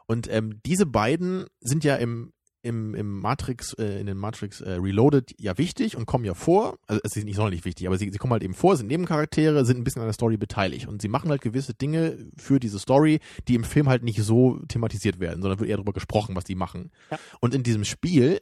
[0.07, 2.33] Und ähm, diese beiden sind ja im,
[2.63, 6.79] im, im Matrix, äh, in den Matrix äh, Reloaded ja wichtig und kommen ja vor.
[6.87, 9.65] Also sie sind nicht sonderlich wichtig, aber sie, sie kommen halt eben vor, sind Nebencharaktere,
[9.65, 12.79] sind ein bisschen an der Story beteiligt und sie machen halt gewisse Dinge für diese
[12.79, 16.45] Story, die im Film halt nicht so thematisiert werden, sondern wird eher darüber gesprochen, was
[16.45, 16.91] die machen.
[17.11, 17.19] Ja.
[17.41, 18.41] Und in diesem Spiel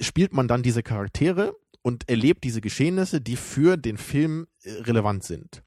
[0.00, 5.24] spielt man dann diese Charaktere und erlebt diese Geschehnisse, die für den Film äh, relevant
[5.24, 5.62] sind.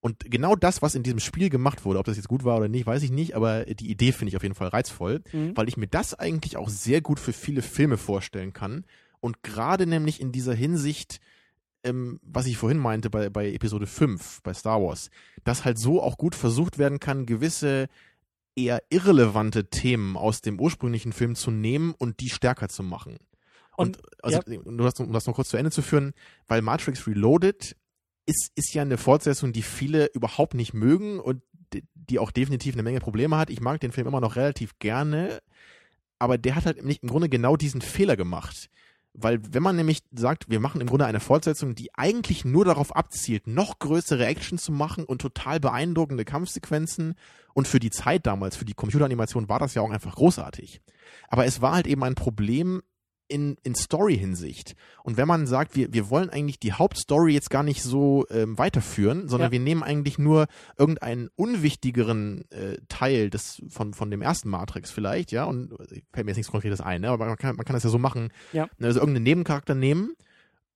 [0.00, 2.68] Und genau das, was in diesem Spiel gemacht wurde, ob das jetzt gut war oder
[2.68, 5.56] nicht, weiß ich nicht, aber die Idee finde ich auf jeden Fall reizvoll, Mhm.
[5.56, 8.84] weil ich mir das eigentlich auch sehr gut für viele Filme vorstellen kann.
[9.20, 11.18] Und gerade nämlich in dieser Hinsicht,
[11.82, 15.10] ähm, was ich vorhin meinte bei, bei Episode 5, bei Star Wars,
[15.42, 17.88] dass halt so auch gut versucht werden kann, gewisse
[18.54, 23.18] eher irrelevante Themen aus dem ursprünglichen Film zu nehmen und die stärker zu machen.
[23.78, 26.12] Und, also, um das, um das noch kurz zu Ende zu führen,
[26.46, 27.76] weil Matrix Reloaded
[28.26, 31.42] ist, ist ja eine Fortsetzung, die viele überhaupt nicht mögen und
[31.72, 33.50] die- die auch definitiv eine Menge Probleme hat.
[33.50, 35.40] Ich mag den Film immer noch relativ gerne,
[36.18, 38.68] aber der hat halt nicht im Grunde genau diesen Fehler gemacht.
[39.14, 42.94] Weil wenn man nämlich sagt, wir machen im Grunde eine Fortsetzung, die eigentlich nur darauf
[42.94, 47.14] abzielt, noch größere Action zu machen und total beeindruckende Kampfsequenzen
[47.54, 50.80] und für die Zeit damals, für die Computeranimation war das ja auch einfach großartig.
[51.28, 52.82] Aber es war halt eben ein Problem
[53.28, 54.74] in, in Story-Hinsicht.
[55.02, 58.58] Und wenn man sagt, wir, wir wollen eigentlich die Hauptstory jetzt gar nicht so ähm,
[58.58, 59.52] weiterführen, sondern Ja.
[59.52, 60.46] wir nehmen eigentlich nur
[60.76, 66.24] irgendeinen unwichtigeren äh, Teil des, von, von dem ersten Matrix vielleicht, ja, und äh, fällt
[66.26, 67.10] mir jetzt nichts Konkretes ein, ne?
[67.10, 68.68] aber man kann, man kann das ja so machen, Ja.
[68.80, 70.14] also irgendeinen Nebencharakter nehmen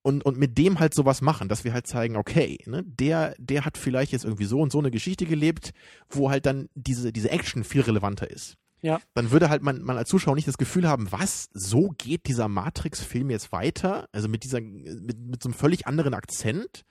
[0.02, 3.64] und, und mit dem halt sowas machen, dass wir halt zeigen, okay, ne, der, der
[3.64, 5.72] hat vielleicht jetzt irgendwie so und so eine Geschichte gelebt,
[6.10, 8.56] wo halt dann diese, diese Action viel relevanter ist.
[8.82, 9.00] Ja.
[9.14, 12.48] Dann würde halt man, man als Zuschauer nicht das Gefühl haben, was, so geht dieser
[12.48, 14.08] Matrix-Film jetzt weiter?
[14.12, 16.84] Also mit dieser, mit, mit so einem völlig anderen Akzent.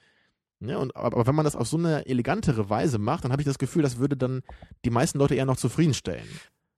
[0.61, 3.41] Ja, und, aber, aber wenn man das auf so eine elegantere Weise macht, dann habe
[3.41, 4.41] ich das Gefühl, das würde dann
[4.85, 6.27] die meisten Leute eher noch zufriedenstellen.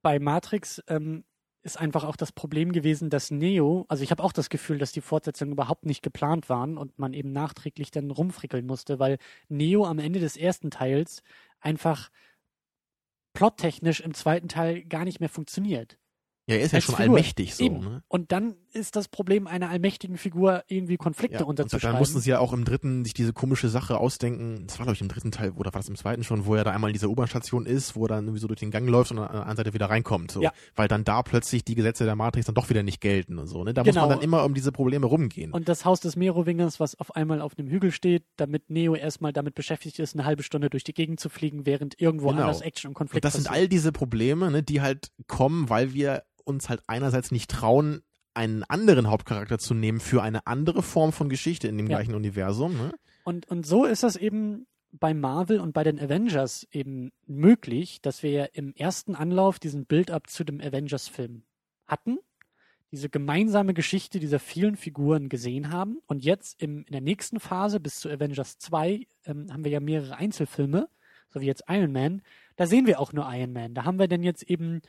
[0.01, 1.23] bei Matrix ähm,
[1.63, 4.91] ist einfach auch das Problem gewesen, dass Neo, also ich habe auch das Gefühl, dass
[4.91, 9.17] die Fortsetzungen überhaupt nicht geplant waren und man eben nachträglich dann rumfrickeln musste, weil
[9.47, 11.23] Neo am Ende des ersten Teils
[11.61, 12.09] einfach
[13.33, 15.97] plottechnisch im zweiten Teil gar nicht mehr funktioniert.
[16.45, 17.15] Ja, er ist ja schon Figur.
[17.15, 17.63] allmächtig so.
[17.69, 18.03] Ne?
[18.09, 21.99] Und dann ist das Problem einer allmächtigen Figur irgendwie Konflikte Ja, und dann unterzuschreiben.
[21.99, 24.65] mussten sie ja auch im dritten sich diese komische Sache ausdenken.
[24.67, 26.65] Das war, glaube ich, im dritten Teil, oder war das im zweiten schon, wo er
[26.65, 29.11] da einmal in dieser U-Bahn-Station ist, wo er dann irgendwie so durch den Gang läuft
[29.11, 30.31] und an der anderen Seite wieder reinkommt.
[30.31, 30.41] So.
[30.41, 30.51] Ja.
[30.75, 33.63] Weil dann da plötzlich die Gesetze der Matrix dann doch wieder nicht gelten und so.
[33.63, 33.73] Ne?
[33.73, 34.01] Da muss Genau.
[34.07, 35.53] man dann immer um diese Probleme rumgehen.
[35.53, 39.31] Und das Haus des Merowingers, was auf einmal auf einem Hügel steht, damit Neo erstmal
[39.31, 42.41] damit beschäftigt ist, eine halbe Stunde durch die Gegend zu fliegen, während irgendwo Genau.
[42.41, 43.61] anders Action und Konflikt Und das sind passiert.
[43.63, 48.01] all diese Probleme, ne, die halt kommen, weil wir uns halt einerseits nicht trauen,
[48.33, 51.97] einen anderen Hauptcharakter zu nehmen für eine andere Form von Geschichte in dem Ja.
[51.97, 52.75] gleichen Universum.
[52.77, 52.91] Ne?
[53.23, 58.23] Und, und so ist das eben bei Marvel und bei den Avengers eben möglich, dass
[58.23, 61.43] wir ja im ersten Anlauf diesen Build-up zu dem Avengers-Film
[61.87, 62.19] hatten,
[62.91, 67.79] diese gemeinsame Geschichte dieser vielen Figuren gesehen haben und jetzt im, in der nächsten Phase
[67.79, 70.87] bis zu Avengers 2 ähm, haben wir ja mehrere Einzelfilme,
[71.29, 72.21] so wie jetzt Iron Man,
[72.55, 73.73] da sehen wir auch nur Iron Man.
[73.73, 74.81] Da haben wir denn jetzt eben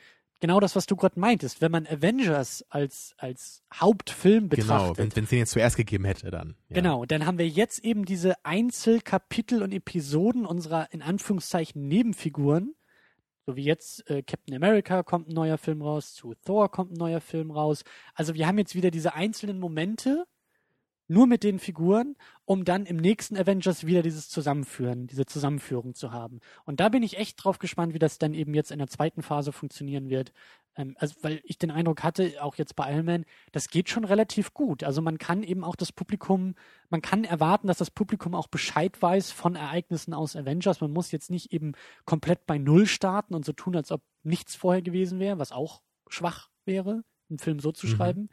[0.45, 1.63] genau das, was du gerade meintest.
[1.63, 4.97] Wenn man Avengers als, als Hauptfilm betrachtet.
[4.97, 6.55] Genau, wenn es den jetzt zuerst gegeben hätte, dann.
[6.69, 6.75] Ja.
[6.75, 12.75] Genau, dann haben wir jetzt eben diese Einzelkapitel und Episoden unserer in Anführungszeichen Nebenfiguren.
[13.47, 16.99] So wie jetzt äh, Captain America kommt ein neuer Film raus, zu Thor kommt ein
[16.99, 17.83] neuer Film raus.
[18.15, 20.27] Also wir haben jetzt wieder diese einzelnen Momente,
[21.07, 26.13] nur mit den Figuren, um dann im nächsten Avengers wieder dieses Zusammenführen, diese Zusammenführung zu
[26.13, 26.41] haben.
[26.65, 29.23] Und da bin ich echt drauf gespannt, wie das dann eben jetzt in der zweiten
[29.23, 30.33] Phase funktionieren wird.
[30.77, 34.05] Ähm, also, weil ich den Eindruck hatte, auch jetzt bei Iron Man, das geht schon
[34.05, 34.83] relativ gut.
[34.83, 36.55] Also man kann eben auch das Publikum,
[36.91, 40.81] man kann erwarten, dass das Publikum auch Bescheid weiß von Ereignissen aus Avengers.
[40.81, 41.73] Man muss jetzt nicht eben
[42.05, 45.83] komplett bei Null starten und so tun, als ob nichts vorher gewesen wäre, was auch
[46.09, 47.91] schwach wäre, einen Film so zu mhm.
[47.91, 48.31] schreiben.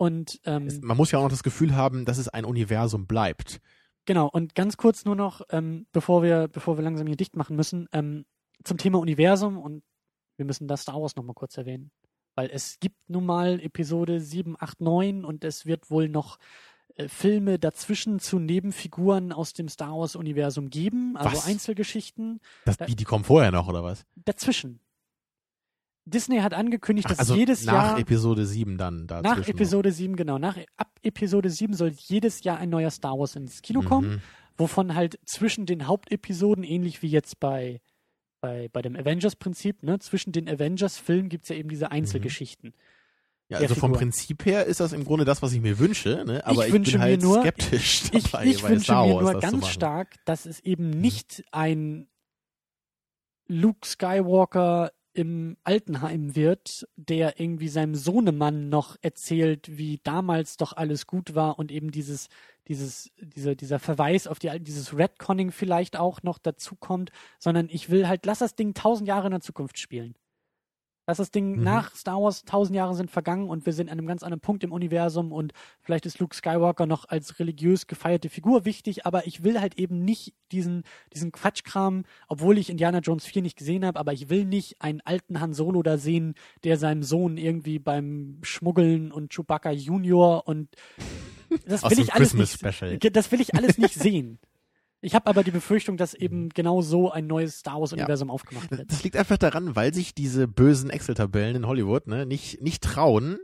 [0.00, 3.06] Und ähm, es, man muss ja auch noch das Gefühl haben, dass es ein Universum
[3.06, 3.60] bleibt.
[4.06, 7.54] Genau, und ganz kurz nur noch, ähm, bevor wir, bevor wir langsam hier dicht machen
[7.54, 8.24] müssen, ähm,
[8.64, 9.82] zum Thema Universum und
[10.38, 11.90] wir müssen das Star Wars nochmal kurz erwähnen.
[12.34, 16.38] Weil es gibt nun mal Episode 7, 8, 9 und es wird wohl noch
[16.94, 21.46] äh, Filme dazwischen zu Nebenfiguren aus dem Star Wars-Universum geben, also was?
[21.46, 22.40] Einzelgeschichten.
[22.64, 24.06] Das, die, die kommen vorher noch, oder was?
[24.16, 24.80] Dazwischen.
[26.04, 27.92] Disney hat angekündigt, Ach, dass also jedes nach Jahr.
[27.92, 29.22] Nach Episode 7 dann da.
[29.22, 29.96] Nach Episode noch.
[29.96, 30.38] 7, genau.
[30.38, 34.20] Nach, ab Episode 7 soll jedes Jahr ein neuer Star Wars ins Kino kommen, mhm.
[34.56, 37.80] wovon halt zwischen den Hauptepisoden, ähnlich wie jetzt bei,
[38.40, 42.70] bei, bei dem Avengers-Prinzip, ne, zwischen den Avengers-Filmen gibt es ja eben diese Einzelgeschichten.
[42.70, 42.74] Mhm.
[43.50, 46.46] Ja, also vom Prinzip her ist das im Grunde das, was ich mir wünsche, ne?
[46.46, 49.40] aber ich, ich bin halt nur, skeptisch dabei, ich, ich wünsche Star Wars mir nur
[49.40, 51.00] ganz stark, dass es eben mhm.
[51.00, 52.06] nicht ein
[53.48, 61.06] Luke Skywalker im Altenheim wird, der irgendwie seinem Sohnemann noch erzählt, wie damals doch alles
[61.06, 62.28] gut war und eben dieses,
[62.68, 67.90] dieses, dieser, dieser Verweis auf die, dieses Redconning vielleicht auch noch dazu kommt, sondern ich
[67.90, 70.14] will halt, lass das Ding tausend Jahre in der Zukunft spielen.
[71.10, 71.64] Dass das Ding mhm.
[71.64, 74.62] nach Star Wars tausend Jahre sind vergangen und wir sind an einem ganz anderen Punkt
[74.62, 79.42] im Universum und vielleicht ist Luke Skywalker noch als religiös gefeierte Figur wichtig, aber ich
[79.42, 83.98] will halt eben nicht diesen, diesen Quatschkram, obwohl ich Indiana Jones 4 nicht gesehen habe,
[83.98, 88.38] aber ich will nicht einen alten Han Solo da sehen, der seinem Sohn irgendwie beim
[88.42, 90.68] Schmuggeln und Chewbacca Junior und
[91.66, 94.38] das will ich alles nicht, das will ich alles nicht sehen.
[95.02, 96.48] Ich habe aber die Befürchtung, dass eben mhm.
[96.50, 98.34] genau so ein neues Star Wars-Universum ja.
[98.34, 98.90] aufgemacht wird.
[98.90, 103.38] Das liegt einfach daran, weil sich diese bösen Excel-Tabellen in Hollywood ne, nicht, nicht trauen,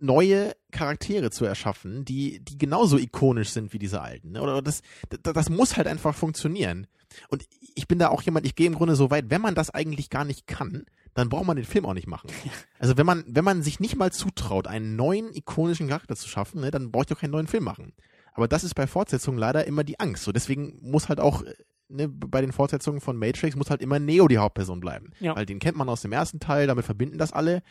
[0.00, 4.32] neue Charaktere zu erschaffen, die, die genauso ikonisch sind wie diese alten.
[4.32, 4.42] Ne?
[4.42, 6.86] Oder das, das, das muss halt einfach funktionieren.
[7.28, 7.44] Und
[7.74, 10.10] ich bin da auch jemand, ich gehe im Grunde so weit, wenn man das eigentlich
[10.10, 10.84] gar nicht kann,
[11.14, 12.30] dann braucht man den Film auch nicht machen.
[12.78, 16.62] Also wenn man, wenn man sich nicht mal zutraut, einen neuen ikonischen Charakter zu schaffen,
[16.62, 17.92] ne, dann braucht ihr auch keinen neuen Film machen.
[18.34, 20.24] Aber das ist bei Fortsetzungen leider immer die Angst.
[20.24, 21.42] So deswegen muss halt auch
[21.90, 25.36] ne, bei den Fortsetzungen von Matrix muss halt immer Neo die Hauptperson bleiben, ja.
[25.36, 27.62] weil den kennt man aus dem ersten Teil, damit verbinden das alle.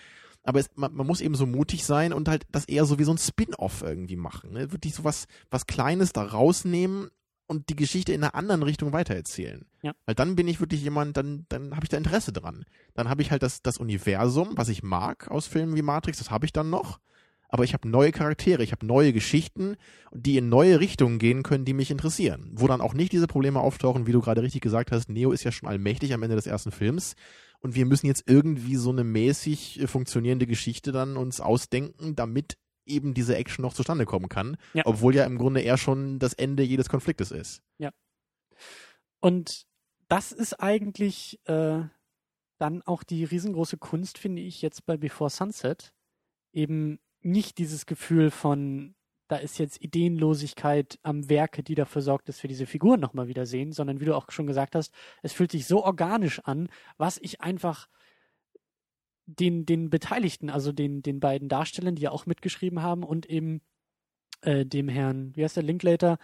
[0.43, 3.03] Aber es, man, man, muss eben so mutig sein und halt das eher so wie
[3.03, 4.53] so ein Spin-off irgendwie machen.
[4.53, 4.71] Ne?
[4.71, 7.09] Wirklich so was, was Kleines da rausnehmen
[7.45, 9.65] und die Geschichte in einer anderen Richtung weitererzählen.
[9.81, 9.93] Ja.
[10.05, 12.63] Weil dann bin ich wirklich jemand, dann, dann habe ich da Interesse dran.
[12.93, 16.31] Dann habe ich halt das, das Universum, was ich mag aus Filmen wie Matrix, das
[16.31, 16.99] habe ich dann noch
[17.49, 19.75] aber ich habe neue Charaktere, ich habe neue Geschichten,
[20.11, 22.51] die in neue Richtungen gehen können, die mich interessieren.
[22.53, 25.43] Wo dann auch nicht diese Probleme auftauchen, wie du gerade richtig gesagt hast, Neo ist
[25.43, 27.15] ja schon allmächtig am Ende des ersten Films
[27.59, 32.57] und wir müssen jetzt irgendwie so eine mäßig äh, funktionierende Geschichte dann uns ausdenken, damit
[32.85, 34.83] eben diese Action noch zustande kommen kann, ja.
[34.85, 37.61] obwohl ja im Grunde eher schon das Ende jedes Konfliktes ist.
[37.77, 37.91] Ja.
[39.19, 39.67] Und
[40.07, 41.81] das ist eigentlich äh,
[42.57, 45.93] dann auch die riesengroße Kunst, finde ich, jetzt bei Before Sunset,
[46.51, 48.95] eben nicht dieses Gefühl von,
[49.27, 53.45] da ist jetzt Ideenlosigkeit am Werke, die dafür sorgt, dass wir diese Figuren nochmal wieder
[53.45, 57.17] sehen, sondern wie du auch schon gesagt hast, es fühlt sich so organisch an, was
[57.17, 57.87] ich einfach
[59.25, 63.61] den, den Beteiligten, also den, den beiden Darstellern, die ja auch mitgeschrieben haben und eben
[64.41, 66.17] äh, dem Herrn, wie heißt der, Linklater,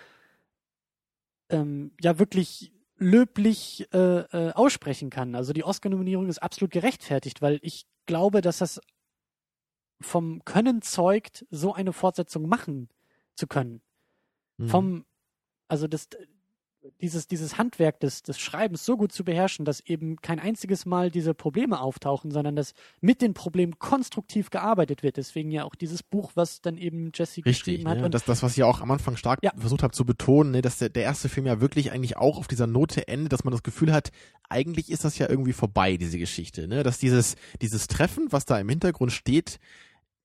[1.50, 5.36] ähm, ja wirklich löblich äh, äh, aussprechen kann.
[5.36, 8.82] Also die Oscar-Nominierung ist absolut gerechtfertigt, weil ich glaube, dass das
[10.02, 12.90] vom Können zeugt, so eine Fortsetzung machen
[13.36, 13.82] zu können.
[14.58, 14.68] Mhm.
[14.70, 15.06] Vom,
[15.68, 16.10] also das,
[17.02, 21.12] dieses, dieses Handwerk des, des Schreibens so gut zu beherrschen, dass eben kein einziges Mal
[21.12, 25.18] diese Probleme auftauchen, sondern dass mit den Problemen konstruktiv gearbeitet wird.
[25.18, 27.98] Deswegen ja auch dieses Buch, was dann eben Jesse Richtig, geschrieben hat.
[28.00, 28.06] ne?
[28.06, 29.52] Und das, das, was ich ja auch am Anfang stark Ja.
[29.58, 32.48] versucht habe zu betonen, ne, dass der, der erste Film ja wirklich eigentlich auch auf
[32.48, 34.12] dieser Note endet, dass man das Gefühl hat,
[34.50, 36.68] eigentlich ist das ja irgendwie vorbei, diese Geschichte.
[36.68, 36.84] Ne?
[36.84, 39.60] Dass dieses, dieses Treffen, was da im Hintergrund steht,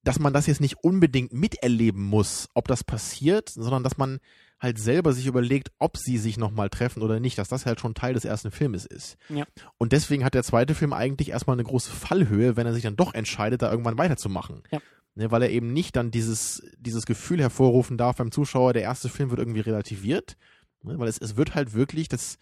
[0.03, 4.19] dass man das jetzt nicht unbedingt miterleben muss, ob das passiert, sondern dass man
[4.61, 7.95] halt selber sich überlegt, ob sie sich nochmal treffen oder nicht, dass das halt schon
[7.95, 9.17] Teil des ersten Filmes ist.
[9.29, 9.47] Ja.
[9.79, 12.97] Und deswegen hat der zweite Film eigentlich erstmal eine große Fallhöhe, wenn er sich dann
[12.97, 14.63] doch entscheidet, da irgendwann weiterzumachen.
[14.71, 14.81] Ja.
[15.17, 19.09] Ne, weil er eben nicht dann dieses, dieses Gefühl hervorrufen darf beim Zuschauer, der erste
[19.09, 20.37] Film wird irgendwie relativiert,
[20.83, 22.39] ne, weil es, es wird halt wirklich, das,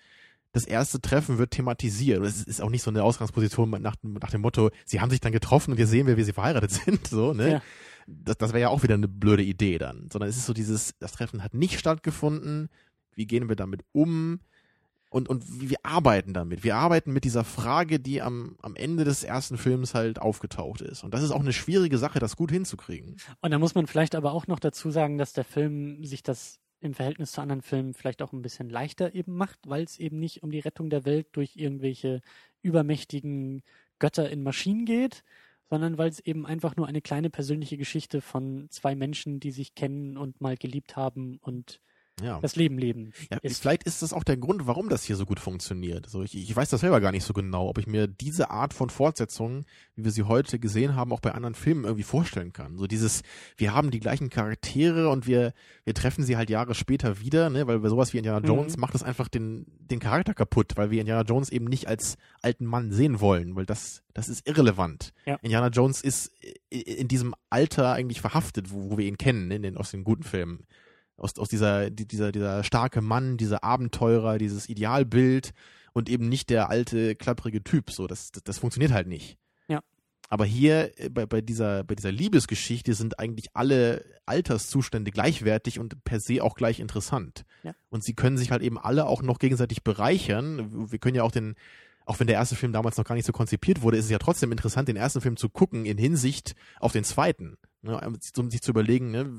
[0.52, 2.24] das erste Treffen wird thematisiert.
[2.24, 5.32] Es ist auch nicht so eine Ausgangsposition nach, nach dem Motto, sie haben sich dann
[5.32, 7.52] getroffen und wir sehen, wie sie verheiratet sind, so, ne?
[7.52, 7.62] Ja.
[8.06, 10.08] Das, das wäre ja auch wieder eine blöde Idee dann.
[10.10, 12.70] Sondern es ist so dieses, das Treffen hat nicht stattgefunden,
[13.14, 14.40] wie gehen wir damit um?
[15.10, 16.64] Und, und wir arbeiten damit.
[16.64, 21.02] Wir arbeiten mit dieser Frage, die am, am Ende des ersten Films halt aufgetaucht ist.
[21.02, 23.16] Und das ist auch eine schwierige Sache, das gut hinzukriegen.
[23.40, 26.60] Und da muss man vielleicht aber auch noch dazu sagen, dass der Film sich das
[26.80, 30.18] im Verhältnis zu anderen Filmen vielleicht auch ein bisschen leichter eben macht, weil es eben
[30.18, 32.20] nicht um die Rettung der Welt durch irgendwelche
[32.62, 33.62] übermächtigen
[33.98, 35.24] Götter in Maschinen geht,
[35.68, 39.74] sondern weil es eben einfach nur eine kleine persönliche Geschichte von zwei Menschen, die sich
[39.74, 41.80] kennen und mal geliebt haben und
[42.22, 42.40] Ja.
[42.40, 43.60] das Leben leben Ja, ist.
[43.62, 46.04] vielleicht ist das auch der Grund, warum das hier so gut funktioniert.
[46.06, 48.74] Also ich, ich weiß das selber gar nicht so genau, ob ich mir diese Art
[48.74, 49.64] von Fortsetzung,
[49.96, 52.76] wie wir sie heute gesehen haben, auch bei anderen Filmen irgendwie vorstellen kann.
[52.76, 53.22] So dieses,
[53.56, 55.52] wir haben die gleichen Charaktere und wir,
[55.84, 58.46] wir treffen sie halt Jahre später wieder, ne, weil bei sowas wie Indiana Mhm.
[58.46, 62.16] Jones macht das einfach den, den Charakter kaputt, weil wir Indiana Jones eben nicht als
[62.42, 65.12] alten Mann sehen wollen, weil das, das ist irrelevant.
[65.26, 65.36] Ja.
[65.42, 66.32] Indiana Jones ist
[66.70, 70.22] in diesem Alter eigentlich verhaftet, wo, wo wir ihn kennen, in den, aus den guten
[70.22, 70.64] Filmen
[71.18, 75.52] aus, aus dieser, die- dieser, dieser starke Mann, dieser Abenteurer, dieses Idealbild
[75.92, 77.90] und eben nicht der alte, klapprige Typ.
[77.90, 79.36] So, das, das, das funktioniert halt nicht.
[79.68, 79.80] Ja.
[80.30, 86.04] Aber hier äh, bei, bei dieser, bei dieser Liebesgeschichte sind eigentlich alle Alterszustände gleichwertig und
[86.04, 87.42] per se auch gleich interessant.
[87.64, 87.74] Ja.
[87.88, 90.90] Und sie können sich halt eben alle auch noch gegenseitig bereichern.
[90.92, 91.54] Wir können ja auch den,
[92.06, 94.18] auch wenn der erste Film damals noch gar nicht so konzipiert wurde, ist es ja
[94.18, 97.56] trotzdem interessant, den ersten Film zu gucken in Hinsicht auf den zweiten.
[97.82, 97.98] Ne,
[98.36, 99.30] um sich zu überlegen, ne,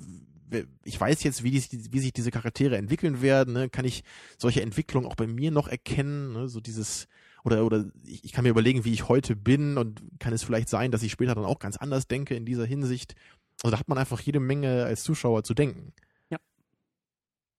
[0.83, 3.69] ich weiß jetzt, wie, die, wie sich diese Charaktere entwickeln werden, ne?
[3.69, 4.03] kann ich
[4.37, 6.49] solche Entwicklungen auch bei mir noch erkennen, ne?
[6.49, 7.07] so dieses,
[7.43, 10.69] oder, oder ich, ich kann mir überlegen, wie ich heute bin und kann es vielleicht
[10.69, 13.15] sein, dass ich später dann auch ganz anders denke in dieser Hinsicht.
[13.63, 15.93] Also da hat man einfach jede Menge als Zuschauer zu denken.
[16.29, 16.37] Ja.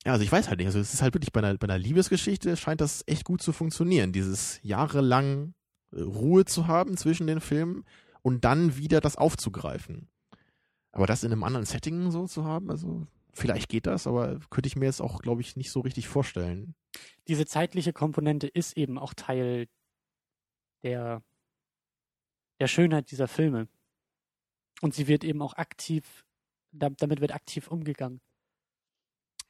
[0.05, 1.79] Ja, also ich weiß halt nicht, also es ist halt wirklich bei einer, bei einer
[1.79, 5.55] Liebesgeschichte scheint das echt gut zu funktionieren, dieses jahrelang
[5.93, 7.85] äh, Ruhe zu haben zwischen den Filmen
[8.23, 10.10] und dann wieder das aufzugreifen.
[10.93, 14.67] Aber das in einem anderen Setting so zu haben, also vielleicht geht das, aber könnte
[14.67, 16.75] ich mir jetzt auch, glaube ich, nicht so richtig vorstellen.
[17.29, 19.69] Diese zeitliche Komponente ist eben auch Teil
[20.83, 21.23] der,
[22.59, 23.69] der Schönheit dieser Filme.
[24.81, 26.25] Und sie wird eben auch aktiv,
[26.73, 28.21] da, damit wird aktiv umgegangen.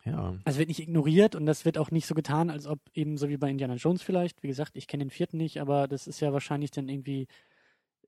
[0.05, 0.39] Ja.
[0.45, 3.29] Also wird nicht ignoriert und das wird auch nicht so getan, als ob eben so
[3.29, 4.43] wie bei Indiana Jones vielleicht.
[4.43, 7.27] Wie gesagt, ich kenne den vierten nicht, aber das ist ja wahrscheinlich dann irgendwie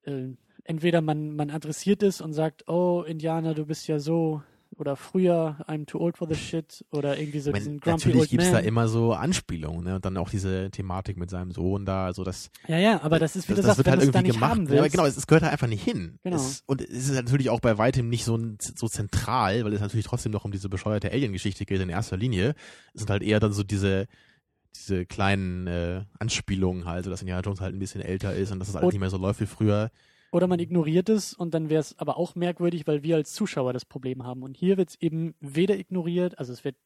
[0.04, 0.28] äh,
[0.64, 4.42] entweder man, man adressiert es und sagt, oh, Indianer, du bist ja so
[4.78, 8.46] oder früher, I'm too old for the shit oder irgendwie so diesen grumpy natürlich gibt's
[8.46, 8.54] man.
[8.54, 9.96] da immer so Anspielungen, ne?
[9.96, 13.36] Und dann auch diese Thematik mit seinem Sohn da, also das, ja, ja, aber das
[13.36, 14.56] ist, wie das, du das sagst, wird wenn halt es irgendwie gemacht.
[14.56, 14.78] Ja, willst.
[14.78, 16.18] aber genau, es, es gehört da einfach nicht hin.
[16.22, 16.36] Genau.
[16.36, 20.06] Es, und es ist natürlich auch bei weitem nicht so, so zentral, weil es natürlich
[20.06, 22.54] trotzdem noch um diese bescheuerte Alien-Geschichte geht in erster Linie.
[22.94, 24.06] Es sind halt eher dann so diese,
[24.74, 28.58] diese kleinen äh, Anspielungen halt, so dass Indiana Jones halt ein bisschen älter ist und
[28.58, 29.90] dass es alles Und- nicht mehr so läuft wie früher.
[30.32, 33.74] Oder man ignoriert es und dann wäre es aber auch merkwürdig, weil wir als Zuschauer
[33.74, 34.42] das Problem haben.
[34.42, 36.76] Und hier wird es eben weder ignoriert, also es wird,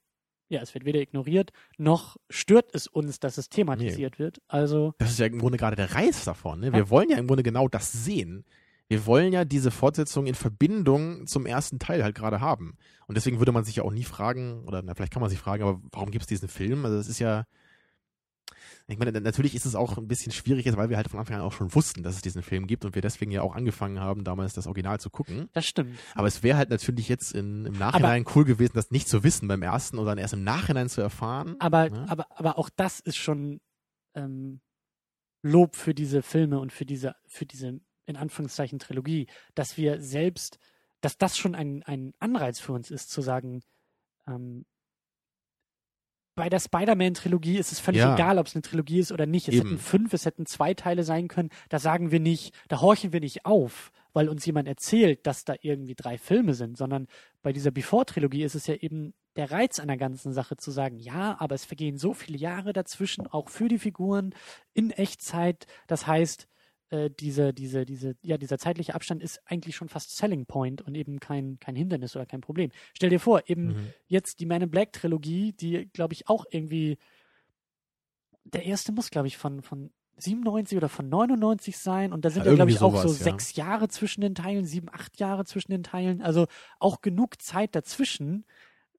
[0.49, 4.41] ja, es wird weder ignoriert, noch stört es uns, dass es thematisiert wird.
[4.49, 6.59] Also, Das ist ja im Grunde gerade der Reiz davon.
[6.59, 6.73] Ne?
[6.73, 6.91] Wir Ja.
[6.91, 8.45] wollen ja im Grunde genau das sehen.
[8.89, 12.77] Wir wollen ja diese Fortsetzung in Verbindung zum ersten Teil halt gerade haben.
[13.07, 15.39] Und deswegen würde man sich ja auch nie fragen, oder na, vielleicht kann man sich
[15.39, 16.85] fragen, aber warum gibt es diesen Film?
[16.85, 17.45] Also das ist ja,
[18.89, 21.37] ich meine, natürlich ist es auch ein bisschen schwierig jetzt, weil wir halt von Anfang
[21.37, 23.99] an auch schon wussten, dass es diesen Film gibt und wir deswegen ja auch angefangen
[23.99, 25.49] haben, damals das Original zu gucken.
[25.53, 25.99] das stimmt.
[26.15, 29.49] Aber es wäre halt natürlich jetzt in, im Nachhinein cool gewesen, das nicht zu wissen
[29.49, 31.57] beim ersten oder dann erst im Nachhinein zu erfahren.
[31.59, 32.05] Aber, Ja.
[32.09, 33.61] aber, aber auch das ist schon
[34.15, 34.61] ähm,
[35.43, 39.27] Lob für diese Filme und für diese, für diese, in Anführungszeichen, Trilogie,
[39.57, 40.59] dass wir selbst,
[41.01, 43.63] dass das schon ein, ein Anreiz für uns ist, zu sagen,
[44.29, 44.65] ähm,
[46.37, 48.15] bei der Spider-Man-Trilogie ist es völlig Ja.
[48.15, 49.49] egal, ob es eine Trilogie ist oder nicht.
[49.49, 49.71] Es Eben.
[49.71, 51.49] hätten fünf, es hätten zwei Teile sein können.
[51.71, 55.55] Da sagen wir nicht, da horchen wir nicht auf, weil uns jemand erzählt, dass da
[55.61, 57.09] irgendwie drei Filme sind, sondern
[57.43, 60.99] bei dieser Before-Trilogie ist es ja eben der Reiz an der ganzen Sache zu sagen,
[60.99, 64.35] ja, aber es vergehen so viele Jahre dazwischen, auch für die Figuren
[64.75, 65.67] in Echtzeit.
[65.87, 66.49] Das heißt,
[66.91, 70.95] äh, diese, diese, diese, ja, dieser zeitliche Abstand ist eigentlich schon fast Selling Point und
[70.95, 72.71] eben kein, kein Hindernis oder kein Problem.
[72.95, 73.93] Stell dir vor, eben Mhm.
[74.07, 76.99] jetzt die Man in Black Trilogie, die, glaube ich, auch irgendwie
[78.45, 82.45] der erste muss, glaube ich, von, von 97 oder von 99 sein und da sind
[82.45, 83.25] Ja, ja, glaube ich, irgendwie auch so sowas, ja.
[83.25, 86.47] sechs Jahre zwischen den Teilen, sieben, acht Jahre zwischen den Teilen, also
[86.79, 88.47] auch genug Zeit dazwischen,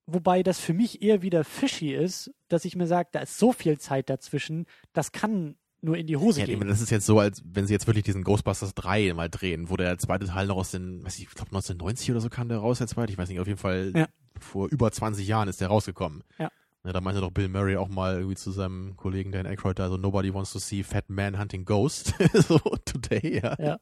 [0.05, 3.51] wobei das für mich eher wieder fishy ist, dass ich mir sage, da ist so
[3.51, 6.59] viel Zeit dazwischen, das kann nur in die Hose Ja, gehen.
[6.59, 9.69] meine, das ist jetzt so, als wenn sie jetzt wirklich diesen Ghostbusters 3 mal drehen,
[9.69, 12.49] wo der zweite Teil noch aus den, weiß ich, ich glaube 1990 oder so kam
[12.49, 14.07] der raus, der zweite, ich weiß nicht, auf jeden Fall Ja.
[14.39, 16.23] vor über 20 Jahren ist der rausgekommen.
[16.39, 16.49] Ja.
[16.83, 19.89] Ja, da meinte doch Bill Murray auch mal irgendwie zu seinem Kollegen Dan Aykroyd da
[19.89, 23.55] so, nobody wants to see fat man hunting ghost, so today, ja.
[23.59, 23.77] Ja.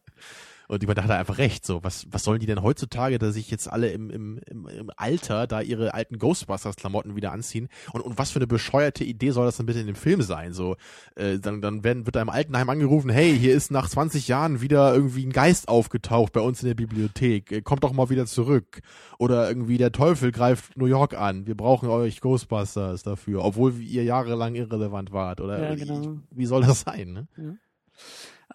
[0.68, 3.20] Und ich meine, da hat er einfach recht, so, was, was sollen die denn heutzutage,
[3.20, 7.70] da sich jetzt alle im, im, im, im Alter da ihre alten Ghostbusters-Klamotten wieder anziehen?
[7.94, 10.54] Und, und was für eine bescheuerte Idee soll das denn bitte in dem Film sein?
[10.54, 10.76] So,
[11.16, 14.62] äh, dann, dann werden, wird da im Altenheim angerufen, hey, hier ist nach 20 Jahren
[14.62, 17.52] wieder irgendwie ein Geist aufgetaucht bei uns in der Bibliothek.
[17.52, 18.82] Äh, Kommt doch mal wieder zurück.
[19.20, 21.48] Oder irgendwie der Teufel greift New York an.
[21.48, 25.42] Wir brauchen euch Ghostbusters dafür, obwohl ihr jahrelang irrelevant wart.
[25.42, 26.18] Oder Ja, wie- genau.
[26.32, 27.28] wie soll das sein?
[27.38, 27.58] Ne?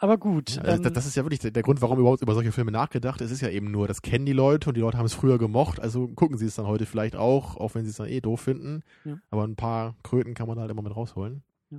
[0.03, 2.53] Aber gut, ähm, das, das ist ja wirklich der, der Grund, warum überhaupt über solche
[2.53, 3.21] Filme nachgedacht.
[3.21, 5.37] Es ist ja eben nur, das kennen die Leute und die Leute haben es früher
[5.37, 8.23] gemocht, also gucken sie es dann heute vielleicht auch, auch wenn sie es dann eh
[8.23, 8.83] doof finden.
[9.05, 9.19] Ja.
[9.29, 11.43] Aber ein paar Kröten kann man halt immer mit rausholen.
[11.71, 11.79] Ja.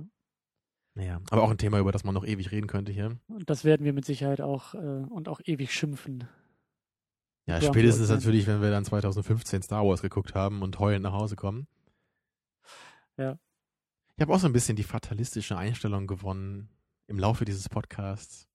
[0.94, 3.18] Naja, aber auch ein Thema, über das man noch ewig reden könnte hier.
[3.26, 6.28] und das werden wir mit Sicherheit auch äh, und auch ewig schimpfen.
[7.46, 8.14] Ja, Ja, spätestens ja.
[8.14, 11.66] natürlich, wenn wir dann 2015 Star Wars geguckt haben und heulend nach Hause kommen.
[13.16, 13.36] Ja.
[14.16, 16.68] Ich habe auch so ein bisschen die fatalistische Einstellung gewonnen
[17.06, 18.48] im Laufe dieses Podcasts.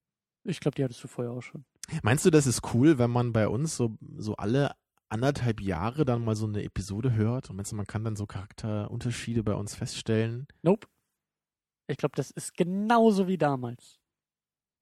[0.43, 1.65] Ich glaube, die hattest du vorher auch schon.
[2.03, 4.75] Meinst du, das ist cool, wenn man bei uns so, so alle
[5.09, 8.25] anderthalb Jahre dann mal so eine Episode hört und meinst du, man kann dann so
[8.25, 10.47] Charakterunterschiede bei uns feststellen?
[10.63, 10.87] Nope.
[11.87, 13.99] Ich glaube, das ist genauso wie damals.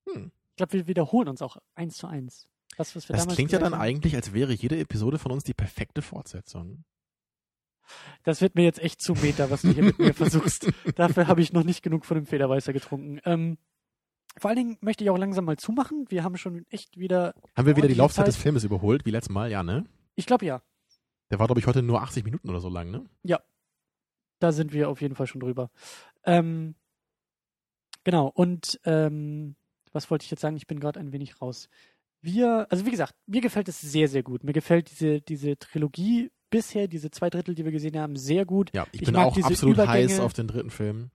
[0.09, 0.31] Hm.
[0.51, 2.47] Ich glaube, wir wiederholen uns auch eins zu eins.
[2.77, 3.81] Das, was wir Das klingt ja dann haben.
[3.81, 6.83] eigentlich, als wäre jede Episode von uns die perfekte Fortsetzung.
[8.23, 10.71] Das wird mir jetzt echt zu meta, was du hier mit mir versuchst.
[10.95, 13.19] Dafür habe ich noch nicht genug von dem Federweißer getrunken.
[13.25, 13.57] Ähm,
[14.37, 16.05] vor allen Dingen möchte ich auch langsam mal zumachen.
[16.09, 17.33] Wir haben schon echt wieder.
[17.55, 18.43] Haben wir wieder die Laufzeit des Zeit.
[18.43, 19.49] Filmes überholt, wie letztes Mal?
[19.49, 19.85] Ja, ne?
[20.15, 20.61] Ich glaube ja.
[21.31, 23.05] Der war, glaube ich, heute nur 80 Minuten oder so lang, ne?
[24.39, 25.71] Da sind wir auf jeden Fall schon drüber.
[26.23, 26.75] Ähm,
[28.03, 29.55] genau, und ähm,
[29.91, 30.57] was wollte ich jetzt sagen?
[30.57, 31.69] Ich bin gerade ein wenig raus.
[32.21, 34.43] Wir, also wie gesagt, mir gefällt es sehr, sehr gut.
[34.43, 38.71] Mir gefällt diese, diese Trilogie bisher, diese zwei Drittel, die wir gesehen haben, sehr gut.
[38.73, 40.23] Ja, ich, Ich bin auch absolut heiß Übergänge.
[40.23, 41.11] auf den dritten Film.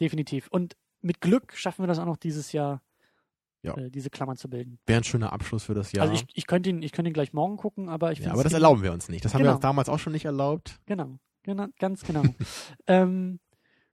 [0.00, 0.48] Definitiv.
[0.48, 2.82] Und mit Glück schaffen wir das auch noch dieses Jahr,
[3.62, 3.74] Ja.
[3.78, 4.78] äh, diese Klammern zu bilden.
[4.84, 6.02] Wäre ein schöner Abschluss für das Jahr.
[6.02, 8.34] Also ich, ich könnte ihn, ich könnte ihn gleich morgen gucken, aber ich ja, finde
[8.34, 9.24] aber das erlauben wir uns nicht.
[9.24, 9.54] Das haben wir Genau.
[9.56, 10.78] uns damals auch schon nicht erlaubt.
[10.84, 12.24] Genau, genau ganz genau.
[12.86, 13.40] ähm,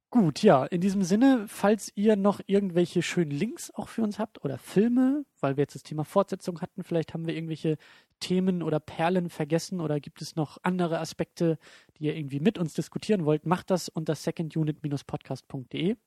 [0.09, 4.43] gut, ja, in diesem Sinne, falls ihr noch irgendwelche schönen Links auch für uns habt
[4.43, 7.77] oder Filme, weil wir jetzt das Thema Fortsetzung hatten, vielleicht haben wir irgendwelche
[8.23, 11.57] Themen oder Perlen vergessen oder gibt es noch andere Aspekte,
[11.97, 15.97] die ihr irgendwie mit uns diskutieren wollt, macht das unter secondunit-podcast.de.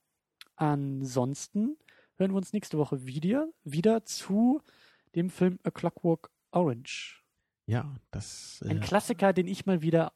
[0.56, 1.76] Ansonsten
[2.16, 4.62] hören wir uns nächste Woche wieder, wieder zu
[5.14, 7.22] dem Film A Clockwork Orange.
[7.66, 8.64] Ja, das.
[8.66, 10.12] Ein Äh, Klassiker, den ich mal wieder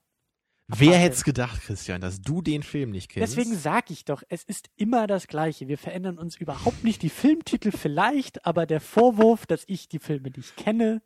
[0.78, 3.36] wer hätte es gedacht, Christian, dass du den Film nicht kennst?
[3.36, 5.68] Deswegen sage ich doch, es ist immer das Gleiche.
[5.68, 7.02] Wir verändern uns überhaupt nicht.
[7.02, 11.02] Die Filmtitel vielleicht, aber der Vorwurf, dass ich die Filme nicht kenne,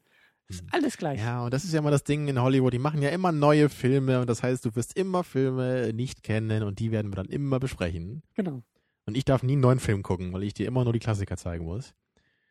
[0.48, 0.68] ist Hm.
[0.72, 1.18] alles gleich.
[1.20, 2.72] Ja, und das ist ja immer das Ding in Hollywood.
[2.72, 6.62] Die machen ja immer neue Filme und das heißt, du wirst immer Filme nicht kennen
[6.62, 8.22] und die werden wir dann immer besprechen.
[8.34, 8.62] Genau.
[9.06, 11.36] Und ich darf nie einen neuen Film gucken, weil ich dir immer nur die Klassiker
[11.36, 11.94] zeigen muss.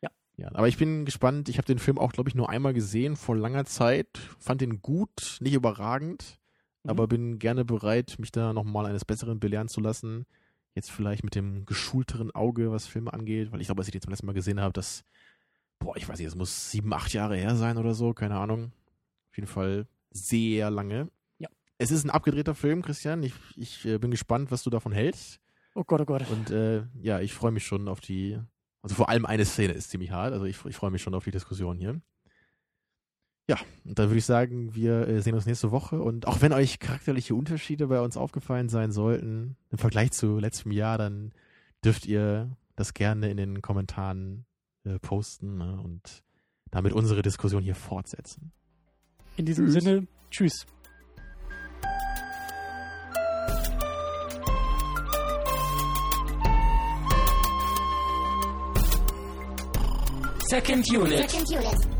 [0.02, 0.10] Ja.
[0.38, 1.49] Ja, aber ich bin gespannt.
[1.49, 4.07] Ich habe den Film auch, glaube ich, nur einmal gesehen vor langer Zeit.
[4.40, 6.40] Fand den gut, nicht überragend,
[6.84, 6.90] Mhm.
[6.90, 10.26] aber bin gerne bereit, mich da nochmal eines Besseren belehren zu lassen.
[10.76, 14.02] Jetzt vielleicht mit dem geschulteren Auge, was Filme angeht, weil ich glaube, als ich den
[14.02, 15.03] zum letzten Mal gesehen habe, das,
[15.84, 18.72] boah, ich weiß nicht, das muss sieben, acht Jahre her sein oder so, keine Ahnung.
[19.32, 21.10] Auf jeden Fall sehr lange.
[21.40, 21.50] Ja.
[21.78, 23.24] Es ist ein abgedrehter Film, Christian.
[23.24, 25.40] Ich, ich äh, bin gespannt, was du davon hältst.
[25.76, 26.30] Oh Gott, oh Gott.
[26.30, 28.40] Und äh, ja, ich freue mich schon auf die.
[28.82, 30.34] Also vor allem eine Szene ist ziemlich hart.
[30.34, 32.02] Also ich, ich freue mich schon auf die Diskussion hier.
[33.50, 36.02] Ja, und dann würde ich sagen, wir äh, sehen uns nächste Woche.
[36.02, 40.72] Und auch wenn euch charakterliche Unterschiede bei uns aufgefallen sein sollten, im Vergleich zu letztem
[40.72, 41.34] Jahr, dann
[41.84, 44.46] dürft ihr das gerne in den Kommentaren
[44.86, 45.80] äh, posten ne?
[45.82, 46.24] und
[46.72, 48.52] damit unsere Diskussion hier fortsetzen.
[49.38, 49.84] In diesem Tschüss.
[49.84, 50.66] Sinne, tschüss.
[60.50, 61.30] Second unit.
[61.30, 61.93] Second unit.